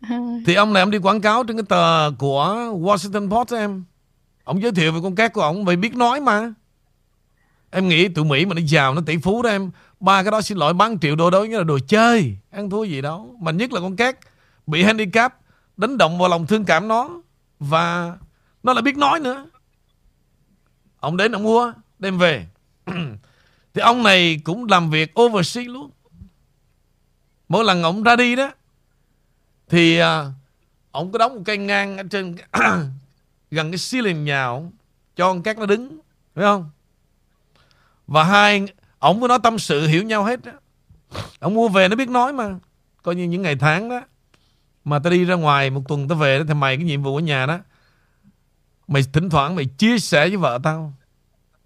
[0.46, 2.44] Thì ông này ông đi quảng cáo trên cái tờ của
[2.80, 3.84] Washington Post em.
[4.44, 6.52] Ông giới thiệu về con két của ông vậy biết nói mà.
[7.70, 9.70] Em nghĩ tụi Mỹ mà nó giàu nó tỷ phú đó em
[10.00, 12.84] ba cái đó xin lỗi bán triệu đô đó như là đồ chơi ăn thua
[12.84, 13.36] gì đâu.
[13.40, 14.18] Mà nhất là con két
[14.66, 15.40] bị handicap
[15.76, 17.22] đánh động vào lòng thương cảm nó
[17.58, 18.16] và
[18.62, 19.46] nó lại biết nói nữa.
[21.00, 22.46] Ông đến ông mua đem về
[23.74, 25.90] thì ông này cũng làm việc overseas luôn.
[27.48, 28.50] Mỗi lần ông ra đi đó,
[29.68, 30.24] thì à,
[30.90, 32.36] ông có đóng một cây ngang ở trên
[33.50, 34.72] gần cái ceiling nhà ông,
[35.16, 36.00] cho ông cát nó đứng,
[36.34, 36.70] phải không?
[38.06, 38.66] Và hai,
[38.98, 40.52] ông với nó tâm sự hiểu nhau hết á
[41.40, 42.54] ông mua về nó biết nói mà,
[43.02, 44.00] coi như những ngày tháng đó.
[44.84, 47.16] Mà ta đi ra ngoài một tuần ta về đó, thì mày cái nhiệm vụ
[47.16, 47.58] ở nhà đó.
[48.88, 50.92] Mày thỉnh thoảng mày chia sẻ với vợ tao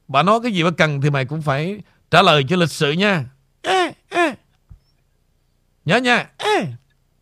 [0.09, 2.93] bà nói cái gì bà cần thì mày cũng phải trả lời cho lịch sự
[2.93, 3.24] nha
[3.62, 4.35] ê, ê.
[5.85, 6.66] nhớ nha ê.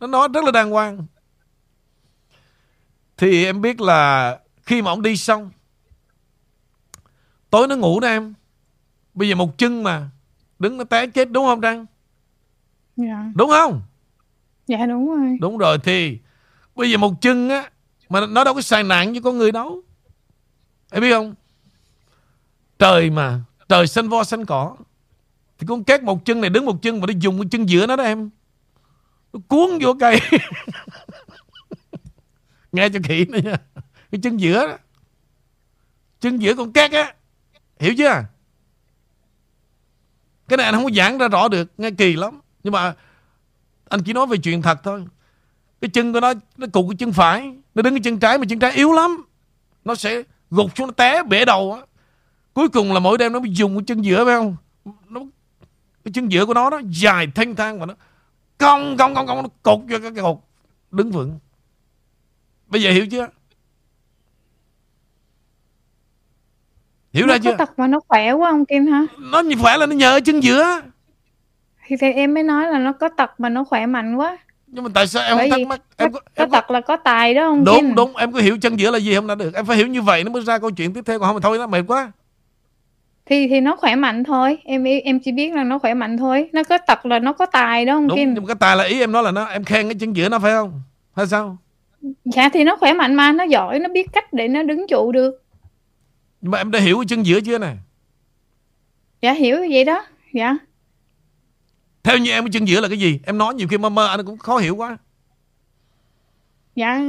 [0.01, 1.07] nó nói rất là đàng hoàng
[3.17, 5.51] thì em biết là khi mà ông đi xong
[7.51, 8.35] tối nó ngủ đó em
[9.15, 10.11] bây giờ một chân mà
[10.59, 11.87] đứng nó té chết đúng không Trăng
[12.97, 13.25] dạ.
[13.35, 13.83] đúng không
[14.67, 15.39] dạ đúng rồi.
[15.41, 16.19] đúng rồi thì
[16.75, 17.71] bây giờ một chân á
[18.09, 19.83] mà nó đâu có xài nặng như con người đâu
[20.91, 21.35] em biết không
[22.83, 24.77] trời mà, trời xanh vo xanh cỏ.
[25.59, 27.87] Thì con két một chân này, đứng một chân mà nó dùng cái chân giữa
[27.87, 28.31] nó đó em.
[29.33, 30.21] Nó cuốn vô cây.
[32.73, 33.57] Nghe cho kỹ nữa nha.
[34.11, 34.77] Cái chân giữa đó.
[36.21, 37.15] Chân giữa con két á.
[37.79, 38.25] Hiểu chưa?
[40.49, 42.41] Cái này anh không có giảng ra rõ được, nghe kỳ lắm.
[42.65, 42.95] Nhưng mà
[43.89, 45.05] anh chỉ nói về chuyện thật thôi.
[45.81, 47.55] Cái chân của nó nó cụt cái chân phải.
[47.75, 49.25] Nó đứng cái chân trái mà chân trái yếu lắm.
[49.85, 51.83] Nó sẽ gục xuống, nó té bể đầu á
[52.55, 54.57] cuối cùng là mỗi đêm nó mới dùng cái chân giữa phải không?
[55.09, 55.21] Nó
[56.05, 57.95] cái chân giữa của nó nó dài thanh thang và nó
[58.59, 60.39] cong cong cong cong nó cột vô cái cột
[60.91, 61.39] đứng vững.
[62.67, 63.29] Bây giờ hiểu chưa?
[67.13, 67.57] Hiểu nó ra có chưa?
[67.57, 69.07] tật mà nó khỏe quá ông Kim hả?
[69.19, 70.81] nó như phải là nó nhờ ở chân giữa.
[71.87, 74.39] Thì, thì em mới nói là nó có tật mà nó khỏe mạnh quá.
[74.67, 75.81] nhưng mà tại sao em Bởi không thắc mắc?
[75.97, 77.95] em có, em có, tật là có tài đó ông đúng Kim.
[77.95, 79.55] đúng em có hiểu chân giữa là gì không đã được.
[79.55, 81.43] Em phải hiểu như vậy nó mới ra câu chuyện tiếp theo còn không thì
[81.43, 82.13] thôi nó mệt quá
[83.27, 84.59] Thì thì nó khỏe mạnh thôi.
[84.65, 86.49] Em em chỉ biết là nó khỏe mạnh thôi.
[86.53, 88.35] Nó có tật là nó có tài đó ông đúng Kim.
[88.35, 90.29] nhưng mà cái tài là ý em nói là nó em khen cái chân giữa
[90.29, 90.83] nó phải không
[91.17, 91.59] hay sao
[92.25, 95.13] Dạ thì nó khỏe mạnh mà, nó giỏi, nó biết cách để nó đứng trụ
[95.13, 95.43] được.
[96.41, 97.73] Nhưng mà em đã hiểu cái chân giữa chưa nè?
[99.23, 100.05] Dạ hiểu vậy đó.
[100.33, 100.57] Dạ.
[102.03, 103.21] Theo như em cái chân giữa là cái gì?
[103.27, 104.99] Em nói nhiều khi mơ mơ anh cũng khó hiểu quá.
[106.75, 107.01] Dạ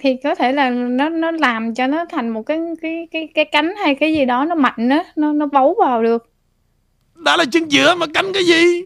[0.00, 3.44] thì có thể là nó nó làm cho nó thành một cái cái cái cái
[3.44, 6.30] cánh hay cái gì đó nó mạnh á, nó nó bấu vào được.
[7.14, 8.82] Đã là chân giữa mà cánh cái gì?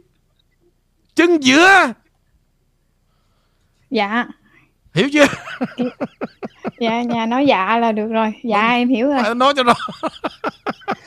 [1.15, 1.93] Chân giữa.
[3.91, 4.25] Dạ.
[4.95, 5.25] Hiểu chưa?
[6.81, 8.33] Dạ nhà nói dạ là được rồi.
[8.45, 9.35] Dạ em hiểu rồi.
[9.35, 9.75] Nói cho rõ.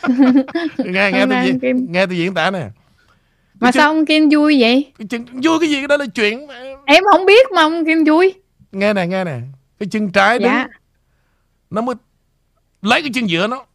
[0.77, 2.67] nghe nghe tôi diễn, Kim- nghe tôi diễn tả nè.
[3.59, 4.91] Mà sao ông Kim vui vậy?
[5.09, 6.47] Chân vui cái gì cái đó là chuyện
[6.85, 8.33] Em không biết mà ông Kim vui.
[8.71, 9.39] nghe nè nghe nè.
[9.79, 10.67] Cái chân trái đứng Dạ.
[11.69, 11.95] nó mới
[12.81, 13.65] lấy cái chân giữa nó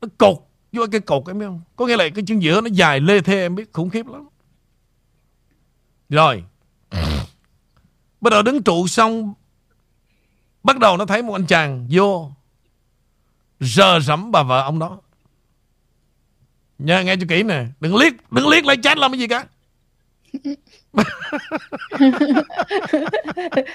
[0.00, 0.36] nó cột
[0.72, 1.60] vô cái cột em biết không?
[1.76, 4.28] Có nghĩa là cái chân giữa nó dài lê thê em biết khủng khiếp lắm.
[6.08, 6.44] Rồi.
[8.20, 9.34] Bắt đầu đứng trụ xong
[10.62, 12.32] bắt đầu nó thấy một anh chàng vô
[13.60, 15.00] rờ rẫm bà vợ ông đó.
[16.78, 19.46] Nha nghe cho kỹ nè, đừng liếc, đừng liếc lại chat làm cái gì cả.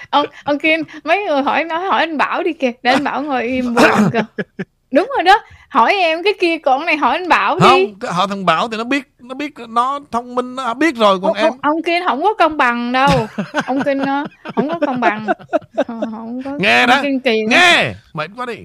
[0.10, 2.72] ông ông Kim mấy người hỏi nói hỏi anh Bảo đi kìa.
[2.84, 4.24] Để anh Bảo ngồi im buồn kìa
[4.92, 5.40] đúng rồi đó.
[5.70, 7.68] Hỏi em cái kia còn này hỏi anh Bảo đi.
[7.68, 11.20] Không, họ thằng Bảo thì nó biết, nó biết nó thông minh nó biết rồi
[11.22, 13.28] còn ông, em ông, Kim không có công bằng đâu.
[13.66, 14.26] Ông Kim nó
[14.56, 15.28] không có công bằng.
[15.76, 17.94] Ờ, không có Nghe đó, nghe!
[18.14, 18.58] Mệt quá đi.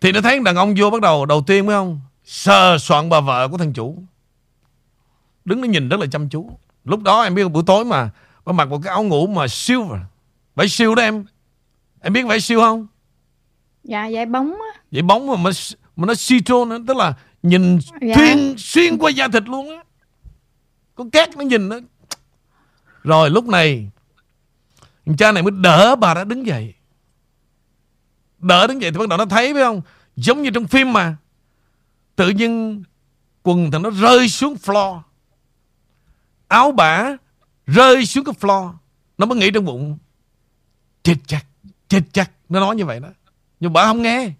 [0.00, 2.00] Thì nó thấy đàn ông vô bắt đầu đầu tiên phải không?
[2.24, 3.96] Sờ soạn bà vợ của thằng chủ.
[5.44, 6.50] Đứng nó nhìn rất là chăm chú
[6.84, 8.10] lúc đó em biết buổi tối mà
[8.44, 9.46] bà mặc một cái áo ngủ mà
[9.90, 10.06] mà
[10.54, 11.24] vải siêu đó em.
[12.00, 12.86] Em biết vải siêu không?
[13.84, 14.80] Dạ giải bóng á.
[14.92, 15.50] Vậy bóng mà mà,
[15.96, 18.14] mà nó citron nữa tức là nhìn Dạ.
[18.16, 19.82] xuyên xuyên qua da thịt luôn á.
[20.94, 21.76] Con két nó nhìn nó
[23.04, 23.88] rồi lúc này
[25.18, 26.74] cha này mới đỡ bà đã đứng dậy.
[28.38, 29.80] Đỡ đứng dậy thì bắt đầu nó thấy phải không?
[30.16, 31.16] Giống như trong phim mà.
[32.16, 32.82] Tự nhiên
[33.42, 35.00] quần thằng nó rơi xuống floor
[36.52, 37.16] áo bả
[37.66, 38.72] rơi xuống cái floor.
[39.18, 39.98] Nó mới nghĩ trong bụng
[41.02, 41.46] chết chắc
[41.88, 42.30] chết chắc.
[42.48, 43.08] Nó nói như vậy đó.
[43.60, 44.30] Nhưng bà không nghe.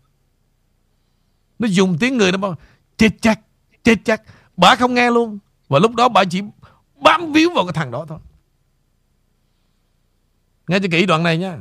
[1.58, 2.54] Nó dùng tiếng người nó bảo
[2.96, 3.40] chết chắc
[3.82, 4.22] chết chắc.
[4.56, 5.38] Bà không nghe luôn.
[5.68, 6.42] Và lúc đó bà chỉ
[6.96, 8.18] bám víu vào cái thằng đó thôi.
[10.68, 11.58] Nghe cho kỹ đoạn này nha.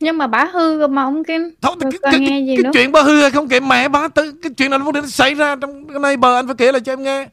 [0.00, 1.42] Nhưng mà bả hư rồi mà ông Kim.
[1.62, 2.70] Thôi, cái, cái, nghe cái, gì cái nữa?
[2.74, 5.56] chuyện bà hư hay không kệ mẹ bà tư cái chuyện này nó xảy ra
[5.56, 7.28] trong cái này bờ anh phải kể lại cho em nghe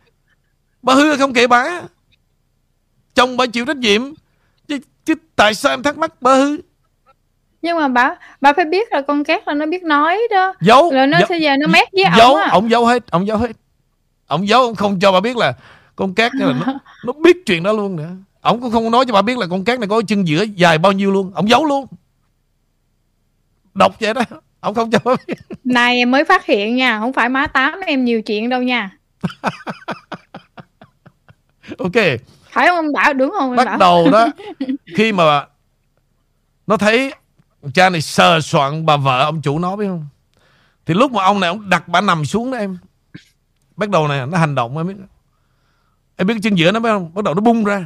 [0.81, 1.81] bà hư không kệ bà.
[3.15, 4.01] Chồng bà chịu trách nhiệm.
[4.67, 6.57] Chứ, chứ tại sao em thắc mắc bà hư?
[7.61, 10.53] Nhưng mà bà bà phải biết là con két là nó biết nói đó.
[10.61, 10.91] Giấu.
[10.91, 12.35] Rồi nó giấu, sẽ giờ nó mét với giấu.
[12.35, 12.47] á.
[12.51, 13.51] Ông giấu hết ông giấu hết.
[14.27, 15.53] Ông giấu ông không cho bà biết là
[15.95, 16.73] con cát là nó,
[17.05, 18.09] nó biết chuyện đó luôn nữa
[18.41, 20.77] ông cũng không nói cho bà biết là con cát này có chân giữa dài
[20.77, 21.31] bao nhiêu luôn.
[21.35, 21.85] Ông giấu luôn.
[23.73, 24.21] Độc vậy đó.
[24.59, 25.37] Ông không cho bà biết.
[25.63, 28.89] Này em mới phát hiện nha không phải má tám em nhiều chuyện đâu nha
[31.77, 32.19] ok
[32.51, 33.77] phải không ông bảo đúng không bắt bảo.
[33.77, 34.27] đầu đó
[34.95, 35.45] khi mà
[36.67, 37.13] nó thấy
[37.73, 40.07] cha này sờ soạn bà vợ ông chủ nó biết không
[40.85, 42.77] thì lúc mà ông này ông đặt bà nằm xuống đó em
[43.75, 44.93] bắt đầu này nó hành động em biết
[46.15, 47.85] em biết chân giữa nó biết không bắt đầu nó bung ra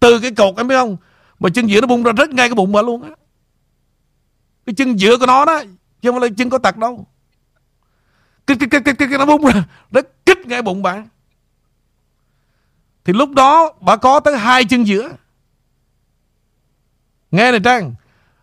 [0.00, 0.96] từ cái cột em biết không
[1.40, 3.10] mà chân giữa nó bung ra rất ngay cái bụng bà luôn á
[4.66, 5.62] cái chân giữa của nó đó
[6.02, 7.06] chứ không phải là chân có tật đâu
[8.46, 9.64] kích kích kích kích, kích nó bung ra.
[9.90, 11.02] Nó kích ngay bụng bà
[13.04, 15.10] thì lúc đó bà có tới hai chân giữa.
[17.30, 17.94] Nghe này Trang.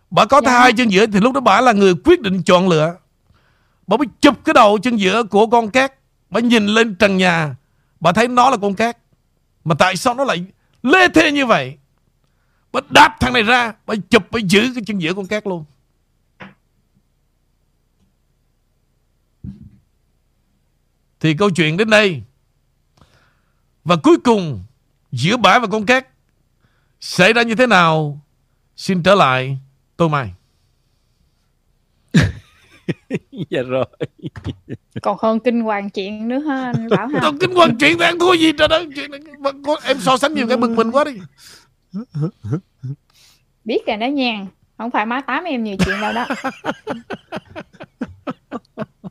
[0.10, 0.60] Bà có tới Dạ.
[0.60, 2.96] hai chân giữa Thì lúc đó bà là người quyết định chọn lựa.
[3.88, 5.94] Bà mới chụp cái đầu chân giữa của con cát.
[6.30, 7.56] Bà nhìn lên trần nhà.
[8.00, 8.98] Bà thấy nó là con cát.
[9.64, 10.46] Mà tại sao nó lại
[10.84, 11.78] lê thê như vậy?
[12.72, 13.74] Bà đạp thằng này ra.
[13.86, 15.66] Bà chụp bà giữ cái chân giữa con cát luôn
[21.20, 22.22] Thì câu chuyện đến đây.
[23.84, 24.64] Và cuối cùng
[25.12, 26.08] Giữa bả và con cát
[27.00, 28.22] Xảy ra như thế nào?
[28.76, 29.58] Xin trở lại
[29.98, 30.34] tôi Mai.
[33.50, 33.86] Dạ rồi.
[35.02, 37.20] Còn hơn kinh hoàng chuyện nữa ha anh Bảo ha.
[37.22, 38.52] Còn kinh hoàng chuyện thì ăn thua gì?
[38.58, 41.12] Trời đất chuyện này, mà có- Em so sánh nhiều cái bực mình quá đi.
[43.66, 44.46] Biết rồi đó nha.
[44.78, 46.28] Không phải má tám em nhiều chuyện đâu đó